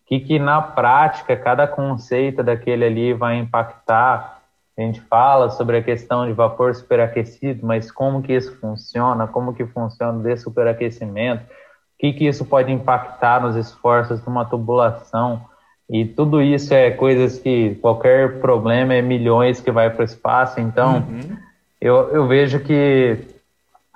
que, 0.07 0.19
que 0.19 0.39
na 0.39 0.61
prática 0.61 1.35
cada 1.35 1.67
conceito 1.67 2.41
daquele 2.41 2.85
ali 2.85 3.13
vai 3.13 3.37
impactar? 3.37 4.41
A 4.77 4.81
gente 4.81 5.01
fala 5.01 5.49
sobre 5.49 5.77
a 5.77 5.83
questão 5.83 6.25
de 6.25 6.33
vapor 6.33 6.73
superaquecido, 6.73 7.65
mas 7.65 7.91
como 7.91 8.21
que 8.21 8.33
isso 8.33 8.55
funciona? 8.59 9.27
Como 9.27 9.53
que 9.53 9.65
funciona 9.65 10.33
o 10.33 10.37
superaquecimento? 10.37 11.43
O 11.43 11.99
que, 11.99 12.13
que 12.13 12.27
isso 12.27 12.45
pode 12.45 12.71
impactar 12.71 13.41
nos 13.41 13.55
esforços 13.55 14.21
de 14.21 14.27
uma 14.27 14.45
tubulação? 14.45 15.41
E 15.89 16.05
tudo 16.05 16.41
isso 16.41 16.73
é 16.73 16.91
coisas 16.91 17.39
que 17.39 17.75
qualquer 17.75 18.39
problema 18.39 18.93
é 18.93 19.01
milhões 19.01 19.59
que 19.59 19.71
vai 19.71 19.89
para 19.89 20.01
o 20.01 20.05
espaço. 20.05 20.59
Então, 20.59 20.97
uhum 20.97 21.47
eu, 21.81 22.09
eu 22.09 22.27
vejo 22.27 22.59
que 22.59 23.17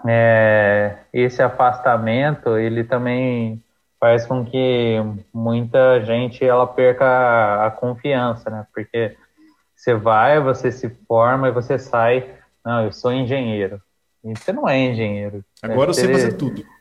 é, 0.07 0.95
esse 1.12 1.41
afastamento 1.41 2.57
ele 2.57 2.84
também 2.84 3.62
faz 4.02 4.26
com 4.26 4.43
que 4.43 4.97
muita 5.32 6.04
gente 6.04 6.43
ela 6.43 6.66
perca 6.66 7.68
a, 7.68 7.70
confiança, 7.70 8.49
né? 8.49 8.66
Porque 8.74 9.16
você 9.76 9.93
vai, 9.93 10.39
você 10.41 10.72
se 10.72 10.89
forma 11.08 11.47
e 11.47 11.52
você 11.52 11.78
sai, 11.78 12.28
não, 12.66 12.86
eu 12.86 12.91
sou 12.91 13.14
engenheiro. 13.14 13.80
E 14.24 14.36
você 14.36 14.52
não 14.52 14.68
é 14.68 14.80
engenheiro. 14.80 15.45
Agora 15.62 15.91
eu 15.91 15.93
sei 15.93 16.12
fazer 16.12 16.34
tudo. 16.34 16.66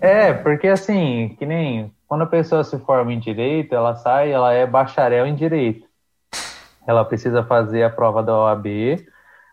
É, 0.00 0.32
porque 0.32 0.66
assim, 0.66 1.36
que 1.38 1.44
nem 1.44 1.92
quando 2.08 2.22
a 2.22 2.26
pessoa 2.26 2.64
se 2.64 2.78
forma 2.78 3.12
em 3.12 3.18
direito, 3.18 3.74
ela 3.74 3.94
sai, 3.94 4.32
ela 4.32 4.54
é 4.54 4.66
bacharel 4.66 5.26
em 5.26 5.34
direito. 5.34 5.86
Ela 6.86 7.04
precisa 7.04 7.44
fazer 7.44 7.82
a 7.82 7.90
prova 7.90 8.22
da 8.22 8.34
OAB, 8.34 8.66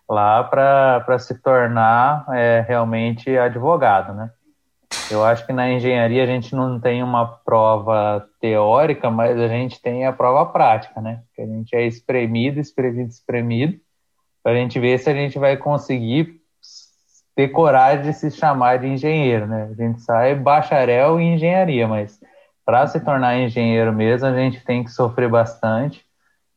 lá 0.10 0.46
para 0.46 1.20
se 1.20 1.36
tornar 1.36 2.26
é, 2.30 2.66
realmente 2.66 3.38
advogado, 3.38 4.14
né? 4.14 4.32
Eu 5.10 5.24
acho 5.24 5.46
que 5.46 5.54
na 5.54 5.72
engenharia 5.72 6.24
a 6.24 6.26
gente 6.26 6.54
não 6.54 6.80
tem 6.80 7.02
uma 7.02 7.26
prova 7.26 8.28
teórica, 8.42 9.10
mas 9.10 9.40
a 9.40 9.48
gente 9.48 9.82
tem 9.82 10.06
a 10.06 10.12
prova 10.12 10.46
prática, 10.46 11.00
né? 11.00 11.22
Que 11.34 11.42
a 11.42 11.46
gente 11.46 11.74
é 11.76 11.88
espremido, 11.88 12.60
espremido, 12.60 13.10
espremido, 13.10 13.80
para 14.44 14.52
a 14.52 14.56
gente 14.56 14.80
ver 14.80 15.00
se 15.00 15.10
a 15.10 15.14
gente 15.14 15.40
vai 15.40 15.56
conseguir 15.56 16.42
ter 17.36 17.50
coragem 17.50 18.04
de 18.04 18.14
se 18.14 18.32
chamar 18.32 18.80
de 18.80 18.88
engenheiro, 18.88 19.48
né? 19.48 19.70
A 19.72 19.74
gente 19.74 20.02
sai 20.02 20.36
bacharel 20.36 21.20
em 21.20 21.36
engenharia, 21.36 21.88
mas 21.88 22.20
para 22.66 22.86
se 22.88 23.00
tornar 23.00 23.38
engenheiro 23.38 23.94
mesmo, 23.94 24.28
a 24.28 24.36
gente 24.36 24.60
tem 24.66 24.84
que 24.84 24.92
sofrer 24.92 25.30
bastante 25.30 26.04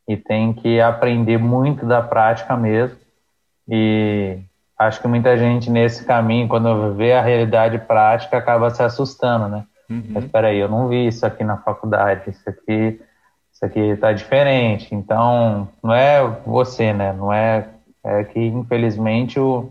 e 0.08 0.16
tem 0.16 0.52
que 0.52 0.80
aprender 0.80 1.38
muito 1.38 1.86
da 1.86 2.02
prática 2.02 2.56
mesmo 2.56 2.98
e 3.68 4.40
acho 4.80 5.02
que 5.02 5.06
muita 5.06 5.36
gente 5.36 5.70
nesse 5.70 6.06
caminho, 6.06 6.48
quando 6.48 6.94
vê 6.94 7.12
a 7.12 7.20
realidade 7.20 7.78
prática, 7.78 8.38
acaba 8.38 8.70
se 8.70 8.82
assustando, 8.82 9.46
né? 9.46 9.64
Uhum. 9.90 10.04
Mas 10.08 10.24
peraí, 10.24 10.58
eu 10.58 10.70
não 10.70 10.88
vi 10.88 11.06
isso 11.06 11.26
aqui 11.26 11.44
na 11.44 11.58
faculdade, 11.58 12.30
isso 12.30 12.48
aqui, 12.48 12.98
isso 13.52 13.62
aqui 13.62 13.96
tá 13.96 14.12
diferente. 14.12 14.94
Então, 14.94 15.68
não 15.82 15.92
é 15.92 16.26
você, 16.46 16.94
né? 16.94 17.12
Não 17.12 17.30
é, 17.30 17.68
é 18.02 18.24
que 18.24 18.40
infelizmente 18.40 19.38
o, 19.38 19.70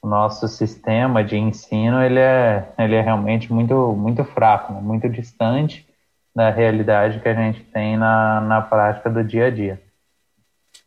o 0.00 0.06
nosso 0.06 0.46
sistema 0.46 1.24
de 1.24 1.36
ensino 1.36 2.00
ele 2.00 2.20
é, 2.20 2.68
ele 2.78 2.94
é 2.94 3.00
realmente 3.00 3.52
muito, 3.52 3.74
muito 3.96 4.22
fraco, 4.22 4.72
né? 4.72 4.80
muito 4.80 5.08
distante 5.08 5.84
da 6.32 6.50
realidade 6.50 7.18
que 7.18 7.28
a 7.28 7.34
gente 7.34 7.60
tem 7.60 7.96
na, 7.96 8.40
na 8.40 8.60
prática 8.60 9.10
do 9.10 9.24
dia 9.24 9.46
a 9.46 9.50
dia. 9.50 9.82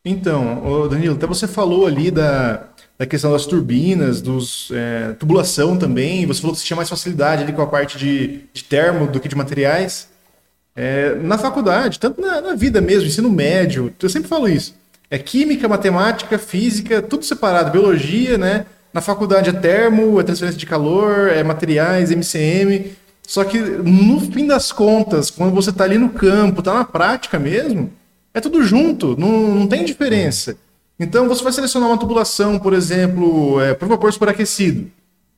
Então, 0.06 0.88
Danilo, 0.88 1.16
até 1.16 1.28
você 1.28 1.48
falou 1.48 1.86
ali 1.86 2.10
da, 2.10 2.68
da 2.98 3.06
questão 3.06 3.32
das 3.32 3.46
turbinas, 3.46 4.22
dos 4.22 4.72
é, 4.74 5.14
tubulação 5.14 5.78
também. 5.78 6.26
Você 6.26 6.42
falou 6.42 6.56
que 6.56 6.62
você 6.62 6.66
tinha 6.66 6.78
mais 6.78 6.90
facilidade 6.90 7.44
ali 7.44 7.54
com 7.54 7.62
a 7.62 7.68
parte 7.68 7.98
de, 7.98 8.42
de 8.52 8.64
termo 8.64 9.08
do 9.08 9.20
que 9.20 9.28
de 9.28 9.36
materiais. 9.36 10.10
É, 10.76 11.16
na 11.16 11.38
faculdade, 11.38 12.00
tanto 12.00 12.22
na, 12.22 12.42
na, 12.42 12.56
vida 12.56 12.80
mesmo, 12.82 13.08
ensino 13.08 13.30
médio, 13.30 13.94
eu 14.02 14.10
sempre 14.10 14.28
falo 14.28 14.48
isso. 14.48 14.76
É 15.10 15.18
química, 15.18 15.68
matemática, 15.68 16.38
física, 16.38 17.02
tudo 17.02 17.24
separado. 17.24 17.72
Biologia, 17.72 18.38
né? 18.38 18.66
Na 18.94 19.02
faculdade 19.02 19.50
é 19.50 19.54
termo, 19.54 20.20
é 20.20 20.24
transferência 20.24 20.60
de 20.60 20.66
calor, 20.66 21.30
é 21.30 21.44
materiais, 21.44 22.12
MCM. 22.12 22.92
Só 23.28 23.44
que 23.44 23.60
no 23.60 24.20
fim 24.32 24.48
das 24.48 24.72
contas, 24.72 25.30
quando 25.30 25.54
você 25.54 25.70
está 25.70 25.84
ali 25.84 25.98
no 25.98 26.10
campo, 26.10 26.60
está 26.60 26.74
na 26.74 26.84
prática 26.84 27.38
mesmo, 27.38 27.92
é 28.34 28.40
tudo 28.40 28.64
junto, 28.64 29.16
não, 29.18 29.56
não 29.56 29.68
tem 29.68 29.84
diferença. 29.84 30.56
Então 31.00 31.28
você 31.28 31.44
vai 31.44 31.54
selecionar 31.54 31.90
uma 31.90 31.98
tubulação, 31.98 32.58
por 32.58 32.74
exemplo, 32.74 33.62
é, 33.62 33.74
para 33.74 33.88
vapor 33.88 34.12
superaquecido. 34.12 34.90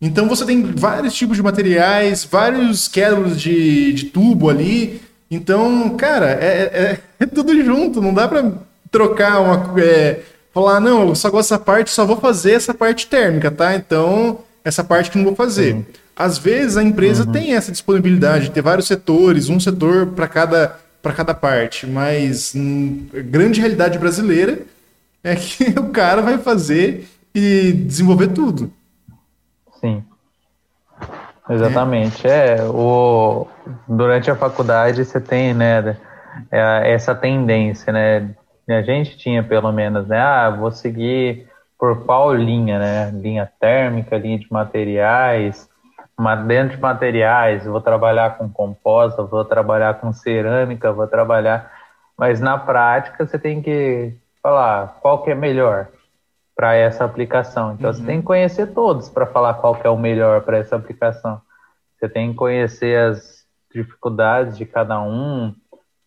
Então 0.02 0.28
você 0.30 0.46
tem 0.46 0.64
vários 0.64 1.14
tipos 1.14 1.36
de 1.36 1.44
materiais, 1.44 2.24
vários 2.24 2.88
quebros 2.88 3.40
de, 3.40 3.92
de 3.94 4.06
tubo 4.06 4.50
ali. 4.50 5.02
Então, 5.30 5.90
cara, 5.98 6.32
é, 6.32 6.72
é, 6.74 7.00
é 7.20 7.26
tudo 7.28 7.54
junto, 7.64 8.02
não 8.02 8.14
dá 8.14 8.28
para 8.28 8.52
trocar 8.90 9.42
uma. 9.42 9.80
É, 9.82 10.22
falar, 10.54 10.80
não, 10.80 11.10
eu 11.10 11.16
só 11.16 11.30
gosto 11.30 11.50
dessa 11.50 11.60
parte, 11.60 11.92
só 11.92 12.06
vou 12.06 12.18
fazer 12.18 12.54
essa 12.54 12.74
parte 12.74 13.08
térmica, 13.08 13.52
tá? 13.52 13.76
Então, 13.76 14.40
essa 14.64 14.84
parte 14.84 15.12
que 15.12 15.18
não 15.18 15.26
vou 15.26 15.36
fazer. 15.36 15.76
Uhum. 15.76 15.86
Às 16.16 16.38
vezes 16.38 16.78
a 16.78 16.84
empresa 16.84 17.26
uhum. 17.26 17.32
tem 17.32 17.54
essa 17.54 17.72
disponibilidade 17.72 18.46
de 18.46 18.52
ter 18.52 18.62
vários 18.62 18.88
setores, 18.88 19.50
um 19.50 19.60
setor 19.60 20.08
para 20.08 20.28
cada 20.28 20.80
cada 21.16 21.34
parte, 21.34 21.88
mas 21.88 22.54
hum, 22.56 23.08
grande 23.14 23.62
realidade 23.62 23.98
brasileira 23.98 24.60
é 25.24 25.36
que 25.36 25.66
o 25.80 25.90
cara 25.92 26.22
vai 26.22 26.38
fazer 26.38 27.08
e 27.34 27.72
desenvolver 27.72 28.30
tudo. 28.30 28.72
Sim. 29.80 30.04
Exatamente. 31.50 32.28
É, 32.28 32.58
é 32.58 32.64
o, 32.64 33.48
durante 33.88 34.30
a 34.30 34.36
faculdade 34.36 35.04
você 35.04 35.20
tem, 35.20 35.54
né, 35.54 35.98
é, 36.52 36.92
essa 36.92 37.16
tendência, 37.16 37.92
né? 37.92 38.30
A 38.68 38.84
gente 38.84 39.18
tinha 39.18 39.42
pelo 39.42 39.72
menos, 39.72 40.08
né? 40.08 40.20
Ah, 40.20 40.50
vou 40.52 40.72
seguir 40.72 41.48
por 41.78 42.06
qual 42.06 42.36
linha, 42.36 42.78
né? 42.78 43.12
Linha 43.12 43.50
térmica, 43.60 44.18
linha 44.18 44.38
de 44.38 44.52
materiais, 44.52 45.68
dentro 46.46 46.76
de 46.76 46.82
materiais, 46.82 47.66
vou 47.66 47.82
trabalhar 47.82 48.38
com 48.38 48.50
composta, 48.50 49.24
vou 49.24 49.44
trabalhar 49.46 49.96
com 49.96 50.14
cerâmica, 50.14 50.92
vou 50.92 51.08
trabalhar. 51.08 51.72
Mas 52.18 52.40
na 52.40 52.58
prática 52.58 53.26
você 53.26 53.40
tem 53.40 53.62
que 53.62 54.14
falar 54.42 55.00
qual 55.02 55.24
que 55.24 55.32
é 55.32 55.36
melhor 55.36 55.88
para 56.56 56.76
essa 56.76 57.06
aplicação. 57.06 57.74
Então 57.74 57.90
uhum. 57.90 57.96
você 57.96 58.04
tem 58.04 58.20
que 58.20 58.26
conhecer 58.26 58.68
todos 58.74 59.10
para 59.10 59.26
falar 59.26 59.56
qual 59.56 59.76
que 59.76 59.88
é 59.88 59.90
o 59.90 59.98
melhor 59.98 60.42
para 60.42 60.58
essa 60.58 60.76
aplicação. 60.76 61.42
Você 61.98 62.08
tem 62.10 62.32
que 62.32 62.36
conhecer 62.36 62.98
as 62.98 63.46
dificuldades 63.74 64.58
de 64.58 64.66
cada 64.66 65.02
um. 65.02 65.54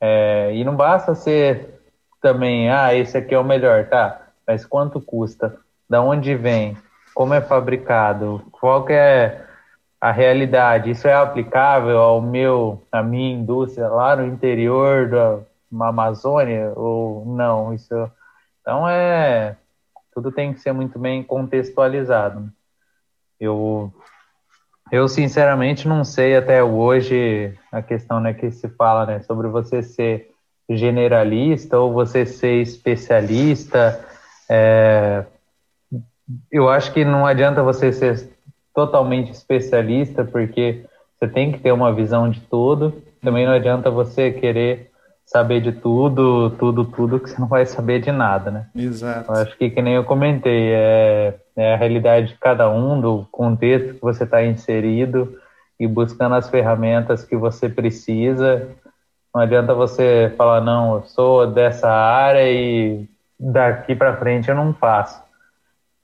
É, 0.01 0.53
e 0.55 0.64
não 0.64 0.74
basta 0.74 1.14
ser 1.14 1.80
também, 2.20 2.70
ah, 2.70 2.95
esse 2.95 3.16
aqui 3.16 3.35
é 3.35 3.39
o 3.39 3.45
melhor, 3.45 3.87
tá? 3.89 4.20
Mas 4.47 4.64
quanto 4.64 5.01
custa? 5.01 5.57
Da 5.89 6.01
onde 6.01 6.35
vem? 6.35 6.76
Como 7.14 7.35
é 7.35 7.41
fabricado? 7.41 8.43
Qual 8.53 8.85
que 8.85 8.93
é 8.93 9.43
a 10.03 10.11
realidade. 10.11 10.91
Isso 10.91 11.07
é 11.07 11.14
aplicável 11.14 11.97
ao 11.97 12.20
meu, 12.20 12.83
à 12.91 13.05
minha 13.05 13.33
indústria 13.33 13.87
lá 13.87 14.16
no 14.16 14.26
interior 14.26 15.45
uma 15.70 15.91
Amazônia 15.91 16.72
ou 16.74 17.24
não? 17.24 17.72
Isso, 17.72 17.95
então 18.62 18.88
é 18.88 19.56
tudo 20.14 20.32
tem 20.32 20.54
que 20.54 20.60
ser 20.60 20.72
muito 20.72 20.98
bem 20.98 21.22
contextualizado. 21.22 22.50
Eu 23.38 23.92
eu 24.90 25.08
sinceramente 25.08 25.88
não 25.88 26.04
sei 26.04 26.36
até 26.36 26.62
hoje 26.62 27.58
a 27.72 27.80
questão 27.80 28.20
né, 28.20 28.34
que 28.34 28.50
se 28.50 28.68
fala 28.68 29.06
né, 29.06 29.20
sobre 29.22 29.48
você 29.48 29.82
ser 29.82 30.30
generalista 30.68 31.78
ou 31.78 31.92
você 31.92 32.26
ser 32.26 32.60
especialista. 32.60 34.04
É, 34.50 35.24
eu 36.50 36.68
acho 36.68 36.92
que 36.92 37.06
não 37.06 37.26
adianta 37.26 37.62
você 37.62 37.90
ser 37.90 38.28
totalmente 38.74 39.32
especialista, 39.32 40.24
porque 40.24 40.84
você 41.18 41.26
tem 41.26 41.52
que 41.52 41.58
ter 41.58 41.72
uma 41.72 41.92
visão 41.92 42.28
de 42.28 42.40
tudo. 42.42 43.02
Também 43.22 43.46
não 43.46 43.54
adianta 43.54 43.90
você 43.90 44.30
querer 44.30 44.91
saber 45.24 45.60
de 45.60 45.72
tudo, 45.72 46.50
tudo, 46.50 46.84
tudo, 46.84 47.18
que 47.18 47.30
você 47.30 47.40
não 47.40 47.48
vai 47.48 47.64
saber 47.64 48.00
de 48.00 48.12
nada, 48.12 48.50
né? 48.50 48.66
Exato. 48.74 49.32
Eu 49.32 49.36
acho 49.40 49.56
que, 49.56 49.70
que 49.70 49.80
nem 49.80 49.94
eu 49.94 50.04
comentei, 50.04 50.72
é, 50.72 51.34
é 51.56 51.74
a 51.74 51.76
realidade 51.76 52.28
de 52.28 52.38
cada 52.38 52.68
um, 52.70 53.00
do 53.00 53.26
contexto 53.30 53.94
que 53.94 54.02
você 54.02 54.24
está 54.24 54.42
inserido 54.44 55.38
e 55.80 55.86
buscando 55.86 56.34
as 56.34 56.48
ferramentas 56.48 57.24
que 57.24 57.36
você 57.36 57.68
precisa. 57.68 58.68
Não 59.34 59.42
adianta 59.42 59.74
você 59.74 60.32
falar, 60.36 60.60
não, 60.60 60.96
eu 60.96 61.02
sou 61.04 61.46
dessa 61.46 61.90
área 61.90 62.50
e 62.50 63.08
daqui 63.38 63.94
para 63.94 64.16
frente 64.16 64.48
eu 64.48 64.54
não 64.54 64.74
faço. 64.74 65.22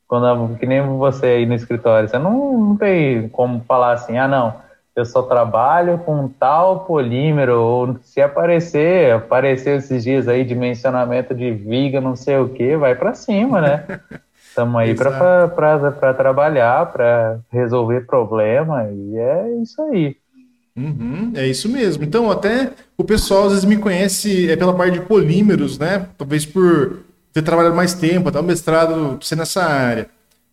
Quando, 0.07 0.57
que 0.57 0.65
nem 0.65 0.81
você 0.81 1.27
aí 1.27 1.47
no 1.47 1.55
escritório, 1.55 2.09
você 2.09 2.19
não, 2.19 2.59
não 2.59 2.77
tem 2.77 3.29
como 3.29 3.61
falar 3.69 3.93
assim, 3.93 4.17
ah, 4.17 4.27
não, 4.27 4.55
eu 4.99 5.05
só 5.05 5.23
trabalho 5.23 5.99
com 5.99 6.27
tal 6.27 6.81
polímero, 6.81 7.61
ou 7.61 7.97
se 8.03 8.21
aparecer, 8.21 9.13
apareceu 9.13 9.77
esses 9.77 10.03
dias 10.03 10.27
aí 10.27 10.45
dimensionamento 10.45 11.33
de 11.33 11.53
viga, 11.53 12.01
não 12.01 12.17
sei 12.17 12.37
o 12.39 12.49
que, 12.49 12.77
vai 12.77 12.97
para 12.97 13.15
cima, 13.15 13.61
né? 13.61 14.01
Estamos 14.49 14.81
aí 14.81 14.93
para 14.97 16.15
trabalhar, 16.15 16.87
para 16.87 17.39
resolver 17.53 18.07
problema, 18.07 18.89
e 18.91 19.17
é 19.17 19.63
isso 19.63 19.81
aí. 19.83 20.17
Uhum, 20.77 21.33
é 21.37 21.47
isso 21.47 21.69
mesmo. 21.69 22.03
Então, 22.03 22.29
até 22.29 22.73
o 22.97 23.05
pessoal 23.05 23.45
às 23.45 23.51
vezes 23.51 23.65
me 23.65 23.77
conhece 23.77 24.51
é 24.51 24.57
pela 24.57 24.75
parte 24.75 24.95
de 24.95 25.05
polímeros, 25.05 25.79
né? 25.79 26.09
Talvez 26.19 26.45
por 26.45 27.05
ter 27.33 27.43
trabalhado 27.43 27.77
mais 27.77 27.95
tempo, 27.95 28.29
até 28.29 28.41
o 28.41 28.43
mestrado 28.43 29.19
ser 29.23 29.37
nessa 29.37 29.63
área. 29.63 30.09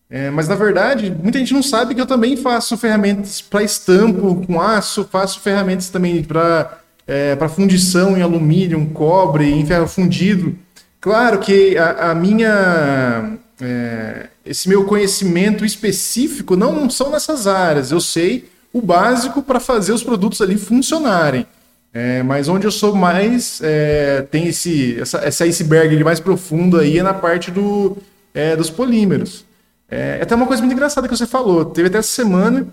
É, 0.10 0.30
mas 0.30 0.47
na 0.47 0.56
verdade, 0.56 1.12
muita 1.12 1.39
gente 1.39 1.53
não 1.53 1.64
sabe 1.64 1.95
que 1.95 2.01
eu 2.01 2.06
também 2.06 2.38
faço 2.38 2.78
ferramentas 2.78 3.41
para 3.41 3.64
estampo 3.64 4.43
com 4.45 4.62
aço, 4.62 5.08
faço 5.12 5.39
ferramentas 5.39 5.89
também 5.89 6.24
para 6.24 6.80
é, 7.08 7.36
para 7.36 7.49
fundição 7.49 8.18
em 8.18 8.22
alumínio, 8.22 8.84
cobre, 8.93 9.51
em 9.51 9.66
ferro 9.66 9.88
fundido. 9.88 10.58
Claro 10.99 11.39
que 11.39 11.78
a, 11.78 12.12
a 12.12 12.16
minha 12.16 13.38
é, 13.62 14.28
esse 14.45 14.68
meu 14.70 14.86
conhecimento 14.86 15.66
específico 15.66 16.56
não 16.56 16.89
são 16.89 17.12
nessas 17.12 17.47
áreas. 17.47 17.91
Eu 17.91 18.01
sei 18.01 18.49
o 18.72 18.82
básico 18.82 19.41
para 19.41 19.60
fazer 19.60 19.93
os 19.93 20.03
produtos 20.03 20.41
ali 20.41 20.58
funcionarem. 20.58 21.45
É, 21.93 22.22
mas 22.24 22.49
onde 22.49 22.68
eu 22.68 22.72
sou 22.72 22.93
mais, 22.93 23.62
é, 23.64 24.22
tem 24.30 24.47
esse, 24.47 24.99
essa, 24.99 25.26
esse 25.26 25.43
iceberg 25.43 26.03
mais 26.03 26.20
profundo 26.20 26.78
aí 26.78 26.99
é 26.99 27.03
na 27.03 27.14
parte 27.14 27.49
do, 27.49 27.97
é, 28.34 28.53
dos 28.53 28.70
polímeros. 28.70 29.45
É, 29.90 30.18
é 30.20 30.22
até 30.24 30.36
uma 30.36 30.48
coisa 30.48 30.62
muito 30.62 30.74
engraçada 30.74 31.08
que 31.08 31.16
você 31.16 31.28
falou. 31.28 31.66
Teve 31.66 31.88
até 31.88 32.00
essa 32.00 32.10
semana 32.10 32.68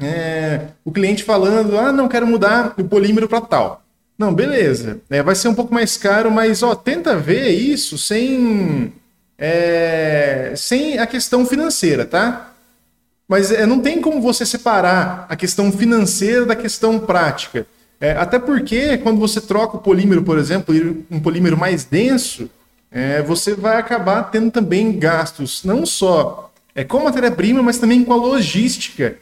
é, 0.00 0.68
o 0.84 0.92
cliente 0.92 1.24
falando: 1.24 1.78
ah, 1.78 1.92
não 1.92 2.08
quero 2.08 2.26
mudar 2.26 2.74
o 2.78 2.84
polímero 2.84 3.28
para 3.28 3.40
tal. 3.40 3.82
Não, 4.18 4.32
beleza. 4.32 5.00
É, 5.10 5.22
vai 5.22 5.34
ser 5.34 5.48
um 5.48 5.54
pouco 5.54 5.72
mais 5.72 5.96
caro, 5.96 6.30
mas 6.30 6.62
ó, 6.62 6.74
tenta 6.74 7.16
ver 7.16 7.48
isso 7.50 7.98
sem, 7.98 8.92
é, 9.38 10.52
sem 10.56 10.98
a 10.98 11.06
questão 11.06 11.46
financeira, 11.46 12.04
tá? 12.04 12.52
Mas 13.26 13.50
é, 13.50 13.64
não 13.64 13.80
tem 13.80 14.00
como 14.00 14.20
você 14.20 14.44
separar 14.44 15.26
a 15.28 15.36
questão 15.36 15.72
financeira 15.72 16.44
da 16.44 16.54
questão 16.54 16.98
prática. 16.98 17.66
É, 18.00 18.12
até 18.12 18.38
porque 18.38 18.98
quando 18.98 19.18
você 19.18 19.40
troca 19.40 19.76
o 19.76 19.80
polímero, 19.80 20.22
por 20.22 20.36
exemplo, 20.36 20.74
um 21.10 21.20
polímero 21.20 21.56
mais 21.56 21.84
denso, 21.84 22.50
é, 22.92 23.22
você 23.22 23.54
vai 23.54 23.76
acabar 23.76 24.24
tendo 24.24 24.50
também 24.50 24.98
gastos, 24.98 25.64
não 25.64 25.86
só 25.86 26.52
é, 26.74 26.84
com 26.84 27.02
matéria-prima, 27.02 27.62
mas 27.62 27.78
também 27.78 28.04
com 28.04 28.12
a 28.12 28.16
logística. 28.16 29.16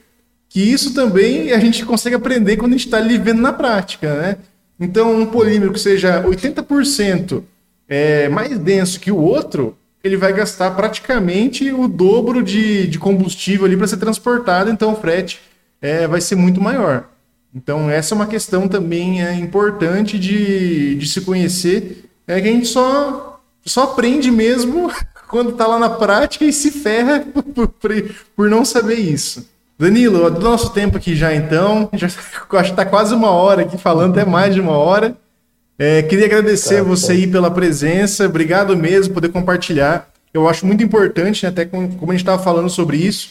Que 0.49 0.61
isso 0.61 0.93
também 0.93 1.53
a 1.53 1.59
gente 1.61 1.85
consegue 1.87 2.17
aprender 2.17 2.57
quando 2.57 2.73
a 2.73 2.77
gente 2.77 2.87
está 2.87 2.97
ali 2.97 3.17
vendo 3.17 3.41
na 3.41 3.53
prática, 3.53 4.13
né? 4.21 4.37
Então, 4.79 5.15
um 5.21 5.27
polímero 5.27 5.73
que 5.73 5.79
seja 5.79 6.23
80% 6.25 7.45
é, 7.89 8.29
mais 8.29 8.59
denso 8.59 8.99
que 8.99 9.13
o 9.13 9.17
outro, 9.17 9.77
ele 10.03 10.17
vai 10.17 10.33
gastar 10.33 10.71
praticamente 10.73 11.71
o 11.71 11.87
dobro 11.87 12.43
de, 12.43 12.87
de 12.87 12.99
combustível 12.99 13.67
ali 13.67 13.77
para 13.77 13.87
ser 13.87 13.99
transportado, 13.99 14.71
então 14.71 14.93
o 14.93 14.97
frete 14.97 15.41
é, 15.83 16.07
vai 16.07 16.21
ser 16.21 16.37
muito 16.37 16.61
maior. 16.61 17.09
Então, 17.55 17.91
essa 17.91 18.15
é 18.15 18.17
uma 18.17 18.27
questão 18.27 18.69
também 18.69 19.25
é, 19.25 19.35
importante 19.35 20.19
de, 20.19 20.95
de 20.95 21.09
se 21.09 21.21
conhecer, 21.21 22.05
é 22.27 22.41
que 22.41 22.49
a 22.49 22.53
gente 22.53 22.69
só, 22.69 23.30
só 23.65 23.85
aprende 23.85 24.31
mesmo 24.31 24.91
quando 25.29 25.51
está 25.51 25.67
lá 25.67 25.79
na 25.79 25.91
prática 25.91 26.45
e 26.45 26.53
se 26.53 26.71
ferra 26.71 27.21
por, 27.55 27.69
por, 27.69 27.91
por 28.37 28.51
não 28.51 28.65
saber 28.65 28.97
isso. 28.97 29.49
Danilo, 29.79 30.31
do 30.31 30.41
nosso 30.41 30.71
tempo 30.71 30.99
aqui 30.99 31.17
já 31.17 31.35
então, 31.35 31.89
já, 31.95 32.07
acho 32.07 32.19
que 32.49 32.59
está 32.59 32.85
quase 32.85 33.15
uma 33.15 33.31
hora 33.31 33.63
aqui 33.63 33.79
falando, 33.79 34.19
até 34.19 34.29
mais 34.29 34.55
de 34.55 34.61
uma 34.61 34.77
hora. 34.77 35.17
É, 35.79 36.03
queria 36.03 36.27
agradecer 36.27 36.77
tá, 36.77 36.83
você 36.83 37.07
tá. 37.07 37.13
aí 37.15 37.27
pela 37.27 37.51
presença, 37.51 38.27
obrigado 38.27 38.77
mesmo 38.77 39.15
por 39.15 39.23
poder 39.23 39.33
compartilhar. 39.33 40.11
Eu 40.35 40.47
acho 40.47 40.67
muito 40.67 40.85
importante, 40.85 41.43
né, 41.43 41.49
até 41.49 41.65
como, 41.65 41.89
como 41.97 42.13
a 42.13 42.15
gente 42.15 42.23
estava 42.23 42.43
falando 42.43 42.69
sobre 42.69 42.99
isso, 42.99 43.31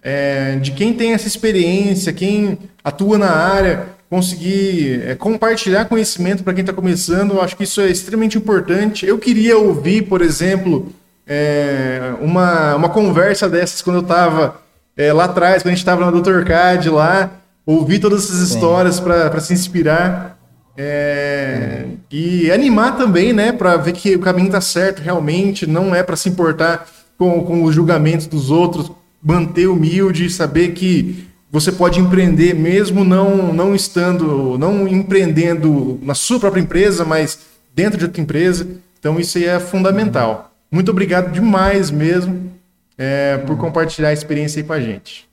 é, 0.00 0.56
de 0.56 0.70
quem 0.70 0.94
tem 0.94 1.12
essa 1.12 1.26
experiência, 1.26 2.12
quem 2.12 2.56
atua 2.84 3.18
na 3.18 3.30
área, 3.30 3.88
conseguir 4.08 5.02
é, 5.06 5.14
compartilhar 5.14 5.84
conhecimento 5.84 6.42
para 6.42 6.54
quem 6.54 6.62
está 6.62 6.72
começando, 6.72 7.34
eu 7.34 7.42
acho 7.42 7.56
que 7.56 7.64
isso 7.64 7.80
é 7.80 7.90
extremamente 7.90 8.38
importante. 8.38 9.06
Eu 9.06 9.18
queria 9.18 9.58
ouvir, 9.58 10.02
por 10.02 10.22
exemplo, 10.22 10.92
é, 11.26 12.14
uma, 12.20 12.74
uma 12.76 12.88
conversa 12.88 13.48
dessas 13.48 13.82
quando 13.82 13.96
eu 13.96 14.02
estava 14.02 14.62
é, 14.96 15.12
lá 15.12 15.24
atrás, 15.24 15.62
quando 15.62 15.72
a 15.72 15.74
gente 15.74 15.78
estava 15.78 16.10
na 16.10 16.10
Dr. 16.10 16.44
CAD 16.44 16.88
lá, 16.88 17.30
ouvir 17.66 17.98
todas 17.98 18.24
essas 18.24 18.40
histórias 18.40 18.98
para 18.98 19.40
se 19.40 19.52
inspirar. 19.52 20.38
É, 20.80 21.86
e 22.10 22.50
animar 22.52 22.96
também, 22.96 23.32
né, 23.32 23.50
para 23.50 23.76
ver 23.76 23.92
que 23.92 24.14
o 24.14 24.20
caminho 24.20 24.46
está 24.46 24.60
certo 24.60 25.00
realmente, 25.00 25.66
não 25.66 25.92
é 25.92 26.04
para 26.04 26.14
se 26.14 26.28
importar 26.28 26.86
com, 27.18 27.42
com 27.44 27.64
os 27.64 27.74
julgamentos 27.74 28.28
dos 28.28 28.48
outros, 28.48 28.90
manter 29.20 29.66
humilde, 29.66 30.30
saber 30.30 30.68
que 30.68 31.27
você 31.50 31.72
pode 31.72 31.98
empreender 31.98 32.54
mesmo 32.54 33.04
não, 33.04 33.52
não 33.52 33.74
estando, 33.74 34.58
não 34.58 34.86
empreendendo 34.86 35.98
na 36.02 36.14
sua 36.14 36.38
própria 36.38 36.60
empresa, 36.60 37.04
mas 37.04 37.46
dentro 37.74 37.98
de 37.98 38.04
outra 38.04 38.20
empresa. 38.20 38.66
Então 38.98 39.18
isso 39.18 39.38
aí 39.38 39.44
é 39.44 39.58
fundamental. 39.58 40.50
Muito 40.70 40.90
obrigado 40.90 41.32
demais 41.32 41.90
mesmo 41.90 42.52
é, 42.98 43.38
por 43.38 43.56
compartilhar 43.56 44.08
a 44.08 44.12
experiência 44.12 44.60
aí 44.60 44.66
com 44.66 44.72
a 44.72 44.80
gente. 44.80 45.28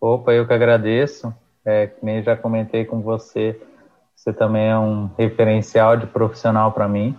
Opa, 0.00 0.32
eu 0.32 0.46
que 0.46 0.52
agradeço. 0.52 1.34
É, 1.64 1.90
nem 2.02 2.22
já 2.22 2.36
comentei 2.36 2.84
com 2.84 3.00
você, 3.00 3.56
você 4.16 4.32
também 4.32 4.68
é 4.68 4.78
um 4.78 5.08
referencial 5.16 5.96
de 5.96 6.06
profissional 6.06 6.72
para 6.72 6.88
mim. 6.88 7.16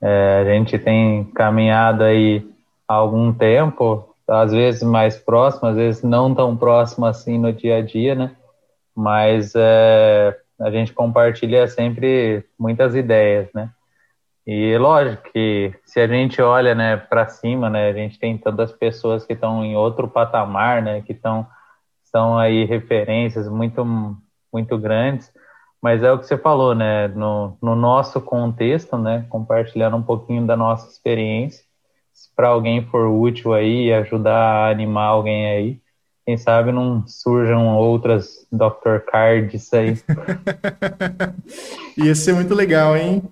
É, 0.00 0.42
a 0.42 0.44
gente 0.44 0.78
tem 0.78 1.24
caminhado 1.34 2.04
aí 2.04 2.44
há 2.86 2.94
algum 2.94 3.32
tempo, 3.32 4.14
às 4.28 4.52
vezes 4.52 4.82
mais 4.82 5.16
próximo, 5.16 5.68
às 5.68 5.76
vezes 5.76 6.02
não 6.02 6.34
tão 6.34 6.56
próximo 6.56 7.06
assim 7.06 7.38
no 7.38 7.52
dia 7.52 7.78
a 7.78 7.82
dia, 7.82 8.14
né? 8.14 8.36
Mas 8.94 9.54
é, 9.56 10.38
a 10.60 10.70
gente 10.70 10.92
compartilha 10.92 11.66
sempre 11.66 12.44
muitas 12.58 12.94
ideias, 12.94 13.48
né? 13.54 13.70
E 14.46 14.76
lógico 14.78 15.30
que 15.32 15.74
se 15.84 16.00
a 16.00 16.06
gente 16.06 16.40
olha, 16.40 16.74
né, 16.74 16.96
para 16.96 17.28
cima, 17.28 17.68
né, 17.68 17.90
a 17.90 17.92
gente 17.92 18.18
tem 18.18 18.36
tantas 18.38 18.72
pessoas 18.72 19.26
que 19.26 19.34
estão 19.34 19.62
em 19.64 19.76
outro 19.76 20.08
patamar, 20.08 20.82
né, 20.82 21.02
que 21.02 21.12
estão 21.12 21.46
são 22.04 22.38
aí 22.38 22.64
referências 22.64 23.46
muito 23.48 23.84
muito 24.50 24.78
grandes, 24.78 25.30
mas 25.82 26.02
é 26.02 26.10
o 26.10 26.18
que 26.18 26.26
você 26.26 26.38
falou, 26.38 26.74
né, 26.74 27.08
no, 27.08 27.58
no 27.62 27.76
nosso 27.76 28.20
contexto, 28.22 28.96
né, 28.96 29.26
compartilhando 29.28 29.98
um 29.98 30.02
pouquinho 30.02 30.46
da 30.46 30.56
nossa 30.56 30.90
experiência 30.90 31.67
para 32.38 32.46
alguém 32.46 32.86
for 32.86 33.08
útil 33.08 33.52
aí, 33.52 33.92
ajudar 33.92 34.38
a 34.38 34.70
animar 34.70 35.08
alguém 35.08 35.46
aí, 35.50 35.78
quem 36.24 36.36
sabe 36.38 36.70
não 36.70 37.04
surjam 37.04 37.74
outras 37.76 38.46
Dr. 38.52 39.00
Cards 39.10 39.72
aí. 39.72 39.98
Ia 41.98 42.14
ser 42.14 42.34
muito 42.34 42.54
legal, 42.54 42.96
hein? 42.96 43.24